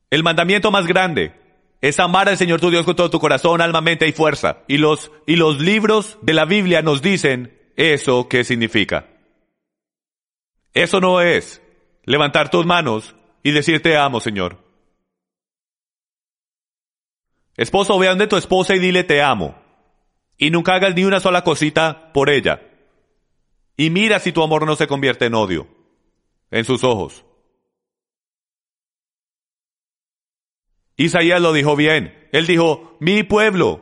El 0.09 0.23
mandamiento 0.23 0.71
más 0.71 0.87
grande 0.87 1.35
es 1.81 1.99
amar 1.99 2.29
al 2.29 2.37
Señor 2.37 2.61
tu 2.61 2.71
Dios 2.71 2.85
con 2.85 2.97
todo 2.97 3.11
tu 3.11 3.21
corazón, 3.21 3.61
alma, 3.61 3.81
mente 3.81 4.07
y 4.07 4.13
fuerza. 4.13 4.65
Y 4.69 4.79
los, 4.79 5.11
y 5.27 5.37
los 5.37 5.61
libros 5.61 6.19
de 6.23 6.35
la 6.35 6.45
Biblia 6.45 6.83
nos 6.83 7.03
dicen 7.03 7.59
eso 7.77 8.29
qué 8.29 8.45
significa. 8.45 9.09
Eso 10.75 11.01
no 11.01 11.21
es 11.21 11.63
levantar 12.05 12.51
tus 12.51 12.67
manos 12.67 13.15
y 13.43 13.53
decirte 13.53 13.97
amo, 13.97 14.21
Señor. 14.21 14.59
Esposo, 17.57 17.99
ve 17.99 18.15
de 18.15 18.27
tu 18.27 18.37
esposa 18.37 18.75
y 18.75 18.79
dile 18.79 19.05
te 19.05 19.23
amo. 19.23 19.55
Y 20.37 20.51
nunca 20.51 20.75
hagas 20.75 20.95
ni 20.95 21.05
una 21.05 21.21
sola 21.21 21.45
cosita 21.45 22.13
por 22.13 22.31
ella. 22.31 22.63
Y 23.77 23.91
mira 23.91 24.19
si 24.21 24.33
tu 24.33 24.43
amor 24.43 24.67
no 24.67 24.77
se 24.77 24.87
convierte 24.87 25.27
en 25.27 25.35
odio 25.35 25.67
en 26.51 26.65
sus 26.65 26.85
ojos. 26.85 27.25
Isaías 31.05 31.41
lo 31.41 31.53
dijo 31.53 31.77
bien. 31.77 32.29
Él 32.31 32.47
dijo, 32.47 32.97
mi 33.01 33.23
pueblo, 33.23 33.81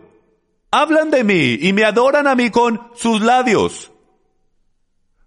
hablan 0.71 1.11
de 1.11 1.25
mí 1.25 1.59
y 1.61 1.73
me 1.73 1.85
adoran 1.85 2.29
a 2.29 2.37
mí 2.37 2.51
con 2.51 2.81
sus 2.95 3.21
labios. 3.21 3.91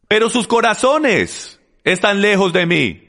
Pero 0.07 0.29
sus 0.29 0.47
corazones 0.47 1.59
están 1.83 2.21
lejos 2.21 2.53
de 2.53 2.65
mí. 2.65 3.07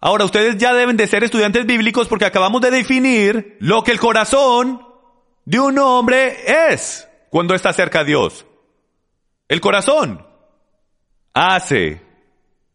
Ahora, 0.00 0.24
ustedes 0.24 0.56
ya 0.58 0.74
deben 0.74 0.96
de 0.96 1.08
ser 1.08 1.24
estudiantes 1.24 1.66
bíblicos 1.66 2.06
porque 2.06 2.24
acabamos 2.24 2.60
de 2.60 2.70
definir 2.70 3.56
lo 3.58 3.82
que 3.82 3.90
el 3.90 3.98
corazón 3.98 4.80
de 5.44 5.58
un 5.58 5.76
hombre 5.78 6.36
es 6.70 7.08
cuando 7.30 7.54
está 7.54 7.72
cerca 7.72 8.00
a 8.00 8.04
Dios. 8.04 8.46
El 9.48 9.60
corazón 9.60 10.24
hace 11.34 12.00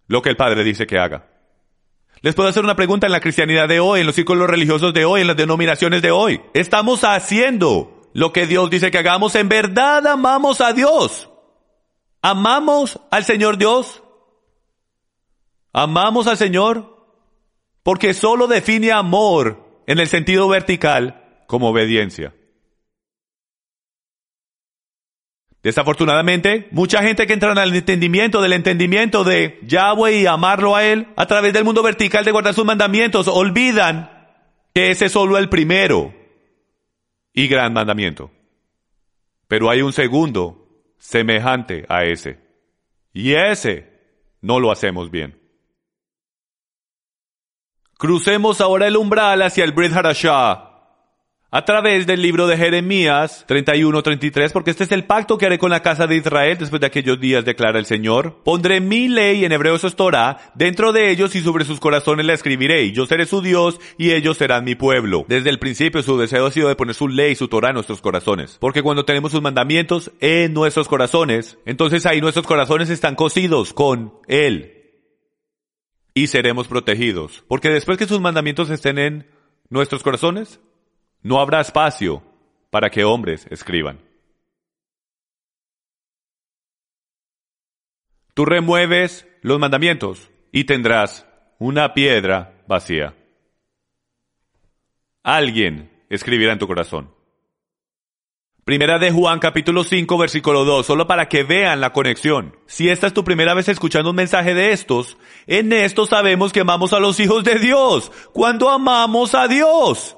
lo 0.07 0.21
que 0.21 0.29
el 0.29 0.35
Padre 0.35 0.65
dice 0.65 0.85
que 0.85 0.97
haga. 0.99 1.32
Les 2.23 2.33
puedo 2.33 2.49
hacer 2.49 2.63
una 2.63 2.75
pregunta 2.75 3.05
en 3.05 3.11
la 3.11 3.19
cristianidad 3.19 3.67
de 3.67 3.79
hoy, 3.79 3.99
en 3.99 4.07
los 4.07 4.15
círculos 4.15 4.49
religiosos 4.49 4.93
de 4.93 5.05
hoy, 5.05 5.21
en 5.21 5.27
las 5.27 5.37
denominaciones 5.37 6.01
de 6.01 6.09
hoy. 6.09 6.41
¿Estamos 6.53 7.03
haciendo 7.03 7.93
lo 8.13 8.31
que 8.31 8.47
Dios 8.47 8.69
dice 8.69 8.91
que 8.91 8.99
hagamos, 8.99 9.35
en 9.35 9.49
verdad 9.49 10.05
amamos 10.07 10.61
a 10.61 10.71
Dios. 10.71 11.29
¿Amamos 12.21 12.99
al 13.11 13.25
Señor 13.25 13.57
Dios? 13.57 14.03
¿Amamos 15.73 16.27
al 16.27 16.37
Señor? 16.37 17.07
Porque 17.81 18.13
solo 18.13 18.47
define 18.47 18.91
amor 18.91 19.81
en 19.87 19.99
el 19.99 20.07
sentido 20.07 20.47
vertical 20.47 21.43
como 21.47 21.69
obediencia. 21.69 22.33
Desafortunadamente, 25.63 26.67
mucha 26.71 27.01
gente 27.01 27.25
que 27.25 27.31
entra 27.31 27.53
al 27.53 27.73
entendimiento 27.73 28.41
del 28.41 28.51
entendimiento 28.51 29.23
de 29.23 29.59
Yahweh 29.65 30.19
y 30.19 30.25
amarlo 30.25 30.75
a 30.75 30.83
Él 30.83 31.07
a 31.15 31.25
través 31.25 31.53
del 31.53 31.63
mundo 31.63 31.81
vertical 31.81 32.25
de 32.25 32.31
guardar 32.31 32.53
sus 32.53 32.65
mandamientos, 32.65 33.29
olvidan 33.29 34.27
que 34.73 34.91
ese 34.91 35.05
es 35.05 35.13
solo 35.13 35.37
el 35.37 35.47
primero 35.47 36.13
y 37.31 37.47
gran 37.47 37.71
mandamiento. 37.71 38.29
Pero 39.47 39.69
hay 39.69 39.81
un 39.81 39.93
segundo 39.93 40.67
semejante 40.97 41.85
a 41.87 42.03
ese. 42.03 42.39
Y 43.13 43.33
ese 43.33 43.89
no 44.41 44.59
lo 44.59 44.69
hacemos 44.69 45.11
bien. 45.11 45.39
Crucemos 47.97 48.59
ahora 48.59 48.87
el 48.87 48.97
umbral 48.97 49.41
hacia 49.43 49.63
el 49.63 49.71
Brit 49.71 49.93
Harashah 49.93 50.72
a 51.53 51.65
través 51.65 52.07
del 52.07 52.23
libro 52.23 52.47
de 52.47 52.57
Jeremías 52.57 53.45
31-33, 53.47 54.51
porque 54.51 54.71
este 54.71 54.85
es 54.85 54.91
el 54.91 55.03
pacto 55.03 55.37
que 55.37 55.45
haré 55.45 55.59
con 55.59 55.69
la 55.69 55.83
casa 55.83 56.07
de 56.07 56.15
Israel 56.15 56.57
después 56.57 56.79
de 56.79 56.87
aquellos 56.87 57.19
días, 57.19 57.45
declara 57.45 57.77
el 57.77 57.85
Señor. 57.85 58.41
Pondré 58.43 58.81
mi 58.81 59.07
ley, 59.07 59.45
en 59.45 59.51
hebreo 59.51 59.75
es 59.75 59.95
Torah, 59.95 60.51
dentro 60.55 60.91
de 60.93 61.11
ellos 61.11 61.35
y 61.35 61.41
sobre 61.41 61.63
sus 61.63 61.79
corazones 61.79 62.25
la 62.25 62.33
escribiré, 62.33 62.91
yo 62.91 63.05
seré 63.05 63.27
su 63.27 63.43
Dios 63.43 63.79
y 63.99 64.13
ellos 64.13 64.37
serán 64.37 64.63
mi 64.63 64.73
pueblo. 64.73 65.25
Desde 65.27 65.51
el 65.51 65.59
principio 65.59 66.01
su 66.01 66.17
deseo 66.17 66.47
ha 66.47 66.51
sido 66.51 66.69
de 66.69 66.75
poner 66.75 66.95
su 66.95 67.07
ley, 67.07 67.35
su 67.35 67.47
Torah 67.47 67.69
en 67.69 67.75
nuestros 67.75 68.01
corazones, 68.01 68.57
porque 68.59 68.81
cuando 68.81 69.05
tenemos 69.05 69.31
sus 69.31 69.43
mandamientos 69.43 70.11
en 70.21 70.55
nuestros 70.55 70.87
corazones, 70.87 71.59
entonces 71.67 72.07
ahí 72.07 72.19
nuestros 72.19 72.47
corazones 72.47 72.89
están 72.89 73.13
cosidos 73.13 73.73
con 73.73 74.15
Él. 74.27 74.73
Y 76.15 76.27
seremos 76.27 76.67
protegidos, 76.67 77.43
porque 77.47 77.69
después 77.69 77.99
que 77.99 78.07
sus 78.07 78.21
mandamientos 78.21 78.71
estén 78.71 78.97
en 78.97 79.27
nuestros 79.69 80.01
corazones, 80.01 80.59
no 81.23 81.39
habrá 81.39 81.61
espacio 81.61 82.21
para 82.69 82.89
que 82.89 83.03
hombres 83.03 83.47
escriban. 83.49 83.99
Tú 88.33 88.45
remueves 88.45 89.27
los 89.41 89.59
mandamientos 89.59 90.29
y 90.51 90.65
tendrás 90.65 91.25
una 91.59 91.93
piedra 91.93 92.63
vacía. 92.67 93.15
Alguien 95.23 95.91
escribirá 96.09 96.53
en 96.53 96.59
tu 96.59 96.67
corazón. 96.67 97.13
Primera 98.65 98.97
de 98.97 99.11
Juan 99.11 99.39
capítulo 99.39 99.83
5 99.83 100.17
versículo 100.17 100.63
2, 100.63 100.85
solo 100.85 101.05
para 101.05 101.27
que 101.27 101.43
vean 101.43 101.81
la 101.81 101.93
conexión. 101.93 102.57
Si 102.65 102.89
esta 102.89 103.07
es 103.07 103.13
tu 103.13 103.23
primera 103.23 103.53
vez 103.53 103.67
escuchando 103.67 104.09
un 104.09 104.15
mensaje 104.15 104.53
de 104.53 104.71
estos, 104.71 105.17
en 105.47 105.71
esto 105.73 106.05
sabemos 106.05 106.53
que 106.53 106.61
amamos 106.61 106.93
a 106.93 106.99
los 106.99 107.19
hijos 107.19 107.43
de 107.43 107.59
Dios, 107.59 108.11
cuando 108.31 108.69
amamos 108.69 109.35
a 109.35 109.47
Dios 109.47 110.17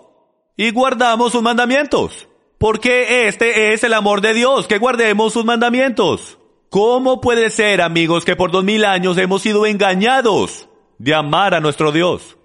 y 0.58 0.72
guardamos 0.72 1.32
sus 1.32 1.42
mandamientos. 1.42 2.28
Porque 2.58 3.28
este 3.28 3.74
es 3.74 3.84
el 3.84 3.94
amor 3.94 4.22
de 4.22 4.34
Dios, 4.34 4.68
que 4.68 4.78
guardemos 4.78 5.34
sus 5.34 5.46
mandamientos. 5.46 6.40
¿Cómo 6.70 7.22
puede 7.22 7.50
ser, 7.50 7.82
amigos, 7.82 8.26
que 8.26 8.36
por 8.36 8.52
dos 8.52 8.64
mil 8.64 8.86
años 8.86 9.18
hemos 9.18 9.42
sido 9.42 9.66
engañados 9.66 10.70
de 10.98 11.14
amar 11.14 11.54
a 11.54 11.60
nuestro 11.60 11.92
Dios? 11.92 12.38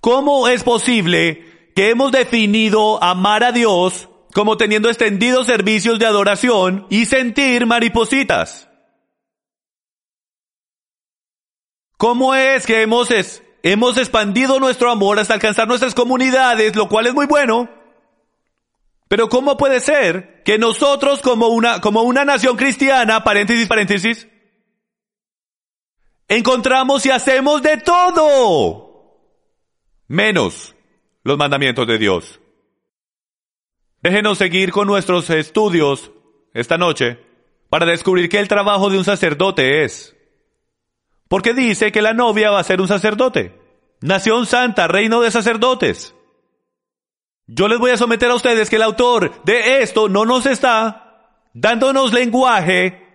¿Cómo 0.00 0.48
es 0.48 0.64
posible 0.64 1.72
que 1.74 1.90
hemos 1.90 2.10
definido 2.10 3.02
amar 3.02 3.44
a 3.44 3.52
Dios 3.52 4.08
como 4.32 4.56
teniendo 4.56 4.88
extendidos 4.88 5.46
servicios 5.46 5.98
de 5.98 6.06
adoración 6.06 6.86
y 6.88 7.04
sentir 7.06 7.66
maripositas? 7.66 8.68
¿Cómo 11.98 12.34
es 12.34 12.64
que 12.64 12.80
hemos 12.80 13.10
hemos 13.62 13.96
expandido 13.96 14.58
nuestro 14.60 14.90
amor 14.90 15.18
hasta 15.18 15.34
alcanzar 15.34 15.68
nuestras 15.68 15.94
comunidades, 15.94 16.74
lo 16.76 16.88
cual 16.88 17.06
es 17.06 17.14
muy 17.14 17.26
bueno. 17.26 17.68
Pero 19.08 19.28
¿cómo 19.28 19.56
puede 19.56 19.80
ser 19.80 20.42
que 20.44 20.58
nosotros 20.58 21.20
como 21.20 21.48
una, 21.48 21.80
como 21.80 22.02
una 22.02 22.24
nación 22.24 22.56
cristiana, 22.56 23.24
paréntesis, 23.24 24.28
encontramos 26.28 27.04
y 27.06 27.10
hacemos 27.10 27.60
de 27.62 27.76
todo, 27.78 29.18
menos 30.06 30.76
los 31.24 31.36
mandamientos 31.36 31.86
de 31.86 31.98
Dios? 31.98 32.40
Déjenos 34.02 34.38
seguir 34.38 34.70
con 34.70 34.86
nuestros 34.86 35.28
estudios 35.28 36.10
esta 36.54 36.78
noche 36.78 37.18
para 37.68 37.86
descubrir 37.86 38.28
que 38.28 38.38
el 38.38 38.48
trabajo 38.48 38.90
de 38.90 38.98
un 38.98 39.04
sacerdote 39.04 39.84
es 39.84 40.16
porque 41.30 41.54
dice 41.54 41.92
que 41.92 42.02
la 42.02 42.12
novia 42.12 42.50
va 42.50 42.58
a 42.58 42.64
ser 42.64 42.80
un 42.80 42.88
sacerdote. 42.88 43.56
Nación 44.00 44.46
santa, 44.46 44.88
reino 44.88 45.20
de 45.20 45.30
sacerdotes. 45.30 46.12
Yo 47.46 47.68
les 47.68 47.78
voy 47.78 47.92
a 47.92 47.96
someter 47.96 48.28
a 48.32 48.34
ustedes 48.34 48.68
que 48.68 48.74
el 48.74 48.82
autor 48.82 49.40
de 49.44 49.80
esto 49.82 50.08
no 50.08 50.24
nos 50.24 50.44
está 50.46 51.38
dándonos 51.54 52.12
lenguaje 52.12 53.06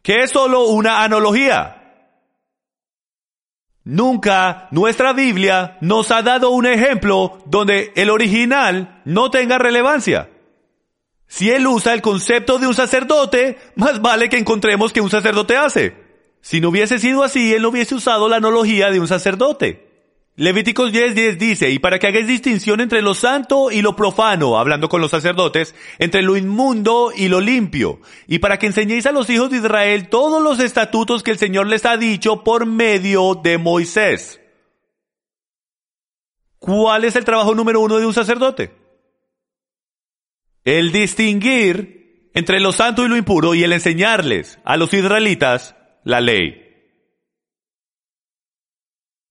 que 0.00 0.22
es 0.22 0.30
solo 0.30 0.68
una 0.68 1.02
analogía. 1.02 2.04
Nunca 3.82 4.68
nuestra 4.70 5.12
Biblia 5.12 5.76
nos 5.80 6.12
ha 6.12 6.22
dado 6.22 6.50
un 6.50 6.66
ejemplo 6.66 7.40
donde 7.46 7.92
el 7.96 8.10
original 8.10 9.02
no 9.04 9.32
tenga 9.32 9.58
relevancia. 9.58 10.30
Si 11.26 11.50
él 11.50 11.66
usa 11.66 11.94
el 11.94 12.00
concepto 12.00 12.60
de 12.60 12.68
un 12.68 12.74
sacerdote, 12.76 13.58
más 13.74 14.00
vale 14.00 14.28
que 14.28 14.38
encontremos 14.38 14.92
que 14.92 15.00
un 15.00 15.10
sacerdote 15.10 15.56
hace. 15.56 16.05
Si 16.46 16.60
no 16.60 16.68
hubiese 16.68 17.00
sido 17.00 17.24
así, 17.24 17.54
él 17.54 17.62
no 17.62 17.70
hubiese 17.70 17.96
usado 17.96 18.28
la 18.28 18.36
analogía 18.36 18.92
de 18.92 19.00
un 19.00 19.08
sacerdote. 19.08 20.14
Levíticos 20.36 20.92
10:10 20.92 21.38
dice, 21.38 21.70
y 21.70 21.80
para 21.80 21.98
que 21.98 22.06
hagáis 22.06 22.28
distinción 22.28 22.80
entre 22.80 23.02
lo 23.02 23.14
santo 23.14 23.72
y 23.72 23.82
lo 23.82 23.96
profano, 23.96 24.56
hablando 24.56 24.88
con 24.88 25.00
los 25.00 25.10
sacerdotes, 25.10 25.74
entre 25.98 26.22
lo 26.22 26.36
inmundo 26.36 27.10
y 27.12 27.26
lo 27.26 27.40
limpio, 27.40 27.98
y 28.28 28.38
para 28.38 28.60
que 28.60 28.66
enseñéis 28.66 29.06
a 29.06 29.10
los 29.10 29.28
hijos 29.28 29.50
de 29.50 29.56
Israel 29.56 30.08
todos 30.08 30.40
los 30.40 30.60
estatutos 30.60 31.24
que 31.24 31.32
el 31.32 31.38
Señor 31.38 31.66
les 31.66 31.84
ha 31.84 31.96
dicho 31.96 32.44
por 32.44 32.64
medio 32.64 33.34
de 33.34 33.58
Moisés. 33.58 34.40
¿Cuál 36.60 37.06
es 37.06 37.16
el 37.16 37.24
trabajo 37.24 37.56
número 37.56 37.80
uno 37.80 37.98
de 37.98 38.06
un 38.06 38.14
sacerdote? 38.14 38.70
El 40.62 40.92
distinguir 40.92 42.30
entre 42.34 42.60
lo 42.60 42.70
santo 42.70 43.04
y 43.04 43.08
lo 43.08 43.16
impuro 43.16 43.56
y 43.56 43.64
el 43.64 43.72
enseñarles 43.72 44.60
a 44.64 44.76
los 44.76 44.94
israelitas 44.94 45.75
la 46.06 46.20
ley. 46.20 46.62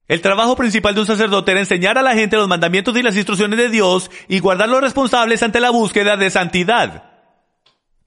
El 0.07 0.21
trabajo 0.21 0.57
principal 0.57 0.93
de 0.93 0.99
un 0.99 1.07
sacerdote 1.07 1.51
era 1.51 1.61
enseñar 1.61 1.97
a 1.97 2.03
la 2.03 2.13
gente 2.13 2.35
los 2.35 2.49
mandamientos 2.49 2.95
y 2.97 3.01
las 3.01 3.15
instrucciones 3.15 3.57
de 3.57 3.69
Dios 3.69 4.11
y 4.27 4.39
guardar 4.39 4.67
los 4.67 4.81
responsables 4.81 5.41
ante 5.41 5.61
la 5.61 5.69
búsqueda 5.69 6.17
de 6.17 6.29
santidad. 6.29 7.13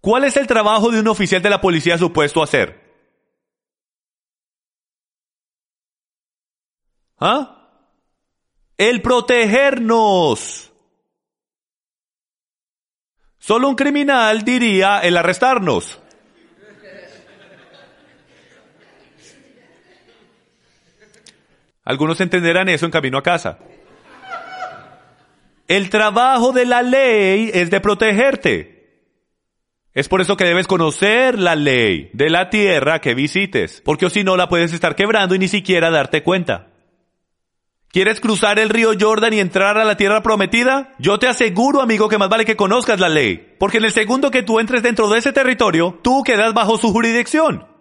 ¿Cuál 0.03 0.25
es 0.25 0.37
el 0.37 0.47
trabajo 0.47 0.91
de 0.91 1.01
un 1.01 1.09
oficial 1.09 1.41
de 1.41 1.49
la 1.49 1.63
policía 1.63 1.97
supuesto 1.97 2.43
hacer? 2.43 2.79
¿Ah? 7.19 7.71
El 8.77 9.01
protegernos. 9.01 10.71
Solo 13.39 13.71
un 13.71 13.77
criminal 13.77 14.45
diría 14.45 15.01
el 15.01 15.17
arrestarnos. 15.17 16.01
Algunos 21.89 22.21
entenderán 22.21 22.69
eso 22.69 22.85
en 22.85 22.93
camino 22.93 23.17
a 23.17 23.23
casa. 23.23 23.57
El 25.67 25.89
trabajo 25.89 26.53
de 26.53 26.67
la 26.67 26.83
ley 26.83 27.51
es 27.55 27.71
de 27.71 27.81
protegerte. 27.81 29.07
Es 29.95 30.07
por 30.07 30.21
eso 30.21 30.37
que 30.37 30.45
debes 30.45 30.67
conocer 30.67 31.39
la 31.39 31.57
ley 31.57 32.11
de 32.13 32.29
la 32.29 32.51
tierra 32.51 33.01
que 33.01 33.15
visites, 33.15 33.81
porque 33.83 34.11
si 34.11 34.23
no 34.23 34.37
la 34.37 34.51
puedes 34.51 34.75
estar 34.75 34.97
quebrando 34.97 35.35
y 35.35 35.39
ni 35.39 35.49
siquiera 35.49 35.89
darte 35.89 36.23
cuenta. 36.23 36.67
¿Quieres 37.91 38.21
cruzar 38.21 38.59
el 38.59 38.69
río 38.69 38.91
Jordan 39.01 39.33
y 39.33 39.41
entrar 39.41 39.79
a 39.79 39.85
la 39.87 39.97
tierra 39.97 40.23
prometida? 40.23 40.95
Yo 40.99 41.19
te 41.19 41.27
aseguro, 41.27 41.81
amigo, 41.81 42.11
que 42.11 42.19
más 42.19 42.29
vale 42.29 42.45
que 42.45 42.55
conozcas 42.55 43.01
la 43.01 43.09
ley, 43.09 43.57
porque 43.59 43.79
en 43.79 43.87
el 43.87 43.93
segundo 43.93 44.31
que 44.31 44.43
tú 44.43 44.61
entres 44.61 44.83
dentro 44.83 45.09
de 45.09 45.21
ese 45.21 45.33
territorio, 45.33 45.99
tú 46.03 46.23
quedas 46.23 46.53
bajo 46.53 46.77
su 46.77 46.93
jurisdicción. 46.93 47.78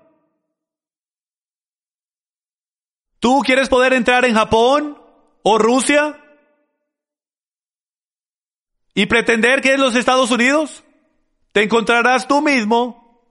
¿Tú 3.19 3.41
quieres 3.45 3.69
poder 3.69 3.93
entrar 3.93 4.25
en 4.25 4.35
Japón 4.35 4.97
o 5.43 5.57
Rusia? 5.57 6.23
¿Y 8.93 9.05
pretender 9.05 9.61
que 9.61 9.73
es 9.73 9.79
los 9.79 9.95
Estados 9.95 10.31
Unidos? 10.31 10.83
Te 11.51 11.63
encontrarás 11.63 12.27
tú 12.27 12.41
mismo 12.41 13.23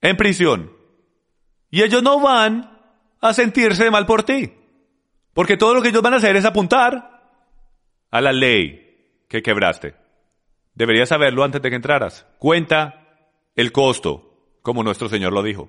en 0.00 0.16
prisión. 0.16 0.72
Y 1.70 1.82
ellos 1.82 2.02
no 2.02 2.20
van 2.20 2.78
a 3.20 3.32
sentirse 3.32 3.90
mal 3.90 4.06
por 4.06 4.22
ti. 4.22 4.52
Porque 5.32 5.56
todo 5.56 5.74
lo 5.74 5.82
que 5.82 5.88
ellos 5.88 6.02
van 6.02 6.14
a 6.14 6.18
hacer 6.18 6.36
es 6.36 6.44
apuntar 6.44 7.34
a 8.10 8.20
la 8.20 8.32
ley 8.32 9.24
que 9.28 9.42
quebraste. 9.42 9.94
Deberías 10.74 11.08
saberlo 11.08 11.44
antes 11.44 11.60
de 11.60 11.70
que 11.70 11.76
entraras. 11.76 12.26
Cuenta 12.38 13.06
el 13.54 13.72
costo, 13.72 14.58
como 14.62 14.82
nuestro 14.82 15.08
Señor 15.08 15.32
lo 15.32 15.42
dijo. 15.42 15.68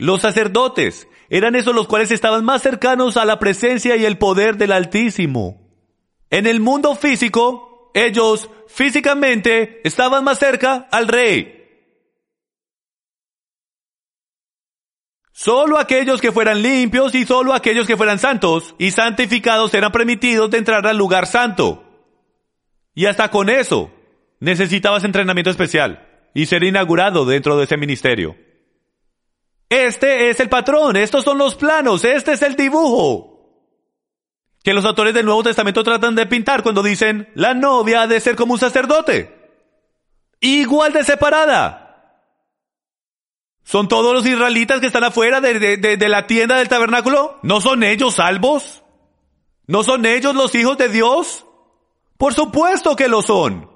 Los 0.00 0.22
sacerdotes 0.22 1.08
eran 1.28 1.54
esos 1.54 1.74
los 1.74 1.86
cuales 1.86 2.10
estaban 2.10 2.42
más 2.42 2.62
cercanos 2.62 3.18
a 3.18 3.26
la 3.26 3.38
presencia 3.38 3.96
y 3.96 4.06
el 4.06 4.16
poder 4.16 4.56
del 4.56 4.72
Altísimo. 4.72 5.60
En 6.30 6.46
el 6.46 6.58
mundo 6.58 6.94
físico, 6.94 7.90
ellos 7.92 8.48
físicamente 8.66 9.82
estaban 9.84 10.24
más 10.24 10.38
cerca 10.38 10.88
al 10.90 11.06
rey. 11.06 11.54
Solo 15.32 15.78
aquellos 15.78 16.22
que 16.22 16.32
fueran 16.32 16.62
limpios 16.62 17.14
y 17.14 17.26
solo 17.26 17.52
aquellos 17.52 17.86
que 17.86 17.98
fueran 17.98 18.18
santos 18.18 18.74
y 18.78 18.92
santificados 18.92 19.74
eran 19.74 19.92
permitidos 19.92 20.50
de 20.50 20.56
entrar 20.56 20.86
al 20.86 20.96
lugar 20.96 21.26
santo. 21.26 21.84
Y 22.94 23.04
hasta 23.04 23.30
con 23.30 23.50
eso, 23.50 23.90
necesitabas 24.38 25.04
entrenamiento 25.04 25.50
especial 25.50 26.08
y 26.32 26.46
ser 26.46 26.64
inaugurado 26.64 27.26
dentro 27.26 27.58
de 27.58 27.64
ese 27.64 27.76
ministerio. 27.76 28.34
Este 29.70 30.28
es 30.28 30.40
el 30.40 30.50
patrón, 30.50 30.96
estos 30.96 31.24
son 31.24 31.38
los 31.38 31.54
planos, 31.54 32.04
este 32.04 32.32
es 32.32 32.42
el 32.42 32.56
dibujo 32.56 33.30
que 34.62 34.74
los 34.74 34.84
autores 34.84 35.14
del 35.14 35.24
Nuevo 35.24 35.42
Testamento 35.42 35.82
tratan 35.82 36.14
de 36.14 36.26
pintar 36.26 36.62
cuando 36.62 36.82
dicen 36.82 37.30
la 37.34 37.54
novia 37.54 38.02
ha 38.02 38.06
de 38.06 38.20
ser 38.20 38.36
como 38.36 38.54
un 38.54 38.58
sacerdote. 38.58 39.38
Igual 40.40 40.92
de 40.92 41.04
separada. 41.04 41.86
¿Son 43.64 43.88
todos 43.88 44.12
los 44.12 44.26
israelitas 44.26 44.80
que 44.80 44.86
están 44.86 45.04
afuera 45.04 45.40
de, 45.40 45.76
de, 45.76 46.08
la 46.08 46.26
tienda 46.26 46.56
del 46.56 46.68
tabernáculo? 46.68 47.38
¿No 47.42 47.60
son 47.60 47.82
ellos 47.82 48.14
salvos? 48.14 48.82
¿No 49.66 49.84
son 49.84 50.04
ellos 50.06 50.34
los 50.34 50.54
hijos 50.54 50.76
de 50.76 50.88
Dios? 50.88 51.46
Por 52.16 52.34
supuesto 52.34 52.96
que 52.96 53.08
lo 53.08 53.22
son. 53.22 53.70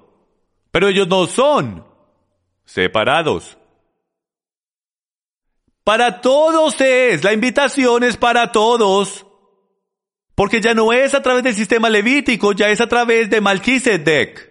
Pero 0.70 0.88
ellos 0.88 1.06
no 1.06 1.26
son 1.26 1.86
separados. 2.64 3.56
Para 5.84 6.22
todos 6.22 6.80
es, 6.80 7.22
la 7.22 7.34
invitación 7.34 8.04
es 8.04 8.16
para 8.16 8.50
todos. 8.50 9.26
Porque 10.34 10.60
ya 10.60 10.74
no 10.74 10.92
es 10.92 11.14
a 11.14 11.22
través 11.22 11.44
del 11.44 11.54
sistema 11.54 11.90
levítico, 11.90 12.52
ya 12.52 12.70
es 12.70 12.80
a 12.80 12.88
través 12.88 13.28
de 13.30 13.40
Malquisedec. 13.42 14.50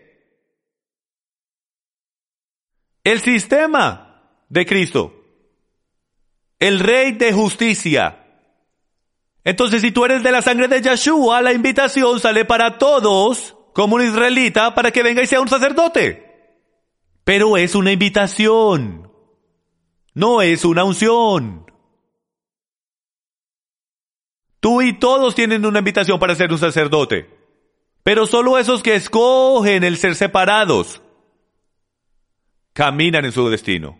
El 3.03 3.19
sistema 3.19 4.31
de 4.47 4.65
Cristo. 4.65 5.13
El 6.59 6.79
rey 6.79 7.13
de 7.13 7.33
justicia. 7.33 8.19
Entonces, 9.43 9.81
si 9.81 9.91
tú 9.91 10.05
eres 10.05 10.23
de 10.23 10.31
la 10.31 10.41
sangre 10.41 10.69
de 10.69 10.81
Yeshua, 10.81 11.41
la 11.41 11.51
invitación 11.51 12.19
sale 12.19 12.45
para 12.45 12.77
todos, 12.77 13.57
como 13.73 13.95
un 13.95 14.03
israelita, 14.03 14.73
para 14.73 14.91
que 14.91 15.03
venga 15.03 15.21
y 15.21 15.27
sea 15.27 15.41
un 15.41 15.49
sacerdote. 15.49 16.61
Pero 17.25 17.57
es 17.57 17.75
una 17.75 17.91
invitación. 17.91 19.12
No 20.13 20.41
es 20.41 20.63
una 20.65 20.83
unción. 20.83 21.65
Tú 24.59 24.81
y 24.81 24.93
todos 24.93 25.35
tienen 25.35 25.65
una 25.65 25.79
invitación 25.79 26.19
para 26.19 26.35
ser 26.35 26.51
un 26.51 26.57
sacerdote. 26.57 27.29
Pero 28.03 28.27
solo 28.27 28.57
esos 28.57 28.83
que 28.83 28.95
escogen 28.95 29.83
el 29.83 29.97
ser 29.97 30.15
separados 30.15 31.01
caminan 32.73 33.25
en 33.25 33.31
su 33.31 33.49
destino. 33.49 33.99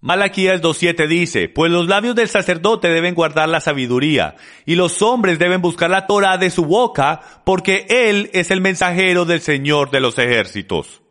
Malaquías 0.00 0.60
2.7 0.60 1.06
dice, 1.06 1.48
pues 1.48 1.70
los 1.70 1.86
labios 1.86 2.16
del 2.16 2.28
sacerdote 2.28 2.88
deben 2.88 3.14
guardar 3.14 3.48
la 3.48 3.60
sabiduría, 3.60 4.34
y 4.66 4.74
los 4.74 5.00
hombres 5.00 5.38
deben 5.38 5.62
buscar 5.62 5.90
la 5.90 6.08
Torah 6.08 6.38
de 6.38 6.50
su 6.50 6.64
boca, 6.64 7.20
porque 7.44 7.86
él 7.88 8.28
es 8.32 8.50
el 8.50 8.60
mensajero 8.60 9.24
del 9.24 9.40
Señor 9.40 9.92
de 9.92 10.00
los 10.00 10.18
ejércitos. 10.18 11.01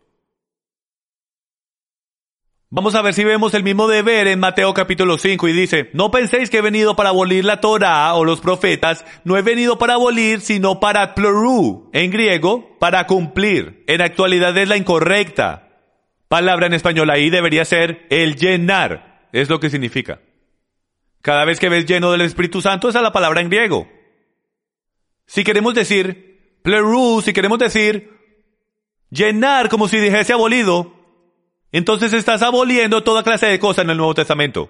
Vamos 2.73 2.95
a 2.95 3.01
ver 3.01 3.13
si 3.13 3.25
vemos 3.25 3.53
el 3.53 3.63
mismo 3.63 3.85
deber 3.89 4.27
en 4.27 4.39
Mateo 4.39 4.73
capítulo 4.73 5.17
5 5.17 5.45
y 5.49 5.51
dice, 5.51 5.89
no 5.91 6.09
penséis 6.09 6.49
que 6.49 6.59
he 6.59 6.61
venido 6.61 6.95
para 6.95 7.09
abolir 7.09 7.43
la 7.43 7.59
Torah 7.59 8.13
o 8.13 8.23
los 8.23 8.39
profetas, 8.39 9.03
no 9.25 9.35
he 9.35 9.41
venido 9.41 9.77
para 9.77 9.95
abolir, 9.95 10.39
sino 10.39 10.79
para 10.79 11.13
plurú, 11.13 11.89
en 11.91 12.11
griego, 12.11 12.77
para 12.79 13.07
cumplir. 13.07 13.83
En 13.87 13.99
actualidad 13.99 14.57
es 14.57 14.69
la 14.69 14.77
incorrecta. 14.77 15.67
Palabra 16.29 16.67
en 16.67 16.73
español 16.73 17.09
ahí 17.09 17.29
debería 17.29 17.65
ser 17.65 18.07
el 18.09 18.37
llenar, 18.37 19.27
es 19.33 19.49
lo 19.49 19.59
que 19.59 19.69
significa. 19.69 20.21
Cada 21.21 21.43
vez 21.43 21.59
que 21.59 21.67
ves 21.67 21.85
lleno 21.85 22.09
del 22.13 22.21
Espíritu 22.21 22.61
Santo, 22.61 22.87
esa 22.87 22.99
es 22.99 23.03
la 23.03 23.11
palabra 23.11 23.41
en 23.41 23.49
griego. 23.49 23.89
Si 25.25 25.43
queremos 25.43 25.73
decir 25.73 26.59
plurú, 26.63 27.21
si 27.21 27.33
queremos 27.33 27.59
decir 27.59 28.11
llenar 29.09 29.67
como 29.67 29.89
si 29.89 29.97
dijese 29.97 30.31
abolido, 30.31 31.00
entonces 31.71 32.13
estás 32.13 32.41
aboliendo 32.41 33.03
toda 33.03 33.23
clase 33.23 33.47
de 33.47 33.59
cosas 33.59 33.85
en 33.85 33.91
el 33.91 33.97
Nuevo 33.97 34.13
Testamento. 34.13 34.69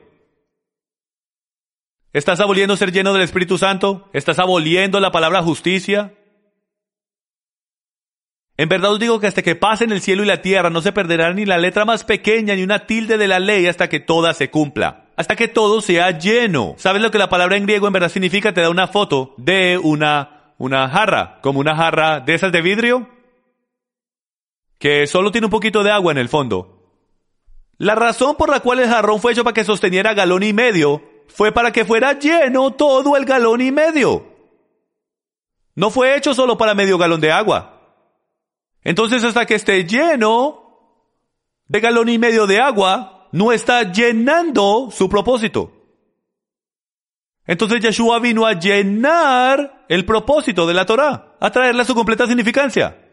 ¿Estás 2.13 2.39
aboliendo 2.41 2.75
ser 2.75 2.91
lleno 2.91 3.13
del 3.13 3.23
Espíritu 3.23 3.57
Santo? 3.57 4.09
¿Estás 4.11 4.37
aboliendo 4.39 4.99
la 4.99 5.11
palabra 5.11 5.41
justicia? 5.41 6.13
En 8.57 8.69
verdad 8.69 8.91
os 8.91 8.99
digo 8.99 9.19
que 9.19 9.27
hasta 9.27 9.41
que 9.41 9.55
pasen 9.55 9.91
el 9.91 10.01
cielo 10.01 10.23
y 10.23 10.27
la 10.27 10.41
tierra 10.41 10.69
no 10.69 10.81
se 10.81 10.91
perderá 10.91 11.33
ni 11.33 11.45
la 11.45 11.57
letra 11.57 11.85
más 11.85 12.03
pequeña 12.03 12.53
ni 12.53 12.63
una 12.63 12.85
tilde 12.85 13.17
de 13.17 13.27
la 13.27 13.39
ley 13.39 13.65
hasta 13.65 13.89
que 13.89 13.99
toda 13.99 14.33
se 14.33 14.51
cumpla. 14.51 15.05
Hasta 15.15 15.35
que 15.35 15.47
todo 15.47 15.81
sea 15.81 16.17
lleno. 16.17 16.75
¿Sabes 16.77 17.01
lo 17.01 17.11
que 17.11 17.17
la 17.17 17.29
palabra 17.29 17.57
en 17.57 17.63
griego 17.63 17.87
en 17.87 17.93
verdad 17.93 18.09
significa? 18.09 18.53
Te 18.53 18.61
da 18.61 18.69
una 18.69 18.87
foto 18.87 19.33
de 19.37 19.79
una, 19.81 20.53
una 20.57 20.89
jarra, 20.89 21.39
como 21.41 21.59
una 21.59 21.75
jarra 21.75 22.19
de 22.19 22.33
esas 22.33 22.51
de 22.51 22.61
vidrio, 22.61 23.09
que 24.77 25.07
solo 25.07 25.31
tiene 25.31 25.45
un 25.45 25.51
poquito 25.51 25.81
de 25.81 25.91
agua 25.91 26.11
en 26.11 26.17
el 26.17 26.29
fondo. 26.29 26.70
La 27.81 27.95
razón 27.95 28.35
por 28.35 28.51
la 28.51 28.59
cual 28.59 28.77
el 28.77 28.89
jarrón 28.89 29.19
fue 29.19 29.31
hecho 29.31 29.43
para 29.43 29.55
que 29.55 29.63
sosteniera 29.63 30.13
galón 30.13 30.43
y 30.43 30.53
medio 30.53 31.01
fue 31.27 31.51
para 31.51 31.71
que 31.71 31.83
fuera 31.83 32.13
lleno 32.13 32.69
todo 32.69 33.17
el 33.17 33.25
galón 33.25 33.59
y 33.59 33.71
medio. 33.71 34.23
No 35.73 35.89
fue 35.89 36.15
hecho 36.15 36.35
solo 36.35 36.59
para 36.59 36.75
medio 36.75 36.99
galón 36.99 37.21
de 37.21 37.31
agua. 37.31 37.97
Entonces 38.83 39.23
hasta 39.23 39.47
que 39.47 39.55
esté 39.55 39.83
lleno 39.85 41.09
de 41.65 41.79
galón 41.79 42.09
y 42.09 42.19
medio 42.19 42.45
de 42.45 42.59
agua, 42.59 43.29
no 43.31 43.51
está 43.51 43.91
llenando 43.91 44.89
su 44.91 45.09
propósito. 45.09 45.71
Entonces 47.47 47.81
Yeshua 47.81 48.19
vino 48.19 48.45
a 48.45 48.53
llenar 48.53 49.85
el 49.89 50.05
propósito 50.05 50.67
de 50.67 50.75
la 50.75 50.85
Torah, 50.85 51.35
a 51.39 51.49
traerle 51.49 51.83
su 51.83 51.95
completa 51.95 52.27
significancia. 52.27 53.10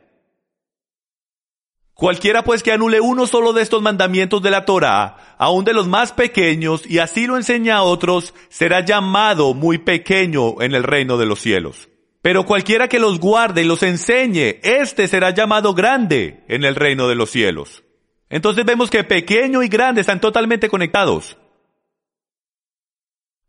Cualquiera 1.99 2.45
pues 2.45 2.63
que 2.63 2.71
anule 2.71 3.01
uno 3.01 3.27
solo 3.27 3.53
de 3.53 3.61
estos 3.61 3.83
mandamientos 3.83 4.41
de 4.41 4.53
la 4.53 4.65
Torah, 4.65 5.35
aun 5.37 5.65
de 5.65 5.75
los 5.75 5.89
más 5.89 6.13
pequeños, 6.13 6.89
y 6.89 7.01
así 7.01 7.27
lo 7.27 7.37
enseña 7.37 7.79
a 7.79 7.83
otros, 7.83 8.35
será 8.49 8.85
llamado 8.85 9.53
muy 9.53 9.79
pequeño 9.79 10.63
en 10.63 10.77
el 10.77 10.85
reino 10.85 11.19
de 11.19 11.27
los 11.27 11.41
cielos. 11.41 11.89
Pero 12.23 12.47
cualquiera 12.47 12.87
que 12.87 13.01
los 13.01 13.19
guarde 13.19 13.63
y 13.63 13.65
los 13.65 13.83
enseñe, 13.83 14.61
éste 14.63 15.09
será 15.09 15.31
llamado 15.31 15.75
grande 15.75 16.45
en 16.47 16.63
el 16.63 16.77
reino 16.77 17.09
de 17.09 17.17
los 17.17 17.31
cielos. 17.31 17.83
Entonces 18.31 18.65
vemos 18.65 18.91
que 18.91 19.03
pequeño 19.03 19.65
y 19.65 19.69
grande 19.69 20.03
están 20.03 20.21
totalmente 20.21 20.69
conectados 20.69 21.37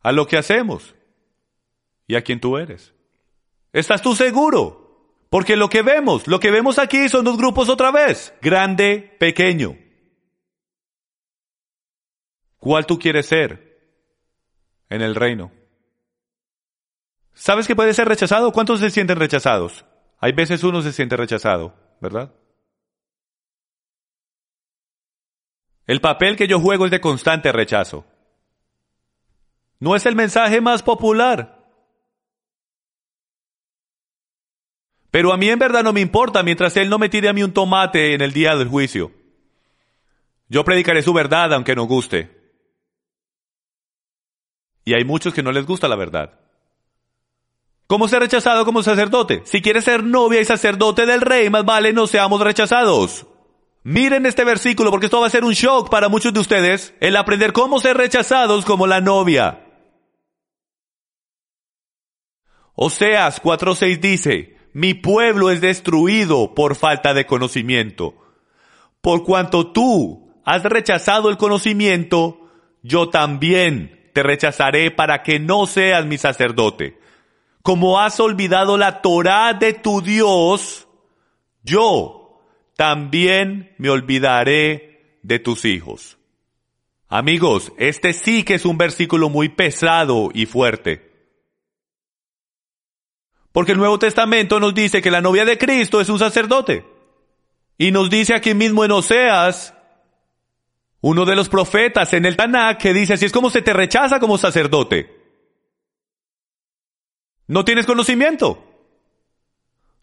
a 0.02 0.12
lo 0.12 0.26
que 0.26 0.38
hacemos 0.38 0.95
y 2.08 2.16
a 2.16 2.24
quien 2.24 2.39
tú 2.39 2.58
eres. 2.58 2.95
¿Estás 3.74 4.02
tú 4.02 4.16
seguro 4.16 4.78
porque 5.30 5.55
lo 5.55 5.69
que 5.69 5.84
vemos, 5.84 6.27
lo 6.27 6.39
que 6.39 6.51
vemos 6.51 6.80
aquí 6.80 7.07
son 7.07 7.23
dos 7.23 7.38
grupos 7.38 7.69
otra 7.69 7.91
vez, 7.91 8.34
grande, 8.41 9.15
pequeño. 9.19 9.77
¿Cuál 12.57 12.86
tú 12.86 12.97
quieres 12.97 13.27
ser 13.27 13.80
en 14.89 15.01
el 15.01 15.15
reino? 15.15 15.51
¿Sabes 17.34 17.67
que 17.67 17.75
puede 17.75 17.93
ser 17.93 18.07
rechazado? 18.07 18.51
¿Cuántos 18.51 18.82
se 18.82 18.89
sienten 18.89 19.17
rechazados? 19.17 19.86
Hay 20.19 20.34
veces 20.34 20.63
uno 20.63 20.82
se 20.82 20.91
siente 20.91 21.15
rechazado, 21.15 21.73
¿verdad? 22.01 22.34
El 25.86 26.01
papel 26.01 26.36
que 26.36 26.47
yo 26.47 26.59
juego 26.59 26.86
es 26.86 26.91
de 26.91 26.99
constante 26.99 27.51
rechazo. 27.51 28.05
No 29.80 29.95
es 29.95 30.05
el 30.05 30.15
mensaje 30.15 30.59
más 30.59 30.84
popular, 30.84 31.59
Pero 35.12 35.34
a 35.34 35.38
mí 35.38 35.49
en 35.49 35.60
verdad 35.60 35.84
no 35.84 35.93
me 35.93 36.01
importa 36.01 36.43
mientras 36.43 36.78
Él 36.78 36.89
no 36.89 36.99
me 36.99 37.10
tire 37.10 37.30
a 37.30 37.34
mí 37.34 37.43
un 37.43 37.53
tomate 37.53 38.14
en 38.14 38.22
el 38.22 38.32
día 38.32 38.55
del 38.55 38.68
juicio. 38.68 39.12
Yo 40.47 40.64
predicaré 40.64 41.01
su 41.01 41.14
verdad 41.14 41.53
aunque 41.53 41.76
no 41.76 41.84
guste. 41.84 42.38
Y 44.86 44.93
hay 44.93 45.03
muchos 45.03 45.34
que 45.34 45.43
no 45.43 45.51
les 45.51 45.66
gusta 45.66 45.88
la 45.88 45.95
verdad. 45.95 46.39
¿Cómo 47.88 48.07
ser 48.07 48.20
rechazado 48.20 48.66
como 48.66 48.84
sacerdote? 48.84 49.41
Si 49.45 49.62
quieres 49.62 49.86
ser 49.86 50.03
novia 50.03 50.41
y 50.41 50.45
sacerdote 50.45 51.07
del 51.07 51.22
rey, 51.22 51.49
más 51.49 51.66
vale 51.66 51.91
no 51.91 52.05
seamos 52.05 52.39
rechazados. 52.41 53.26
Miren 53.82 54.28
este 54.28 54.43
versículo 54.43 54.91
porque 54.91 55.07
esto 55.07 55.22
va 55.22 55.26
a 55.26 55.32
ser 55.32 55.43
un 55.43 55.53
shock 55.53 55.89
para 55.89 56.10
muchos 56.10 56.32
de 56.32 56.39
ustedes, 56.39 56.93
el 56.99 57.16
aprender 57.16 57.51
cómo 57.51 57.80
ser 57.80 57.97
rechazados 57.97 58.64
como 58.64 58.86
la 58.86 59.01
novia. 59.01 59.66
Oseas 62.76 63.41
4.6 63.41 63.99
dice, 63.99 64.59
mi 64.74 64.93
pueblo 64.93 65.49
es 65.49 65.61
destruido 65.61 66.53
por 66.53 66.76
falta 66.76 67.13
de 67.13 67.26
conocimiento. 67.26 68.15
Por 69.01 69.24
cuanto 69.24 69.72
tú 69.72 70.34
has 70.45 70.63
rechazado 70.63 71.30
el 71.30 71.38
conocimiento, 71.38 72.49
yo 72.82 73.09
también 73.09 74.09
te 74.13 74.24
rechazaré 74.24 74.91
para 74.91 75.24
que 75.24 75.39
no 75.39 75.67
seas 75.67 76.05
mi 76.05 76.17
sacerdote. 76.17 76.99
Como 77.61 77.99
has 77.99 78.20
olvidado 78.20 78.78
la 78.78 79.01
Torah 79.01 79.53
de 79.53 79.74
tu 79.74 80.01
Dios, 80.01 80.88
yo 81.63 82.41
también 82.76 83.76
me 83.78 83.89
olvidaré 83.89 85.17
de 85.22 85.39
tus 85.39 85.65
hijos. 85.65 86.17
Amigos, 87.07 87.74
este 87.78 88.13
sí 88.13 88.43
que 88.43 88.53
es 88.53 88.65
un 88.65 88.78
versículo 88.78 89.30
muy 89.30 89.49
pesado 89.49 90.30
y 90.34 90.45
fuerte. 90.45 91.09
Porque 93.52 93.72
el 93.72 93.78
Nuevo 93.78 94.00
Testamento 94.00 94.60
nos 94.60 94.74
dice 94.74 95.02
que 95.02 95.12
la 95.12 95.22
novia 95.22 95.45
de 95.45 95.58
Cristo 95.58 96.00
es 96.00 96.10
un 96.10 96.20
sacerdote. 96.20 96.86
Y 97.78 97.91
nos 97.91 98.10
dice 98.10 98.36
aquí 98.36 98.54
mismo 98.54 98.86
en 98.86 98.91
Oseas, 98.91 99.74
uno 101.02 101.26
de 101.26 101.36
los 101.36 101.50
profetas 101.50 102.14
en 102.14 102.26
el 102.26 102.36
Tanakh, 102.36 102.78
que 102.78 102.93
dice, 102.93 103.14
así 103.14 103.26
es 103.26 103.32
como 103.32 103.50
se 103.50 103.62
te 103.62 103.74
rechaza 103.74 104.20
como 104.20 104.38
sacerdote. 104.38 105.18
No 107.47 107.66
tienes 107.66 107.86
conocimiento. 107.86 108.64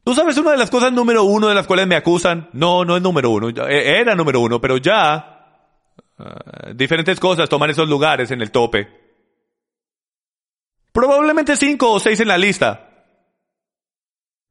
Tú 0.05 0.15
sabes 0.15 0.37
una 0.39 0.53
de 0.53 0.57
las 0.57 0.71
cosas 0.71 0.93
número 0.93 1.25
uno 1.25 1.49
de 1.49 1.55
las 1.55 1.67
cuales 1.67 1.87
me 1.87 1.97
acusan. 1.97 2.49
No, 2.53 2.85
no 2.85 2.97
es 2.97 3.03
número 3.03 3.31
uno. 3.31 3.49
E, 3.49 4.01
era 4.01 4.15
número 4.15 4.41
uno, 4.41 4.61
pero 4.61 4.77
ya 4.79 5.37
Ah, 6.19 6.73
diferentes 6.75 7.21
cosas 7.21 7.49
toman 7.49 7.71
esos 7.71 7.89
lugares 7.89 8.31
en 8.31 8.41
el 8.41 8.51
tope. 8.51 8.89
Probablemente 10.93 11.57
cinco 11.57 11.93
o 11.93 12.01
seis 12.01 12.21
en 12.21 12.29
la 12.29 12.39
lista. 12.39 12.86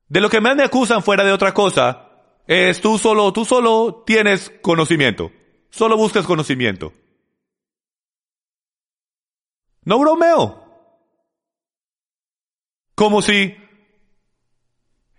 De 0.08 0.22
lo 0.22 0.30
que 0.30 0.41
más 0.41 0.56
me 0.56 0.64
acusan 0.64 1.03
fuera 1.03 1.24
de 1.24 1.32
otra 1.32 1.53
cosa 1.53 2.10
es 2.47 2.80
tú 2.80 2.97
solo, 2.97 3.34
tú 3.34 3.45
solo 3.45 4.03
tienes 4.06 4.51
conocimiento. 4.62 5.32
Solo 5.70 5.97
buscas 5.97 6.26
conocimiento. 6.26 6.93
No 9.84 9.99
bromeo. 9.99 10.64
Como 12.93 13.22
si 13.22 13.56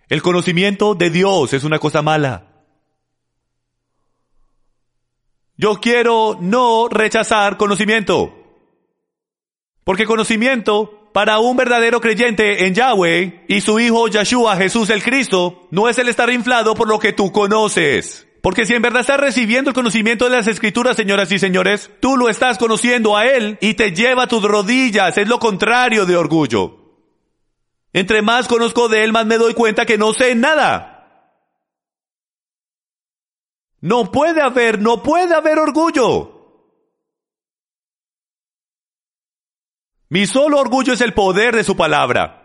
el 0.09 0.21
conocimiento 0.21 0.95
de 0.95 1.09
Dios 1.09 1.53
es 1.53 1.63
una 1.63 1.79
cosa 1.79 2.01
mala. 2.01 2.47
Yo 5.57 5.79
quiero 5.81 6.37
no 6.39 6.87
rechazar 6.87 7.57
conocimiento. 7.57 8.33
Porque 9.83 10.05
conocimiento 10.05 10.96
para 11.17 11.39
un 11.39 11.57
verdadero 11.57 11.99
creyente 11.99 12.67
en 12.67 12.75
Yahweh 12.75 13.45
y 13.47 13.61
su 13.61 13.79
hijo 13.79 14.07
Yeshua, 14.07 14.55
Jesús 14.55 14.91
el 14.91 15.01
Cristo, 15.01 15.67
no 15.71 15.89
es 15.89 15.97
el 15.97 16.09
estar 16.09 16.29
inflado 16.29 16.75
por 16.75 16.87
lo 16.87 16.99
que 16.99 17.11
tú 17.11 17.31
conoces. 17.31 18.27
Porque 18.43 18.67
si 18.67 18.75
en 18.75 18.83
verdad 18.83 19.01
estás 19.01 19.19
recibiendo 19.19 19.71
el 19.71 19.73
conocimiento 19.73 20.25
de 20.25 20.29
las 20.35 20.45
escrituras, 20.45 20.95
señoras 20.95 21.31
y 21.31 21.39
señores, 21.39 21.89
tú 22.01 22.17
lo 22.17 22.29
estás 22.29 22.59
conociendo 22.59 23.17
a 23.17 23.25
Él 23.25 23.57
y 23.61 23.73
te 23.73 23.93
lleva 23.93 24.25
a 24.25 24.27
tus 24.27 24.43
rodillas. 24.43 25.17
Es 25.17 25.27
lo 25.27 25.39
contrario 25.39 26.05
de 26.05 26.15
orgullo. 26.15 26.99
Entre 27.93 28.21
más 28.21 28.47
conozco 28.47 28.87
de 28.87 29.03
Él, 29.03 29.11
más 29.11 29.25
me 29.25 29.39
doy 29.39 29.55
cuenta 29.55 29.87
que 29.87 29.97
no 29.97 30.13
sé 30.13 30.35
nada. 30.35 31.33
No 33.81 34.11
puede 34.11 34.39
haber, 34.39 34.79
no 34.79 35.01
puede 35.01 35.33
haber 35.33 35.57
orgullo. 35.57 36.36
Mi 40.09 40.25
solo 40.25 40.59
orgullo 40.59 40.93
es 40.93 41.01
el 41.01 41.13
poder 41.13 41.55
de 41.55 41.63
su 41.63 41.75
palabra. 41.75 42.43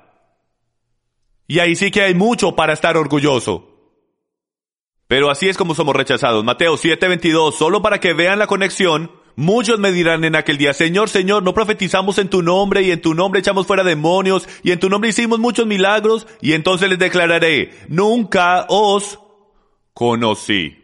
Y 1.46 1.58
ahí 1.58 1.76
sí 1.76 1.90
que 1.90 2.02
hay 2.02 2.14
mucho 2.14 2.56
para 2.56 2.72
estar 2.72 2.96
orgulloso. 2.96 3.68
Pero 5.06 5.30
así 5.30 5.48
es 5.48 5.56
como 5.56 5.74
somos 5.74 5.94
rechazados. 5.94 6.44
Mateo 6.44 6.76
7:22, 6.76 7.52
solo 7.52 7.82
para 7.82 8.00
que 8.00 8.14
vean 8.14 8.38
la 8.38 8.46
conexión, 8.46 9.12
muchos 9.36 9.78
me 9.78 9.92
dirán 9.92 10.24
en 10.24 10.34
aquel 10.34 10.56
día, 10.56 10.72
Señor, 10.72 11.10
Señor, 11.10 11.42
no 11.42 11.52
profetizamos 11.52 12.18
en 12.18 12.30
tu 12.30 12.42
nombre 12.42 12.82
y 12.82 12.90
en 12.90 13.02
tu 13.02 13.14
nombre 13.14 13.40
echamos 13.40 13.66
fuera 13.66 13.84
demonios 13.84 14.48
y 14.62 14.70
en 14.70 14.80
tu 14.80 14.88
nombre 14.88 15.10
hicimos 15.10 15.38
muchos 15.38 15.66
milagros 15.66 16.26
y 16.40 16.54
entonces 16.54 16.88
les 16.88 16.98
declararé, 16.98 17.72
nunca 17.88 18.64
os 18.68 19.18
conocí. 19.92 20.78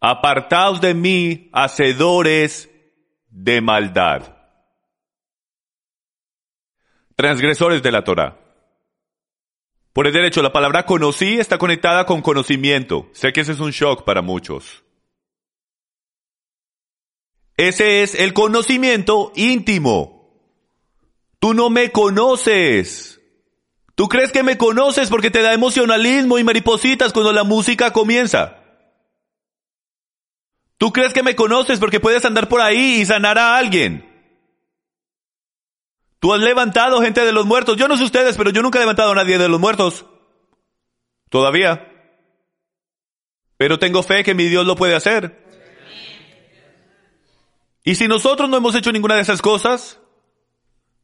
Apartaos 0.00 0.80
de 0.80 0.94
mí, 0.94 1.48
hacedores 1.52 2.68
de 3.36 3.60
maldad. 3.60 4.34
Transgresores 7.16 7.82
de 7.82 7.92
la 7.92 8.02
Torah. 8.02 8.38
Por 9.92 10.06
el 10.06 10.12
derecho, 10.12 10.42
la 10.42 10.52
palabra 10.52 10.86
conocí 10.86 11.38
está 11.38 11.58
conectada 11.58 12.06
con 12.06 12.22
conocimiento. 12.22 13.08
Sé 13.12 13.32
que 13.32 13.42
ese 13.42 13.52
es 13.52 13.60
un 13.60 13.72
shock 13.72 14.04
para 14.04 14.22
muchos. 14.22 14.84
Ese 17.58 18.02
es 18.02 18.14
el 18.14 18.32
conocimiento 18.32 19.32
íntimo. 19.34 20.30
Tú 21.38 21.52
no 21.52 21.68
me 21.68 21.92
conoces. 21.92 23.20
Tú 23.94 24.08
crees 24.08 24.32
que 24.32 24.42
me 24.42 24.56
conoces 24.56 25.10
porque 25.10 25.30
te 25.30 25.42
da 25.42 25.52
emocionalismo 25.52 26.38
y 26.38 26.44
maripositas 26.44 27.12
cuando 27.12 27.32
la 27.32 27.44
música 27.44 27.92
comienza. 27.92 28.65
Tú 30.78 30.92
crees 30.92 31.12
que 31.12 31.22
me 31.22 31.36
conoces 31.36 31.78
porque 31.78 32.00
puedes 32.00 32.24
andar 32.24 32.48
por 32.48 32.60
ahí 32.60 33.00
y 33.00 33.06
sanar 33.06 33.38
a 33.38 33.56
alguien. 33.56 34.04
Tú 36.20 36.34
has 36.34 36.40
levantado 36.40 37.00
gente 37.00 37.24
de 37.24 37.32
los 37.32 37.46
muertos. 37.46 37.76
Yo 37.76 37.88
no 37.88 37.96
sé 37.96 38.04
ustedes, 38.04 38.36
pero 38.36 38.50
yo 38.50 38.62
nunca 38.62 38.78
he 38.78 38.82
levantado 38.82 39.12
a 39.12 39.14
nadie 39.14 39.38
de 39.38 39.48
los 39.48 39.60
muertos. 39.60 40.06
Todavía. 41.30 41.92
Pero 43.56 43.78
tengo 43.78 44.02
fe 44.02 44.22
que 44.22 44.34
mi 44.34 44.44
Dios 44.44 44.66
lo 44.66 44.76
puede 44.76 44.94
hacer. 44.94 45.44
Y 47.84 47.94
si 47.94 48.08
nosotros 48.08 48.48
no 48.50 48.56
hemos 48.56 48.74
hecho 48.74 48.92
ninguna 48.92 49.14
de 49.14 49.22
esas 49.22 49.40
cosas, 49.40 50.00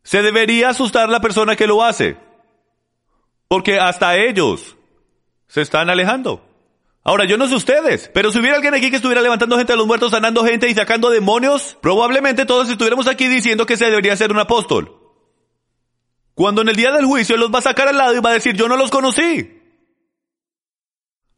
se 0.03 0.23
debería 0.23 0.71
asustar 0.71 1.09
la 1.09 1.21
persona 1.21 1.57
que 1.57 1.67
lo 1.67 1.83
hace. 1.83 2.17
Porque 3.49 3.79
hasta 3.79 4.17
ellos 4.17 4.77
se 5.47 5.61
están 5.61 5.89
alejando. 5.89 6.52
Ahora, 7.05 7.25
yo 7.27 7.37
no 7.37 7.49
sé 7.49 7.57
ustedes, 7.57 8.11
pero 8.15 8.31
si 8.31 8.39
hubiera 8.39 8.57
alguien 8.57 8.75
aquí 8.75 8.89
que 8.89 8.97
estuviera 8.97 9.21
levantando 9.21 9.57
gente 9.57 9.73
de 9.73 9.77
los 9.77 9.89
muertos, 9.89 10.13
sanando 10.13 10.45
gente 10.45 10.69
y 10.69 10.75
sacando 10.75 11.11
demonios, 11.11 11.77
probablemente 11.81 12.47
todos 12.47 12.69
estuviéramos 12.69 13.09
aquí 13.09 13.27
diciendo 13.27 13.67
que 13.67 13.77
se 13.77 13.87
debería 13.87 14.17
ser 14.17 14.31
un 14.31 14.39
apóstol. 14.39 14.99
Cuando 16.35 16.63
en 16.63 16.69
el 16.69 16.77
día 16.77 16.93
del 16.93 17.05
juicio 17.05 17.37
los 17.37 17.53
va 17.53 17.59
a 17.59 17.63
sacar 17.63 17.89
al 17.89 17.97
lado 17.97 18.15
y 18.15 18.21
va 18.21 18.31
a 18.31 18.35
decir, 18.35 18.55
yo 18.55 18.69
no 18.69 18.77
los 18.77 18.91
conocí. 18.91 19.61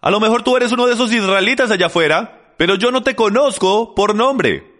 A 0.00 0.10
lo 0.10 0.20
mejor 0.20 0.42
tú 0.42 0.54
eres 0.56 0.70
uno 0.70 0.86
de 0.86 0.92
esos 0.92 1.10
israelitas 1.12 1.70
allá 1.70 1.86
afuera, 1.86 2.54
pero 2.58 2.74
yo 2.74 2.90
no 2.90 3.02
te 3.02 3.16
conozco 3.16 3.94
por 3.94 4.14
nombre. 4.14 4.70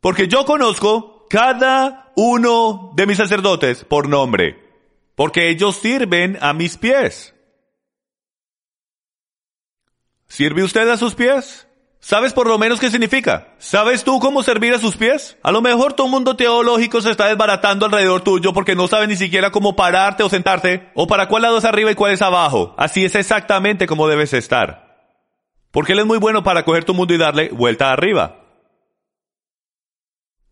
Porque 0.00 0.28
yo 0.28 0.44
conozco 0.44 1.26
cada 1.28 2.12
uno 2.14 2.92
de 2.94 3.06
mis 3.06 3.16
sacerdotes 3.16 3.84
por 3.84 4.08
nombre. 4.08 4.62
Porque 5.16 5.50
ellos 5.50 5.74
sirven 5.76 6.38
a 6.40 6.52
mis 6.52 6.76
pies. 6.78 7.33
¿Sirve 10.34 10.64
usted 10.64 10.88
a 10.88 10.96
sus 10.96 11.14
pies? 11.14 11.68
¿Sabes 12.00 12.32
por 12.32 12.48
lo 12.48 12.58
menos 12.58 12.80
qué 12.80 12.90
significa? 12.90 13.54
¿Sabes 13.58 14.02
tú 14.02 14.18
cómo 14.18 14.42
servir 14.42 14.74
a 14.74 14.80
sus 14.80 14.96
pies? 14.96 15.38
A 15.44 15.52
lo 15.52 15.62
mejor 15.62 15.92
todo 15.92 16.08
mundo 16.08 16.34
teológico 16.34 17.00
se 17.00 17.12
está 17.12 17.28
desbaratando 17.28 17.86
alrededor 17.86 18.22
tuyo 18.22 18.52
porque 18.52 18.74
no 18.74 18.88
sabe 18.88 19.06
ni 19.06 19.14
siquiera 19.14 19.52
cómo 19.52 19.76
pararte 19.76 20.24
o 20.24 20.28
sentarte, 20.28 20.90
o 20.96 21.06
para 21.06 21.28
cuál 21.28 21.42
lado 21.42 21.58
es 21.58 21.64
arriba 21.64 21.92
y 21.92 21.94
cuál 21.94 22.10
es 22.10 22.20
abajo. 22.20 22.74
Así 22.76 23.04
es 23.04 23.14
exactamente 23.14 23.86
como 23.86 24.08
debes 24.08 24.32
estar. 24.32 25.12
Porque 25.70 25.92
Él 25.92 26.00
es 26.00 26.06
muy 26.06 26.18
bueno 26.18 26.42
para 26.42 26.64
coger 26.64 26.82
tu 26.82 26.94
mundo 26.94 27.14
y 27.14 27.18
darle 27.18 27.50
vuelta 27.50 27.92
arriba. 27.92 28.40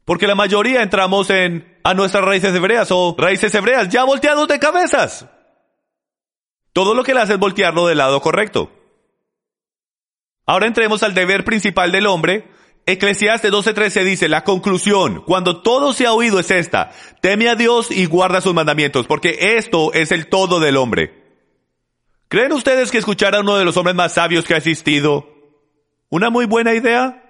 Porque 0.05 0.28
la 0.28 0.37
mayoría 0.37 0.80
entramos 0.85 1.28
en 1.28 1.80
a 1.83 1.93
nuestras 1.93 2.24
raíces 2.24 2.55
hebreas 2.55 2.93
o 2.93 3.16
raíces 3.18 3.53
hebreas 3.53 3.89
ya 3.89 4.05
volteados 4.05 4.47
de 4.47 4.61
cabezas. 4.61 5.26
Todo 6.72 6.95
lo 6.95 7.03
que 7.03 7.14
le 7.14 7.20
hace 7.22 7.33
es 7.33 7.41
voltearlo 7.41 7.89
del 7.89 7.99
lado 7.99 8.20
correcto. 8.20 8.70
Ahora 10.47 10.66
entremos 10.66 11.03
al 11.03 11.14
deber 11.14 11.45
principal 11.45 11.93
del 11.93 12.07
hombre. 12.07 12.49
Eclesiastes 12.84 13.53
12:13 13.53 14.05
dice, 14.05 14.28
la 14.28 14.43
conclusión, 14.43 15.22
cuando 15.24 15.62
todo 15.62 15.93
se 15.93 16.07
ha 16.07 16.12
oído 16.12 16.40
es 16.40 16.51
esta, 16.51 16.90
teme 17.20 17.49
a 17.49 17.55
Dios 17.55 17.90
y 17.93 18.07
guarda 18.07 18.40
sus 18.40 18.55
mandamientos, 18.55 19.07
porque 19.07 19.57
esto 19.57 19.93
es 19.93 20.11
el 20.11 20.26
todo 20.26 20.59
del 20.59 20.76
hombre. 20.76 21.22
¿Creen 22.28 22.53
ustedes 22.53 22.90
que 22.90 22.99
escuchar 22.99 23.34
a 23.36 23.40
uno 23.40 23.57
de 23.57 23.64
los 23.64 23.76
hombres 23.76 23.95
más 23.95 24.14
sabios 24.14 24.45
que 24.45 24.55
ha 24.55 24.57
existido? 24.57 25.28
¿Una 26.09 26.30
muy 26.30 26.47
buena 26.47 26.74
idea? 26.74 27.22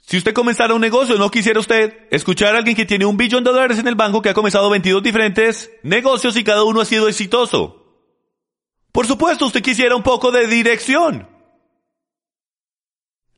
Si 0.00 0.16
usted 0.16 0.32
comenzara 0.32 0.74
un 0.74 0.80
negocio, 0.80 1.18
¿no 1.18 1.30
quisiera 1.30 1.58
usted 1.60 2.06
escuchar 2.10 2.54
a 2.54 2.58
alguien 2.58 2.76
que 2.76 2.86
tiene 2.86 3.04
un 3.04 3.16
billón 3.16 3.42
de 3.42 3.50
dólares 3.50 3.78
en 3.78 3.88
el 3.88 3.96
banco 3.96 4.22
que 4.22 4.28
ha 4.28 4.34
comenzado 4.34 4.70
22 4.70 5.02
diferentes 5.02 5.70
negocios 5.82 6.36
y 6.36 6.44
cada 6.44 6.62
uno 6.62 6.80
ha 6.80 6.84
sido 6.84 7.08
exitoso? 7.08 7.84
Por 8.92 9.06
supuesto, 9.06 9.46
usted 9.46 9.62
quisiera 9.62 9.96
un 9.96 10.04
poco 10.04 10.30
de 10.30 10.46
dirección. 10.46 11.35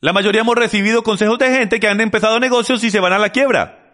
La 0.00 0.12
mayoría 0.12 0.42
hemos 0.42 0.56
recibido 0.56 1.02
consejos 1.02 1.38
de 1.38 1.50
gente 1.50 1.80
que 1.80 1.88
han 1.88 2.00
empezado 2.00 2.38
negocios 2.38 2.82
y 2.84 2.90
se 2.90 3.00
van 3.00 3.12
a 3.12 3.18
la 3.18 3.30
quiebra. 3.30 3.88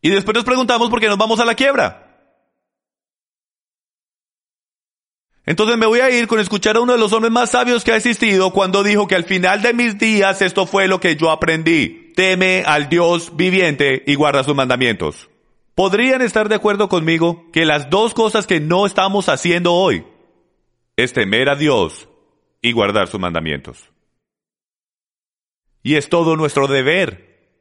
Y 0.00 0.10
después 0.10 0.34
nos 0.34 0.44
preguntamos 0.44 0.88
por 0.88 1.00
qué 1.00 1.08
nos 1.08 1.18
vamos 1.18 1.40
a 1.40 1.44
la 1.44 1.54
quiebra. 1.54 2.06
Entonces 5.44 5.76
me 5.76 5.86
voy 5.86 6.00
a 6.00 6.10
ir 6.10 6.26
con 6.26 6.40
escuchar 6.40 6.76
a 6.76 6.80
uno 6.80 6.92
de 6.92 6.98
los 6.98 7.12
hombres 7.12 7.32
más 7.32 7.50
sabios 7.50 7.84
que 7.84 7.92
ha 7.92 7.96
existido 7.96 8.52
cuando 8.52 8.82
dijo 8.82 9.06
que 9.06 9.14
al 9.14 9.24
final 9.24 9.62
de 9.62 9.74
mis 9.74 9.96
días 9.96 10.42
esto 10.42 10.66
fue 10.66 10.88
lo 10.88 11.00
que 11.00 11.16
yo 11.16 11.30
aprendí. 11.30 12.12
Teme 12.16 12.64
al 12.66 12.88
Dios 12.88 13.36
viviente 13.36 14.02
y 14.06 14.16
guarda 14.16 14.42
sus 14.42 14.56
mandamientos. 14.56 15.28
Podrían 15.76 16.22
estar 16.22 16.48
de 16.48 16.56
acuerdo 16.56 16.88
conmigo 16.88 17.50
que 17.52 17.64
las 17.64 17.90
dos 17.90 18.12
cosas 18.12 18.46
que 18.46 18.60
no 18.60 18.86
estamos 18.86 19.28
haciendo 19.28 19.72
hoy 19.74 20.04
es 20.96 21.12
temer 21.12 21.48
a 21.48 21.54
Dios 21.54 22.08
y 22.60 22.72
guardar 22.72 23.06
sus 23.06 23.20
mandamientos. 23.20 23.90
Y 25.86 25.94
es 25.94 26.08
todo 26.08 26.34
nuestro 26.34 26.66
deber. 26.66 27.54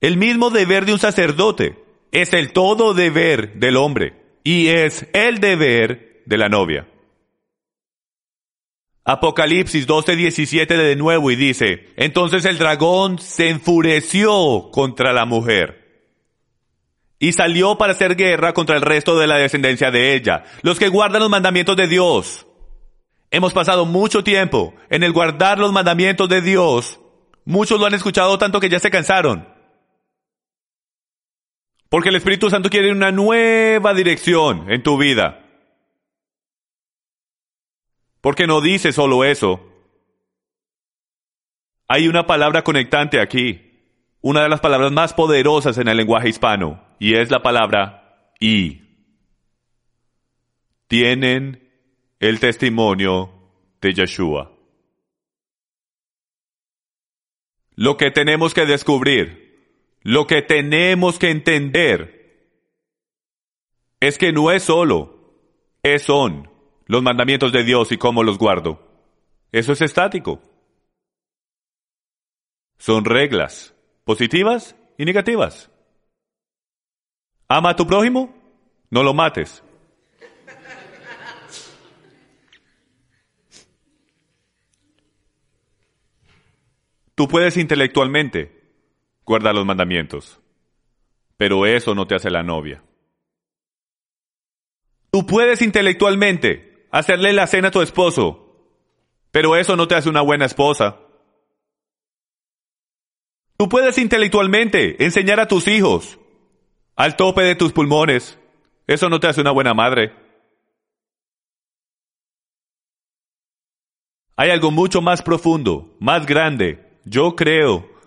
El 0.00 0.16
mismo 0.16 0.50
deber 0.50 0.86
de 0.86 0.92
un 0.92 1.00
sacerdote 1.00 1.84
es 2.12 2.32
el 2.32 2.52
todo 2.52 2.94
deber 2.94 3.54
del 3.54 3.76
hombre 3.76 4.14
y 4.44 4.68
es 4.68 5.08
el 5.12 5.40
deber 5.40 6.22
de 6.26 6.38
la 6.38 6.48
novia. 6.48 6.86
Apocalipsis 9.02 9.88
12:17 9.88 10.76
de 10.76 10.94
nuevo 10.94 11.28
y 11.32 11.34
dice, 11.34 11.88
entonces 11.96 12.44
el 12.44 12.56
dragón 12.56 13.18
se 13.18 13.48
enfureció 13.48 14.70
contra 14.70 15.12
la 15.12 15.24
mujer 15.24 16.12
y 17.18 17.32
salió 17.32 17.76
para 17.76 17.94
hacer 17.94 18.14
guerra 18.14 18.54
contra 18.54 18.76
el 18.76 18.82
resto 18.82 19.18
de 19.18 19.26
la 19.26 19.38
descendencia 19.38 19.90
de 19.90 20.14
ella, 20.14 20.44
los 20.62 20.78
que 20.78 20.86
guardan 20.86 21.22
los 21.22 21.30
mandamientos 21.30 21.76
de 21.76 21.88
Dios. 21.88 22.47
Hemos 23.30 23.52
pasado 23.52 23.84
mucho 23.84 24.24
tiempo 24.24 24.74
en 24.88 25.02
el 25.02 25.12
guardar 25.12 25.58
los 25.58 25.72
mandamientos 25.72 26.28
de 26.28 26.40
Dios. 26.40 26.98
Muchos 27.44 27.78
lo 27.78 27.86
han 27.86 27.94
escuchado 27.94 28.38
tanto 28.38 28.60
que 28.60 28.70
ya 28.70 28.78
se 28.78 28.90
cansaron. 28.90 29.48
Porque 31.88 32.08
el 32.08 32.16
Espíritu 32.16 32.50
Santo 32.50 32.70
quiere 32.70 32.92
una 32.92 33.10
nueva 33.12 33.94
dirección 33.94 34.70
en 34.70 34.82
tu 34.82 34.98
vida. 34.98 35.44
Porque 38.20 38.46
no 38.46 38.60
dice 38.60 38.92
solo 38.92 39.24
eso. 39.24 39.64
Hay 41.86 42.08
una 42.08 42.26
palabra 42.26 42.62
conectante 42.64 43.20
aquí, 43.20 43.94
una 44.20 44.42
de 44.42 44.48
las 44.50 44.60
palabras 44.60 44.92
más 44.92 45.14
poderosas 45.14 45.78
en 45.78 45.88
el 45.88 45.96
lenguaje 45.96 46.28
hispano, 46.28 46.84
y 46.98 47.14
es 47.14 47.30
la 47.30 47.42
palabra 47.42 48.32
y. 48.38 48.82
Tienen 50.88 51.67
el 52.20 52.40
testimonio 52.40 53.32
de 53.80 53.94
Yeshua. 53.94 54.52
Lo 57.74 57.96
que 57.96 58.10
tenemos 58.10 58.54
que 58.54 58.66
descubrir 58.66 59.48
lo 60.02 60.26
que 60.26 60.42
tenemos 60.42 61.18
que 61.18 61.30
entender 61.30 62.50
es 64.00 64.16
que 64.16 64.32
no 64.32 64.50
es 64.50 64.62
solo, 64.62 65.34
es 65.82 66.02
son 66.02 66.50
los 66.86 67.02
mandamientos 67.02 67.52
de 67.52 67.64
Dios 67.64 67.92
y 67.92 67.98
cómo 67.98 68.22
los 68.22 68.38
guardo. 68.38 68.80
Eso 69.52 69.72
es 69.72 69.82
estático. 69.82 70.40
Son 72.78 73.04
reglas, 73.04 73.74
positivas 74.04 74.76
y 74.96 75.04
negativas. 75.04 75.70
Ama 77.48 77.70
a 77.70 77.76
tu 77.76 77.86
prójimo, 77.86 78.34
no 78.90 79.02
lo 79.02 79.12
mates. 79.12 79.62
Tú 87.18 87.26
puedes 87.26 87.56
intelectualmente 87.56 88.62
guarda 89.24 89.52
los 89.52 89.66
mandamientos. 89.66 90.40
Pero 91.36 91.66
eso 91.66 91.92
no 91.96 92.06
te 92.06 92.14
hace 92.14 92.30
la 92.30 92.44
novia. 92.44 92.84
Tú 95.10 95.26
puedes 95.26 95.60
intelectualmente 95.60 96.86
hacerle 96.92 97.32
la 97.32 97.48
cena 97.48 97.68
a 97.68 97.70
tu 97.72 97.82
esposo, 97.82 98.70
pero 99.32 99.56
eso 99.56 99.74
no 99.74 99.88
te 99.88 99.96
hace 99.96 100.08
una 100.08 100.20
buena 100.20 100.44
esposa. 100.44 101.00
Tú 103.56 103.68
puedes 103.68 103.98
intelectualmente 103.98 105.04
enseñar 105.04 105.40
a 105.40 105.48
tus 105.48 105.66
hijos 105.66 106.20
al 106.94 107.16
tope 107.16 107.42
de 107.42 107.56
tus 107.56 107.72
pulmones. 107.72 108.38
Eso 108.86 109.08
no 109.08 109.18
te 109.18 109.26
hace 109.26 109.40
una 109.40 109.50
buena 109.50 109.74
madre. 109.74 110.14
Hay 114.36 114.50
algo 114.50 114.70
mucho 114.70 115.02
más 115.02 115.20
profundo, 115.20 115.96
más 115.98 116.24
grande, 116.24 116.87
yo 117.08 117.34
creo, 117.36 117.98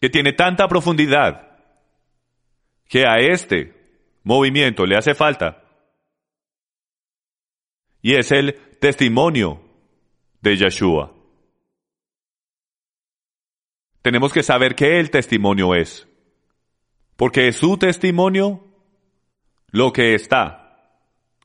que 0.00 0.10
tiene 0.10 0.32
tanta 0.32 0.68
profundidad 0.68 1.58
que 2.88 3.06
a 3.06 3.18
este 3.18 3.74
movimiento 4.22 4.86
le 4.86 4.96
hace 4.96 5.14
falta. 5.14 5.62
Y 8.02 8.14
es 8.14 8.30
el 8.30 8.54
testimonio 8.78 9.60
de 10.40 10.56
Yeshua. 10.56 11.12
Tenemos 14.02 14.32
que 14.32 14.42
saber 14.42 14.76
qué 14.76 15.00
el 15.00 15.10
testimonio 15.10 15.74
es. 15.74 16.06
Porque 17.16 17.48
es 17.48 17.56
su 17.56 17.76
testimonio 17.78 18.62
lo 19.68 19.92
que 19.92 20.14
está 20.14 20.62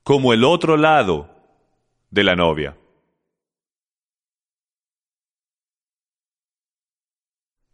como 0.04 0.34
el 0.34 0.44
otro 0.44 0.78
lado 0.78 1.30
de 2.12 2.24
la 2.24 2.36
novia. 2.36 2.78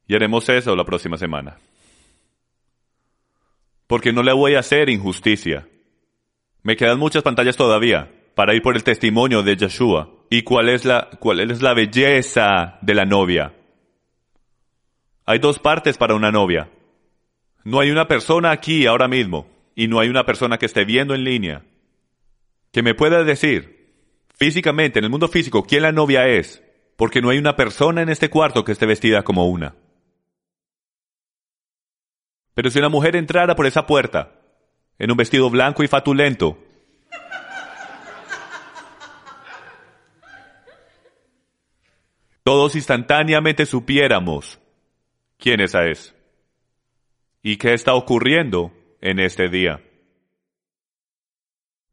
Y 0.07 0.15
haremos 0.15 0.47
eso 0.49 0.75
la 0.75 0.85
próxima 0.85 1.17
semana. 1.17 1.57
Porque 3.87 4.11
no 4.11 4.23
le 4.23 4.33
voy 4.33 4.55
a 4.55 4.59
hacer 4.59 4.89
injusticia. 4.89 5.67
Me 6.63 6.75
quedan 6.75 6.99
muchas 6.99 7.23
pantallas 7.23 7.55
todavía 7.55 8.11
para 8.35 8.53
ir 8.53 8.61
por 8.61 8.75
el 8.75 8.83
testimonio 8.83 9.43
de 9.43 9.55
Yeshua 9.55 10.09
y 10.29 10.43
cuál 10.43 10.69
es 10.69 10.85
la, 10.85 11.09
cuál 11.19 11.39
es 11.39 11.61
la 11.61 11.73
belleza 11.73 12.77
de 12.81 12.93
la 12.93 13.05
novia. 13.05 13.53
Hay 15.25 15.39
dos 15.39 15.59
partes 15.59 15.97
para 15.97 16.15
una 16.15 16.31
novia. 16.31 16.69
No 17.63 17.79
hay 17.79 17.91
una 17.91 18.07
persona 18.07 18.51
aquí 18.51 18.85
ahora 18.85 19.07
mismo 19.07 19.47
y 19.75 19.87
no 19.87 19.99
hay 19.99 20.09
una 20.09 20.25
persona 20.25 20.57
que 20.57 20.65
esté 20.65 20.85
viendo 20.85 21.13
en 21.13 21.23
línea 21.23 21.63
que 22.71 22.83
me 22.83 22.93
pueda 22.93 23.23
decir 23.23 23.77
físicamente, 24.35 24.99
en 24.99 25.05
el 25.05 25.11
mundo 25.11 25.27
físico, 25.27 25.63
quién 25.63 25.81
la 25.81 25.91
novia 25.91 26.27
es, 26.27 26.63
porque 26.95 27.21
no 27.21 27.29
hay 27.29 27.39
una 27.39 27.55
persona 27.55 28.01
en 28.01 28.09
este 28.09 28.29
cuarto 28.29 28.63
que 28.63 28.71
esté 28.71 28.85
vestida 28.85 29.23
como 29.23 29.47
una. 29.47 29.75
Pero 32.57 32.71
si 32.71 32.79
una 32.79 32.89
mujer 32.89 33.15
entrara 33.15 33.55
por 33.55 33.67
esa 33.67 33.85
puerta, 33.85 34.31
en 34.97 35.11
un 35.11 35.17
vestido 35.17 35.47
blanco 35.47 35.83
y 35.83 35.87
fatulento, 35.87 36.57
todos 42.43 42.75
instantáneamente 42.75 43.67
supiéramos 43.67 44.59
quién 45.37 45.61
esa 45.61 45.85
es 45.85 46.15
y 47.43 47.57
qué 47.57 47.75
está 47.75 47.93
ocurriendo 47.93 48.71
en 49.01 49.19
este 49.19 49.49
día. 49.49 49.79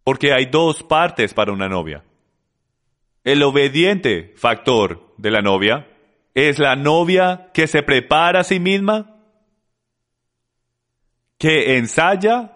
Porque 0.02 0.32
hay 0.32 0.47
dos 0.47 0.82
partes 0.82 1.34
para 1.34 1.52
una 1.52 1.68
novia. 1.68 2.05
El 3.22 3.43
obediente 3.43 4.32
factor 4.39 5.12
de 5.18 5.30
la 5.30 5.43
novia 5.43 5.86
es 6.32 6.59
la 6.59 6.74
novia 6.74 7.51
que 7.52 7.66
se 7.66 7.82
prepara 7.82 8.40
a 8.40 8.44
sí 8.44 8.59
misma 8.59 9.14
que 11.44 11.76
ensaya, 11.76 12.52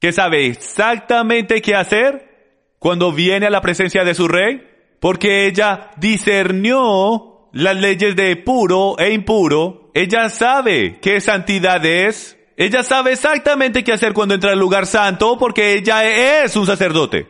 que 0.00 0.10
sabe 0.10 0.46
exactamente 0.46 1.60
qué 1.60 1.74
hacer 1.74 2.72
cuando 2.78 3.12
viene 3.12 3.44
a 3.44 3.50
la 3.50 3.60
presencia 3.60 4.04
de 4.04 4.14
su 4.14 4.26
rey, 4.26 4.66
porque 5.00 5.44
ella 5.46 5.90
discernió 5.98 7.50
las 7.52 7.76
leyes 7.76 8.16
de 8.16 8.36
puro 8.36 8.98
e 8.98 9.12
impuro, 9.12 9.90
ella 9.92 10.30
sabe 10.30 10.98
qué 11.02 11.20
santidad 11.20 11.84
es, 11.84 12.38
ella 12.56 12.82
sabe 12.82 13.12
exactamente 13.12 13.84
qué 13.84 13.92
hacer 13.92 14.14
cuando 14.14 14.34
entra 14.34 14.52
al 14.52 14.58
lugar 14.58 14.86
santo, 14.86 15.36
porque 15.36 15.74
ella 15.74 16.42
es 16.44 16.56
un 16.56 16.64
sacerdote. 16.64 17.28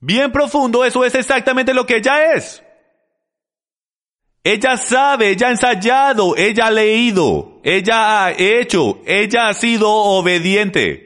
Bien 0.00 0.32
profundo, 0.32 0.84
eso 0.84 1.04
es 1.04 1.14
exactamente 1.14 1.74
lo 1.74 1.86
que 1.86 1.98
ella 1.98 2.32
es. 2.32 2.60
Ella 4.46 4.76
sabe, 4.76 5.30
ella 5.30 5.48
ha 5.48 5.50
ensayado, 5.52 6.36
ella 6.36 6.66
ha 6.66 6.70
leído, 6.70 7.60
ella 7.62 8.26
ha 8.26 8.32
hecho, 8.32 9.00
ella 9.06 9.48
ha 9.48 9.54
sido 9.54 9.90
obediente. 9.90 11.00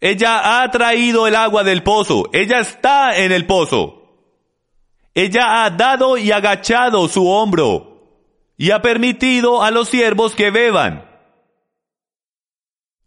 Ella 0.00 0.62
ha 0.62 0.70
traído 0.70 1.26
el 1.26 1.36
agua 1.36 1.62
del 1.62 1.82
pozo, 1.82 2.30
ella 2.32 2.60
está 2.60 3.18
en 3.18 3.32
el 3.32 3.44
pozo. 3.44 4.00
Ella 5.12 5.64
ha 5.64 5.70
dado 5.70 6.16
y 6.16 6.32
agachado 6.32 7.06
su 7.08 7.28
hombro 7.28 7.94
y 8.56 8.70
ha 8.70 8.80
permitido 8.80 9.62
a 9.62 9.70
los 9.70 9.90
siervos 9.90 10.34
que 10.34 10.50
beban. 10.50 11.06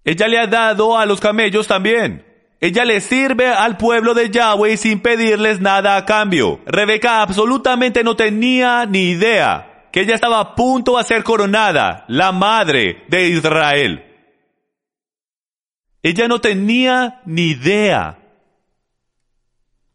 Ella 0.03 0.27
le 0.27 0.37
ha 0.37 0.47
dado 0.47 0.97
a 0.97 1.07
los 1.07 1.19
camellos 1.19 1.65
también. 1.65 2.26
Ella 2.59 2.85
le 2.85 3.01
sirve 3.01 3.47
al 3.47 3.77
pueblo 3.77 4.13
de 4.13 4.29
Yahweh 4.29 4.77
sin 4.77 4.99
pedirles 4.99 5.61
nada 5.61 5.95
a 5.95 6.05
cambio. 6.05 6.59
Rebeca 6.65 7.21
absolutamente 7.21 8.03
no 8.03 8.15
tenía 8.15 8.85
ni 8.85 9.11
idea 9.11 9.89
que 9.91 10.01
ella 10.01 10.15
estaba 10.15 10.39
a 10.39 10.55
punto 10.55 10.97
de 10.97 11.03
ser 11.03 11.23
coronada, 11.23 12.05
la 12.07 12.31
madre 12.31 13.05
de 13.07 13.29
Israel. 13.29 14.03
Ella 16.01 16.27
no 16.27 16.41
tenía 16.41 17.21
ni 17.25 17.49
idea. 17.49 18.19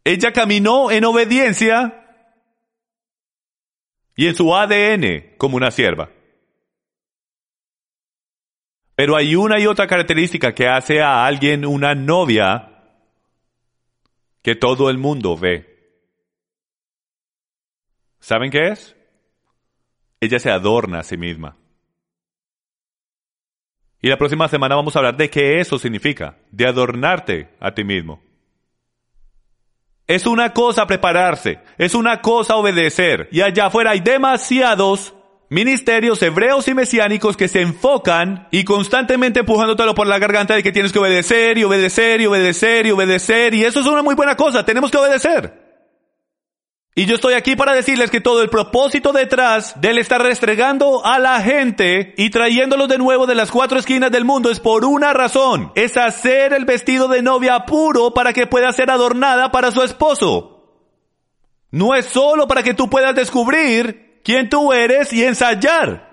Ella 0.04 0.32
caminó 0.32 0.90
en 0.90 1.04
obediencia 1.04 2.02
y 4.16 4.26
en 4.26 4.34
su 4.34 4.54
ADN 4.54 5.36
como 5.36 5.56
una 5.56 5.70
sierva. 5.70 6.10
Pero 9.02 9.16
hay 9.16 9.34
una 9.34 9.58
y 9.58 9.66
otra 9.66 9.88
característica 9.88 10.54
que 10.54 10.68
hace 10.68 11.02
a 11.02 11.26
alguien 11.26 11.66
una 11.66 11.92
novia 11.92 12.84
que 14.42 14.54
todo 14.54 14.88
el 14.90 14.96
mundo 14.96 15.36
ve. 15.36 16.06
¿Saben 18.20 18.52
qué 18.52 18.68
es? 18.68 18.94
Ella 20.20 20.38
se 20.38 20.52
adorna 20.52 21.00
a 21.00 21.02
sí 21.02 21.16
misma. 21.16 21.56
Y 24.00 24.08
la 24.08 24.16
próxima 24.16 24.46
semana 24.46 24.76
vamos 24.76 24.94
a 24.94 25.00
hablar 25.00 25.16
de 25.16 25.28
qué 25.28 25.58
eso 25.58 25.80
significa, 25.80 26.38
de 26.52 26.68
adornarte 26.68 27.56
a 27.58 27.74
ti 27.74 27.82
mismo. 27.82 28.22
Es 30.06 30.26
una 30.26 30.52
cosa 30.52 30.86
prepararse, 30.86 31.58
es 31.76 31.96
una 31.96 32.20
cosa 32.20 32.54
obedecer, 32.54 33.28
y 33.32 33.40
allá 33.40 33.66
afuera 33.66 33.90
hay 33.90 34.00
demasiados 34.00 35.12
ministerios 35.52 36.22
hebreos 36.22 36.66
y 36.66 36.72
mesiánicos 36.72 37.36
que 37.36 37.46
se 37.46 37.60
enfocan 37.60 38.48
y 38.50 38.64
constantemente 38.64 39.40
empujándotelo 39.40 39.94
por 39.94 40.06
la 40.06 40.18
garganta 40.18 40.54
de 40.54 40.62
que 40.62 40.72
tienes 40.72 40.92
que 40.92 40.98
obedecer 40.98 41.58
y 41.58 41.64
obedecer 41.64 42.22
y 42.22 42.26
obedecer 42.26 42.86
y 42.86 42.90
obedecer, 42.90 43.52
y 43.52 43.62
eso 43.62 43.80
es 43.80 43.86
una 43.86 44.02
muy 44.02 44.14
buena 44.14 44.34
cosa, 44.34 44.64
tenemos 44.64 44.90
que 44.90 44.96
obedecer. 44.96 45.60
Y 46.94 47.04
yo 47.04 47.16
estoy 47.16 47.34
aquí 47.34 47.54
para 47.54 47.74
decirles 47.74 48.10
que 48.10 48.22
todo 48.22 48.40
el 48.40 48.48
propósito 48.48 49.12
detrás 49.12 49.78
del 49.78 49.98
estar 49.98 50.22
restregando 50.22 51.04
a 51.04 51.18
la 51.18 51.42
gente 51.42 52.14
y 52.16 52.30
trayéndolos 52.30 52.88
de 52.88 52.96
nuevo 52.96 53.26
de 53.26 53.34
las 53.34 53.50
cuatro 53.50 53.78
esquinas 53.78 54.10
del 54.10 54.24
mundo 54.24 54.50
es 54.50 54.58
por 54.58 54.86
una 54.86 55.12
razón. 55.12 55.72
Es 55.74 55.98
hacer 55.98 56.54
el 56.54 56.64
vestido 56.64 57.08
de 57.08 57.20
novia 57.20 57.66
puro 57.66 58.14
para 58.14 58.32
que 58.32 58.46
pueda 58.46 58.72
ser 58.72 58.90
adornada 58.90 59.52
para 59.52 59.70
su 59.70 59.82
esposo. 59.82 60.88
No 61.70 61.94
es 61.94 62.06
solo 62.06 62.48
para 62.48 62.62
que 62.62 62.74
tú 62.74 62.88
puedas 62.88 63.14
descubrir 63.14 64.11
quién 64.22 64.48
tú 64.48 64.72
eres 64.72 65.12
y 65.12 65.24
ensayar. 65.24 66.10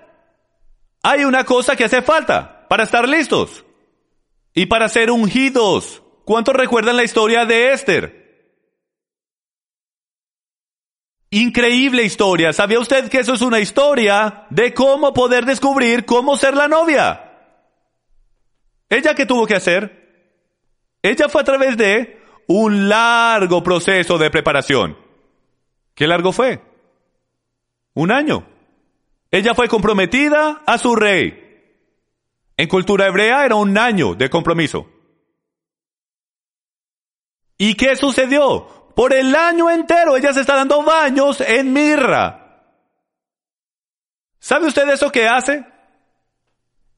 Hay 1.04 1.24
una 1.24 1.44
cosa 1.46 1.76
que 1.76 1.86
hace 1.86 2.02
falta 2.02 2.68
para 2.68 2.84
estar 2.84 3.08
listos 3.08 3.66
y 4.54 4.66
para 4.66 4.90
ser 4.90 5.12
ungidos. 5.12 6.04
¿Cuántos 6.26 6.56
recuerdan 6.56 6.98
la 6.98 7.04
historia 7.04 7.46
de 7.46 7.74
Esther? 7.74 8.20
Increíble 11.32 12.04
historia. 12.04 12.54
¿Sabía 12.54 12.80
usted 12.80 13.10
que 13.10 13.20
eso 13.20 13.34
es 13.34 13.42
una 13.42 13.60
historia 13.60 14.46
de 14.50 14.74
cómo 14.74 15.14
poder 15.14 15.46
descubrir 15.46 16.06
cómo 16.06 16.36
ser 16.36 16.56
la 16.56 16.68
novia? 16.68 17.26
¿Ella 18.90 19.14
qué 19.14 19.26
tuvo 19.26 19.46
que 19.46 19.56
hacer? 19.56 20.00
Ella 21.02 21.30
fue 21.30 21.42
a 21.42 21.46
través 21.46 21.78
de 21.78 22.20
un 22.48 22.90
largo 22.90 23.64
proceso 23.64 24.18
de 24.18 24.32
preparación. 24.32 24.98
¿Qué 25.94 26.08
largo 26.08 26.32
fue? 26.32 26.69
Un 27.94 28.12
año. 28.12 28.48
Ella 29.32 29.54
fue 29.54 29.68
comprometida 29.68 30.62
a 30.66 30.78
su 30.78 30.96
rey. 30.96 31.46
En 32.58 32.68
cultura 32.68 33.08
hebrea 33.08 33.46
era 33.46 33.56
un 33.56 33.78
año 33.78 34.16
de 34.16 34.30
compromiso. 34.30 34.88
¿Y 37.58 37.76
qué 37.76 37.96
sucedió? 37.96 38.94
Por 38.96 39.14
el 39.14 39.36
año 39.36 39.70
entero 39.70 40.18
ella 40.18 40.34
se 40.34 40.42
está 40.42 40.56
dando 40.56 40.84
baños 40.84 41.42
en 41.42 41.72
mirra. 41.72 42.66
¿Sabe 44.40 44.68
usted 44.68 44.90
eso 44.90 45.12
que 45.12 45.28
hace? 45.28 45.66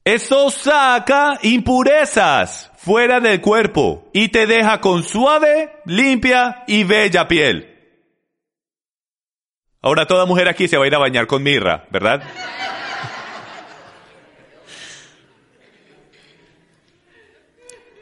Eso 0.04 0.50
saca 0.50 1.38
impurezas 1.42 2.72
fuera 2.76 3.20
del 3.20 3.40
cuerpo 3.40 4.10
y 4.12 4.28
te 4.30 4.46
deja 4.46 4.80
con 4.80 5.04
suave, 5.04 5.80
limpia 5.84 6.64
y 6.66 6.82
bella 6.82 7.28
piel. 7.28 7.71
Ahora 9.82 10.06
toda 10.06 10.26
mujer 10.26 10.48
aquí 10.48 10.68
se 10.68 10.78
va 10.78 10.84
a 10.84 10.86
ir 10.86 10.94
a 10.94 10.98
bañar 10.98 11.26
con 11.26 11.42
mirra, 11.42 11.84
¿verdad? 11.90 12.22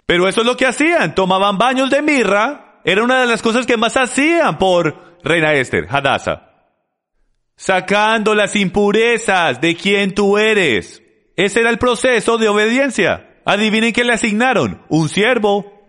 Pero 0.07 0.29
eso 0.29 0.43
es 0.43 0.47
lo 0.47 0.57
que 0.57 0.67
hacían, 0.67 1.15
tomaban 1.15 1.57
baños 1.57 1.89
de 1.91 2.03
mirra 2.03 2.71
era 2.85 3.03
una 3.03 3.21
de 3.21 3.27
las 3.27 3.43
cosas 3.43 3.67
que 3.67 3.77
más 3.77 3.97
hacían 3.97 4.59
por 4.59 5.19
Reina 5.23 5.53
Esther, 5.55 5.87
Hadassah. 5.89 6.49
Sacando 7.57 8.35
las 8.35 8.57
impurezas 8.57 9.61
de 9.61 9.77
quien 9.77 10.15
tú 10.15 10.39
eres. 10.39 11.03
Ese 11.37 11.61
era 11.61 11.71
el 11.71 11.79
proceso 11.79 12.39
de 12.39 12.49
obediencia. 12.49 13.43
Adivinen 13.45 13.93
qué 13.93 14.05
le 14.05 14.15
asignaron. 14.15 14.83
Un 14.89 15.11
siervo. 15.11 15.80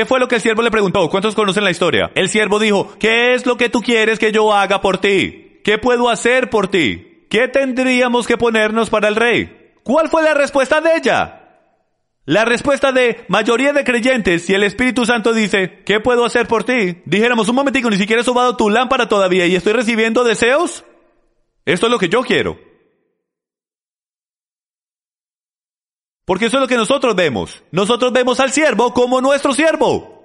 ¿Qué 0.00 0.06
fue 0.06 0.18
lo 0.18 0.28
que 0.28 0.36
el 0.36 0.40
siervo 0.40 0.62
le 0.62 0.70
preguntó? 0.70 1.10
¿Cuántos 1.10 1.34
conocen 1.34 1.62
la 1.62 1.70
historia? 1.70 2.10
El 2.14 2.30
siervo 2.30 2.58
dijo, 2.58 2.94
¿qué 2.98 3.34
es 3.34 3.44
lo 3.44 3.58
que 3.58 3.68
tú 3.68 3.82
quieres 3.82 4.18
que 4.18 4.32
yo 4.32 4.50
haga 4.50 4.80
por 4.80 4.96
ti? 4.96 5.60
¿Qué 5.62 5.76
puedo 5.76 6.08
hacer 6.08 6.48
por 6.48 6.68
ti? 6.68 7.26
¿Qué 7.28 7.48
tendríamos 7.48 8.26
que 8.26 8.38
ponernos 8.38 8.88
para 8.88 9.08
el 9.08 9.14
rey? 9.14 9.74
¿Cuál 9.82 10.08
fue 10.08 10.22
la 10.22 10.32
respuesta 10.32 10.80
de 10.80 10.96
ella? 10.96 11.42
La 12.24 12.46
respuesta 12.46 12.92
de 12.92 13.26
mayoría 13.28 13.74
de 13.74 13.84
creyentes, 13.84 14.46
si 14.46 14.54
el 14.54 14.62
Espíritu 14.62 15.04
Santo 15.04 15.34
dice, 15.34 15.82
¿qué 15.84 16.00
puedo 16.00 16.24
hacer 16.24 16.46
por 16.46 16.64
ti? 16.64 17.02
Dijéramos, 17.04 17.50
un 17.50 17.56
momentico, 17.56 17.90
ni 17.90 17.98
siquiera 17.98 18.22
he 18.22 18.24
sobado 18.24 18.56
tu 18.56 18.70
lámpara 18.70 19.06
todavía 19.06 19.44
y 19.44 19.54
estoy 19.54 19.74
recibiendo 19.74 20.24
deseos. 20.24 20.82
Esto 21.66 21.88
es 21.88 21.92
lo 21.92 21.98
que 21.98 22.08
yo 22.08 22.22
quiero. 22.22 22.58
Porque 26.30 26.46
eso 26.46 26.58
es 26.58 26.60
lo 26.60 26.68
que 26.68 26.76
nosotros 26.76 27.16
vemos. 27.16 27.60
Nosotros 27.72 28.12
vemos 28.12 28.38
al 28.38 28.52
siervo 28.52 28.94
como 28.94 29.20
nuestro 29.20 29.52
siervo. 29.52 30.24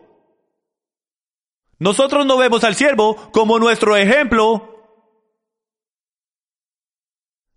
Nosotros 1.79 2.27
no 2.27 2.37
vemos 2.37 2.63
al 2.63 2.75
siervo 2.75 3.15
como 3.31 3.57
nuestro 3.57 3.97
ejemplo. 3.97 4.85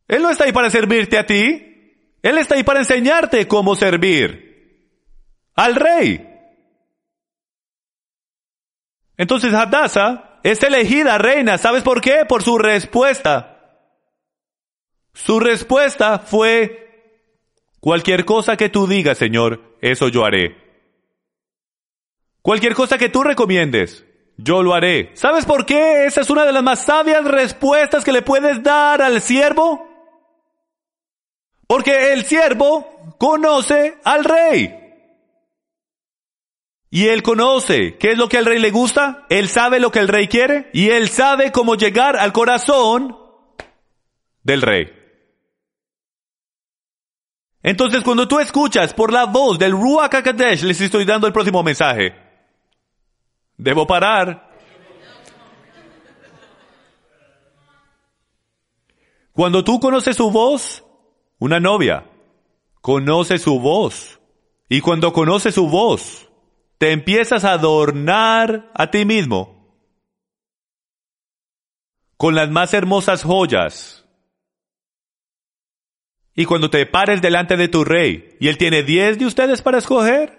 Él 0.06 0.22
no 0.22 0.30
está 0.30 0.44
ahí 0.44 0.52
para 0.52 0.70
servirte 0.70 1.18
a 1.18 1.26
ti. 1.26 2.14
Él 2.22 2.38
está 2.38 2.54
ahí 2.54 2.62
para 2.62 2.78
enseñarte 2.78 3.46
cómo 3.46 3.76
servir 3.76 4.96
al 5.54 5.74
rey. 5.74 6.26
Entonces 9.18 9.52
Hadassah 9.52 10.40
es 10.42 10.62
elegida 10.62 11.18
reina. 11.18 11.58
¿Sabes 11.58 11.82
por 11.82 12.00
qué? 12.00 12.24
Por 12.26 12.42
su 12.42 12.56
respuesta. 12.56 13.84
Su 15.12 15.38
respuesta 15.38 16.18
fue, 16.20 16.87
cualquier 17.80 18.24
cosa 18.24 18.56
que 18.56 18.68
tú 18.68 18.86
digas, 18.86 19.18
Señor, 19.18 19.76
eso 19.80 20.08
yo 20.08 20.24
haré. 20.24 20.56
Cualquier 22.42 22.74
cosa 22.74 22.98
que 22.98 23.08
tú 23.08 23.22
recomiendes, 23.22 24.04
yo 24.36 24.62
lo 24.62 24.74
haré. 24.74 25.10
¿Sabes 25.14 25.44
por 25.44 25.66
qué? 25.66 26.06
Esa 26.06 26.20
es 26.20 26.30
una 26.30 26.44
de 26.44 26.52
las 26.52 26.62
más 26.62 26.84
sabias 26.84 27.24
respuestas 27.24 28.04
que 28.04 28.12
le 28.12 28.22
puedes 28.22 28.62
dar 28.62 29.02
al 29.02 29.20
siervo. 29.20 29.86
Porque 31.66 32.12
el 32.12 32.24
siervo 32.24 33.14
conoce 33.18 33.98
al 34.04 34.24
rey. 34.24 34.74
Y 36.90 37.08
él 37.08 37.22
conoce 37.22 37.98
qué 37.98 38.12
es 38.12 38.18
lo 38.18 38.28
que 38.28 38.38
al 38.38 38.46
rey 38.46 38.58
le 38.58 38.70
gusta, 38.70 39.26
él 39.28 39.48
sabe 39.48 39.78
lo 39.78 39.90
que 39.90 39.98
el 39.98 40.08
rey 40.08 40.26
quiere 40.26 40.70
y 40.72 40.88
él 40.88 41.10
sabe 41.10 41.52
cómo 41.52 41.74
llegar 41.74 42.16
al 42.16 42.32
corazón 42.32 43.18
del 44.42 44.62
rey. 44.62 44.97
Entonces 47.68 48.02
cuando 48.02 48.26
tú 48.26 48.38
escuchas 48.40 48.94
por 48.94 49.12
la 49.12 49.26
voz 49.26 49.58
del 49.58 49.72
Ruach 49.72 50.10
les 50.62 50.80
estoy 50.80 51.04
dando 51.04 51.26
el 51.26 51.34
próximo 51.34 51.62
mensaje. 51.62 52.14
Debo 53.58 53.86
parar. 53.86 54.48
Cuando 59.34 59.62
tú 59.62 59.78
conoces 59.80 60.16
su 60.16 60.30
voz, 60.30 60.82
una 61.38 61.60
novia 61.60 62.06
conoce 62.80 63.36
su 63.36 63.60
voz 63.60 64.18
y 64.70 64.80
cuando 64.80 65.12
conoce 65.12 65.52
su 65.52 65.68
voz, 65.68 66.30
te 66.78 66.92
empiezas 66.92 67.44
a 67.44 67.52
adornar 67.52 68.70
a 68.72 68.90
ti 68.90 69.04
mismo 69.04 69.76
con 72.16 72.34
las 72.34 72.48
más 72.48 72.72
hermosas 72.72 73.24
joyas. 73.24 74.07
Y 76.38 76.44
cuando 76.44 76.70
te 76.70 76.86
pares 76.86 77.20
delante 77.20 77.56
de 77.56 77.66
tu 77.66 77.82
rey 77.82 78.36
y 78.38 78.46
él 78.46 78.56
tiene 78.58 78.84
diez 78.84 79.18
de 79.18 79.26
ustedes 79.26 79.60
para 79.60 79.78
escoger, 79.78 80.38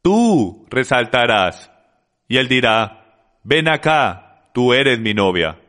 tú 0.00 0.64
resaltarás 0.70 1.68
y 2.28 2.36
él 2.36 2.46
dirá, 2.46 3.40
ven 3.42 3.66
acá, 3.66 4.52
tú 4.54 4.72
eres 4.72 5.00
mi 5.00 5.14
novia 5.14 5.60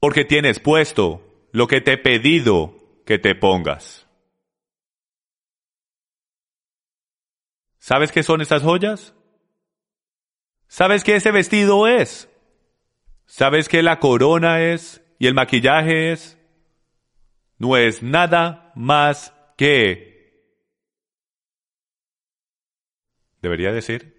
porque 0.00 0.24
tienes 0.24 0.58
puesto 0.58 1.48
lo 1.52 1.68
que 1.68 1.80
te 1.80 1.92
he 1.92 1.96
pedido 1.96 3.04
que 3.06 3.20
te 3.20 3.36
pongas. 3.36 4.08
¿Sabes 7.78 8.10
qué 8.10 8.24
son 8.24 8.40
estas 8.40 8.64
joyas? 8.64 9.14
¿Sabes 10.66 11.04
qué 11.04 11.14
ese 11.14 11.30
vestido 11.30 11.86
es? 11.86 12.28
¿Sabes 13.26 13.68
qué 13.68 13.82
la 13.82 13.98
corona 13.98 14.62
es 14.62 15.02
y 15.18 15.26
el 15.26 15.34
maquillaje 15.34 16.12
es? 16.12 16.36
no 17.58 17.76
es 17.76 18.02
nada 18.02 18.72
más 18.74 19.34
que... 19.56 20.14
Debería 23.40 23.72
decir. 23.72 24.14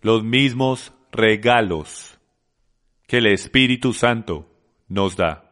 Los 0.00 0.24
mismos 0.24 0.92
regalos 1.12 2.18
que 3.06 3.18
el 3.18 3.26
Espíritu 3.26 3.92
Santo 3.92 4.50
nos 4.88 5.16
da. 5.16 5.50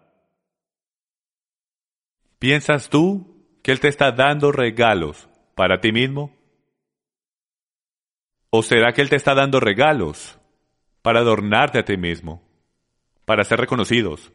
¿Piensas 2.39 2.89
tú 2.89 3.47
que 3.63 3.73
Él 3.73 3.81
te 3.81 3.89
está 3.89 4.11
dando 4.11 4.51
regalos 4.51 5.29
para 5.55 5.81
ti 5.81 5.93
mismo? 5.93 6.37
¿O 8.55 8.63
será 8.63 8.93
que 8.93 9.01
Él 9.01 9.09
te 9.09 9.17
está 9.17 9.35
dando 9.35 9.61
regalos 9.61 10.39
para 11.01 11.21
adornarte 11.21 11.79
a 11.79 11.87
ti 11.87 11.97
mismo, 11.97 12.47
para 13.25 13.45
ser 13.45 13.59
reconocidos 13.59 14.31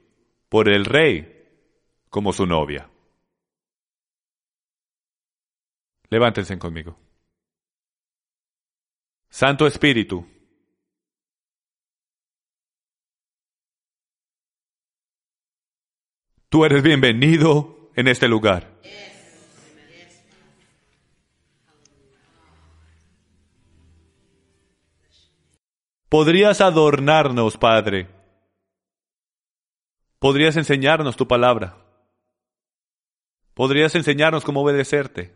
por 0.50 0.70
el 0.70 0.86
Rey 0.86 1.48
como 2.10 2.34
su 2.34 2.48
novia? 2.48 2.90
Levántense 6.10 6.58
conmigo. 6.58 6.98
Santo 9.30 9.68
Espíritu, 9.68 10.26
tú 16.50 16.66
eres 16.66 16.82
bienvenido 16.82 17.92
en 17.96 18.08
este 18.08 18.28
lugar. 18.28 18.82
Podrías 26.10 26.62
adornarnos, 26.62 27.58
Padre. 27.58 28.08
Podrías 30.20 30.56
enseñarnos 30.56 31.18
tu 31.18 31.28
palabra. 31.28 31.78
Podrías 33.54 33.94
enseñarnos 33.96 34.46
cómo 34.46 34.62
obedecerte. 34.62 35.36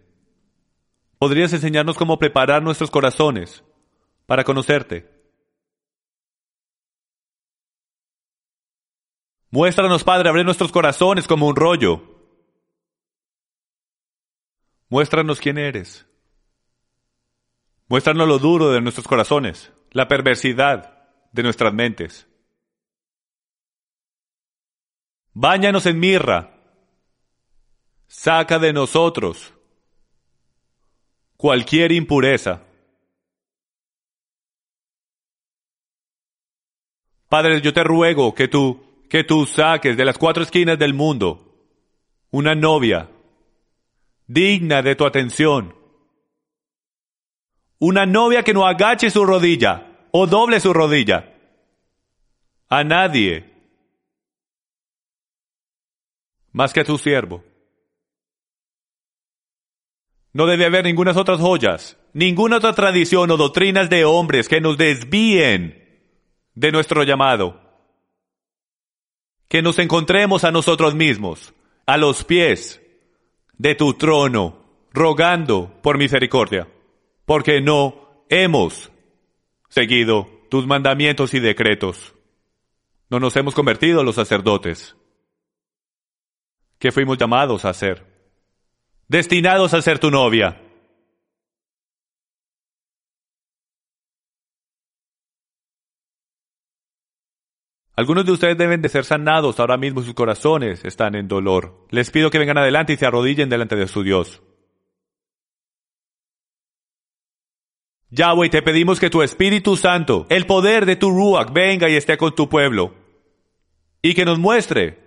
Podrías 1.19 1.51
enseñarnos 1.51 1.97
cómo 1.97 2.17
preparar 2.17 2.63
nuestros 2.63 2.89
corazones 2.89 3.63
para 4.25 4.45
conocerte. 4.45 5.09
Muéstranos, 9.49 10.05
Padre, 10.05 10.29
abrir 10.29 10.45
nuestros 10.45 10.71
corazones 10.71 11.27
como 11.27 11.47
un 11.47 11.55
rollo. 11.57 12.01
Muéstranos 14.87 15.41
quién 15.41 15.57
eres. 15.57 16.07
Muéstranos 17.89 18.25
lo 18.25 18.39
duro 18.39 18.69
de 18.71 18.79
nuestros 18.79 19.05
corazones 19.05 19.73
la 19.91 20.07
perversidad 20.07 21.07
de 21.31 21.43
nuestras 21.43 21.73
mentes. 21.73 22.27
Báñanos 25.33 25.85
en 25.85 25.99
mirra. 25.99 26.57
Saca 28.07 28.59
de 28.59 28.73
nosotros 28.73 29.53
cualquier 31.37 31.91
impureza. 31.91 32.61
Padre, 37.29 37.61
yo 37.61 37.71
te 37.71 37.83
ruego 37.83 38.35
que 38.35 38.49
tú, 38.49 39.05
que 39.09 39.23
tú 39.23 39.45
saques 39.45 39.95
de 39.95 40.03
las 40.03 40.17
cuatro 40.17 40.43
esquinas 40.43 40.77
del 40.77 40.93
mundo 40.93 41.47
una 42.29 42.55
novia 42.55 43.09
digna 44.27 44.81
de 44.81 44.95
tu 44.95 45.05
atención 45.05 45.80
una 47.81 48.05
novia 48.05 48.43
que 48.43 48.53
no 48.53 48.67
agache 48.67 49.09
su 49.09 49.25
rodilla 49.25 50.07
o 50.11 50.27
doble 50.27 50.59
su 50.59 50.71
rodilla. 50.71 51.33
A 52.69 52.83
nadie. 52.83 53.51
Más 56.51 56.73
que 56.73 56.81
a 56.81 56.83
tu 56.83 56.99
siervo. 56.99 57.43
No 60.31 60.45
debe 60.45 60.67
haber 60.67 60.85
ninguna 60.85 61.11
otras 61.11 61.39
joyas, 61.39 61.97
ninguna 62.13 62.57
otra 62.57 62.73
tradición 62.73 63.31
o 63.31 63.37
doctrinas 63.37 63.89
de 63.89 64.05
hombres 64.05 64.47
que 64.47 64.61
nos 64.61 64.77
desvíen 64.77 66.05
de 66.53 66.71
nuestro 66.71 67.01
llamado. 67.01 67.59
Que 69.47 69.63
nos 69.63 69.79
encontremos 69.79 70.43
a 70.43 70.51
nosotros 70.51 70.93
mismos, 70.93 71.51
a 71.87 71.97
los 71.97 72.23
pies 72.23 72.79
de 73.57 73.73
tu 73.73 73.95
trono, 73.95 74.87
rogando 74.93 75.73
por 75.81 75.97
misericordia 75.97 76.67
porque 77.31 77.61
no 77.61 78.25
hemos 78.27 78.91
seguido 79.69 80.27
tus 80.49 80.67
mandamientos 80.67 81.33
y 81.33 81.39
decretos. 81.39 82.13
No 83.09 83.21
nos 83.21 83.37
hemos 83.37 83.55
convertido 83.55 84.03
los 84.03 84.15
sacerdotes 84.15 84.97
que 86.77 86.91
fuimos 86.91 87.17
llamados 87.17 87.63
a 87.63 87.73
ser, 87.73 88.05
destinados 89.07 89.73
a 89.73 89.81
ser 89.81 89.97
tu 89.97 90.11
novia. 90.11 90.61
Algunos 97.95 98.25
de 98.25 98.33
ustedes 98.33 98.57
deben 98.57 98.81
de 98.81 98.89
ser 98.89 99.05
sanados 99.05 99.61
ahora 99.61 99.77
mismo, 99.77 100.01
sus 100.01 100.15
corazones 100.15 100.83
están 100.83 101.15
en 101.15 101.29
dolor. 101.29 101.87
Les 101.91 102.11
pido 102.11 102.29
que 102.29 102.39
vengan 102.39 102.57
adelante 102.57 102.91
y 102.91 102.97
se 102.97 103.05
arrodillen 103.05 103.47
delante 103.47 103.77
de 103.77 103.87
su 103.87 104.03
Dios. 104.03 104.43
Yahweh, 108.11 108.49
te 108.49 108.61
pedimos 108.61 108.99
que 108.99 109.09
tu 109.09 109.23
Espíritu 109.23 109.77
Santo, 109.77 110.25
el 110.29 110.45
poder 110.45 110.85
de 110.85 110.97
tu 110.97 111.09
Ruach, 111.09 111.51
venga 111.51 111.89
y 111.89 111.95
esté 111.95 112.17
con 112.17 112.35
tu 112.35 112.49
pueblo. 112.49 112.93
Y 114.01 114.13
que 114.13 114.25
nos 114.25 114.37
muestre 114.37 114.99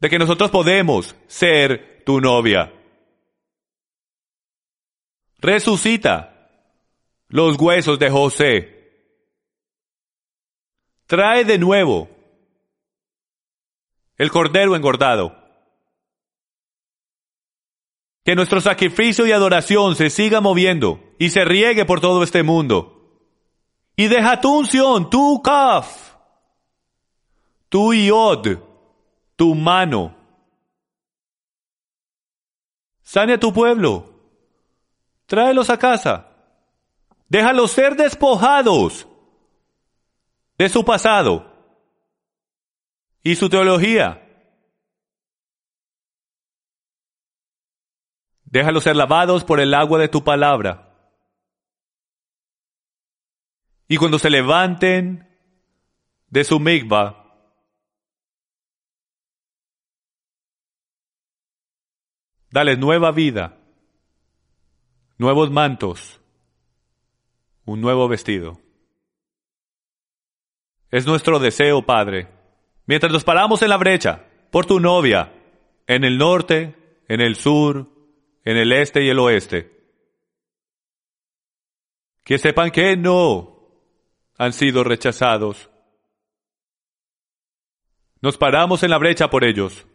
de 0.00 0.08
que 0.08 0.18
nosotros 0.18 0.50
podemos 0.50 1.14
ser 1.26 2.02
tu 2.06 2.20
novia. 2.20 2.72
Resucita 5.40 6.48
los 7.28 7.58
huesos 7.58 7.98
de 7.98 8.10
José. 8.10 8.74
Trae 11.06 11.44
de 11.44 11.58
nuevo 11.58 12.08
el 14.16 14.30
cordero 14.30 14.74
engordado. 14.74 15.47
Que 18.28 18.36
nuestro 18.36 18.60
sacrificio 18.60 19.26
y 19.26 19.32
adoración 19.32 19.96
se 19.96 20.10
siga 20.10 20.42
moviendo 20.42 21.00
y 21.18 21.30
se 21.30 21.46
riegue 21.46 21.86
por 21.86 22.02
todo 22.02 22.22
este 22.22 22.42
mundo. 22.42 23.24
Y 23.96 24.08
deja 24.08 24.38
tu 24.38 24.54
unción, 24.54 25.08
tu 25.08 25.40
kaf, 25.40 26.12
tu 27.70 27.94
iod, 27.94 28.58
tu 29.34 29.54
mano. 29.54 30.14
Sane 33.02 33.32
a 33.32 33.40
tu 33.40 33.50
pueblo. 33.50 34.12
Tráelos 35.24 35.70
a 35.70 35.78
casa. 35.78 36.28
Déjalos 37.30 37.70
ser 37.70 37.96
despojados 37.96 39.08
de 40.58 40.68
su 40.68 40.84
pasado 40.84 41.50
y 43.22 43.36
su 43.36 43.48
teología. 43.48 44.27
Déjalos 48.50 48.84
ser 48.84 48.96
lavados 48.96 49.44
por 49.44 49.60
el 49.60 49.74
agua 49.74 49.98
de 49.98 50.08
tu 50.08 50.24
palabra. 50.24 50.88
Y 53.88 53.98
cuando 53.98 54.18
se 54.18 54.30
levanten 54.30 55.28
de 56.28 56.44
su 56.44 56.58
migba, 56.58 57.24
dale 62.50 62.76
nueva 62.76 63.12
vida, 63.12 63.58
nuevos 65.18 65.50
mantos, 65.50 66.20
un 67.66 67.82
nuevo 67.82 68.08
vestido. 68.08 68.58
Es 70.90 71.06
nuestro 71.06 71.38
deseo, 71.38 71.84
Padre, 71.84 72.28
mientras 72.86 73.12
nos 73.12 73.24
paramos 73.24 73.60
en 73.60 73.68
la 73.68 73.76
brecha 73.76 74.24
por 74.50 74.64
tu 74.64 74.80
novia, 74.80 75.34
en 75.86 76.04
el 76.04 76.16
norte, 76.16 77.02
en 77.08 77.20
el 77.20 77.36
sur, 77.36 77.97
en 78.48 78.56
el 78.56 78.72
este 78.72 79.04
y 79.04 79.10
el 79.10 79.18
oeste. 79.18 79.70
Que 82.24 82.38
sepan 82.38 82.70
que 82.70 82.96
no 82.96 83.58
han 84.38 84.54
sido 84.54 84.84
rechazados. 84.84 85.68
Nos 88.22 88.38
paramos 88.38 88.82
en 88.82 88.88
la 88.88 88.96
brecha 88.96 89.28
por 89.28 89.44
ellos. 89.44 89.86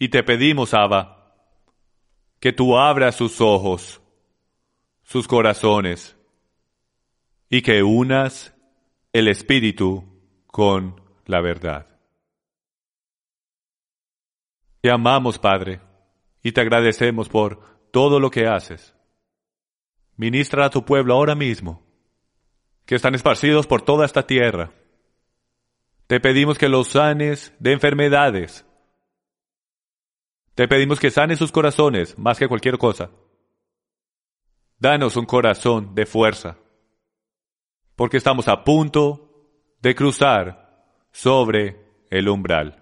Y 0.00 0.08
te 0.08 0.24
pedimos, 0.24 0.74
Abba, 0.74 1.36
que 2.40 2.52
tú 2.52 2.76
abras 2.76 3.14
sus 3.14 3.40
ojos, 3.40 4.02
sus 5.04 5.28
corazones, 5.28 6.16
y 7.48 7.62
que 7.62 7.84
unas 7.84 8.52
el 9.12 9.28
Espíritu 9.28 10.02
con 10.48 11.00
la 11.24 11.40
verdad. 11.40 11.91
Te 14.82 14.90
amamos, 14.90 15.38
Padre, 15.38 15.80
y 16.42 16.50
te 16.50 16.60
agradecemos 16.60 17.28
por 17.28 17.60
todo 17.92 18.18
lo 18.18 18.32
que 18.32 18.48
haces. 18.48 18.96
Ministra 20.16 20.66
a 20.66 20.70
tu 20.70 20.84
pueblo 20.84 21.14
ahora 21.14 21.36
mismo 21.36 21.86
que 22.84 22.96
están 22.96 23.14
esparcidos 23.14 23.68
por 23.68 23.82
toda 23.82 24.04
esta 24.04 24.26
tierra. 24.26 24.72
Te 26.08 26.18
pedimos 26.18 26.58
que 26.58 26.68
los 26.68 26.88
sanes 26.88 27.54
de 27.60 27.72
enfermedades. 27.74 28.66
Te 30.56 30.66
pedimos 30.66 30.98
que 30.98 31.12
sanes 31.12 31.38
sus 31.38 31.52
corazones 31.52 32.18
más 32.18 32.36
que 32.40 32.48
cualquier 32.48 32.76
cosa. 32.76 33.08
Danos 34.80 35.16
un 35.16 35.26
corazón 35.26 35.94
de 35.94 36.06
fuerza, 36.06 36.58
porque 37.94 38.16
estamos 38.16 38.48
a 38.48 38.64
punto 38.64 39.46
de 39.80 39.94
cruzar 39.94 41.06
sobre 41.12 41.86
el 42.10 42.28
umbral. 42.28 42.81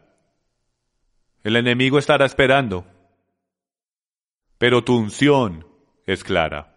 El 1.42 1.56
enemigo 1.56 1.98
estará 1.98 2.26
esperando, 2.26 2.84
pero 4.58 4.84
tu 4.84 4.96
unción 4.96 5.66
es 6.06 6.22
clara. 6.22 6.76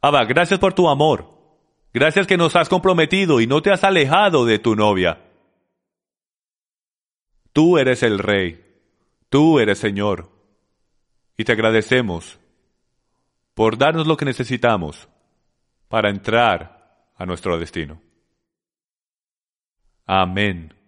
Abba, 0.00 0.24
gracias 0.24 0.58
por 0.58 0.74
tu 0.74 0.88
amor. 0.88 1.34
Gracias 1.92 2.26
que 2.26 2.36
nos 2.36 2.56
has 2.56 2.68
comprometido 2.68 3.40
y 3.40 3.46
no 3.46 3.62
te 3.62 3.70
has 3.70 3.84
alejado 3.84 4.44
de 4.44 4.58
tu 4.58 4.74
novia. 4.74 5.22
Tú 7.52 7.78
eres 7.78 8.02
el 8.02 8.18
Rey, 8.18 8.64
tú 9.28 9.60
eres 9.60 9.78
Señor, 9.78 10.28
y 11.36 11.44
te 11.44 11.52
agradecemos 11.52 12.40
por 13.54 13.78
darnos 13.78 14.08
lo 14.08 14.16
que 14.16 14.24
necesitamos 14.24 15.08
para 15.88 16.10
entrar 16.10 17.12
a 17.14 17.24
nuestro 17.26 17.58
destino. 17.58 18.02
Amén. 20.04 20.74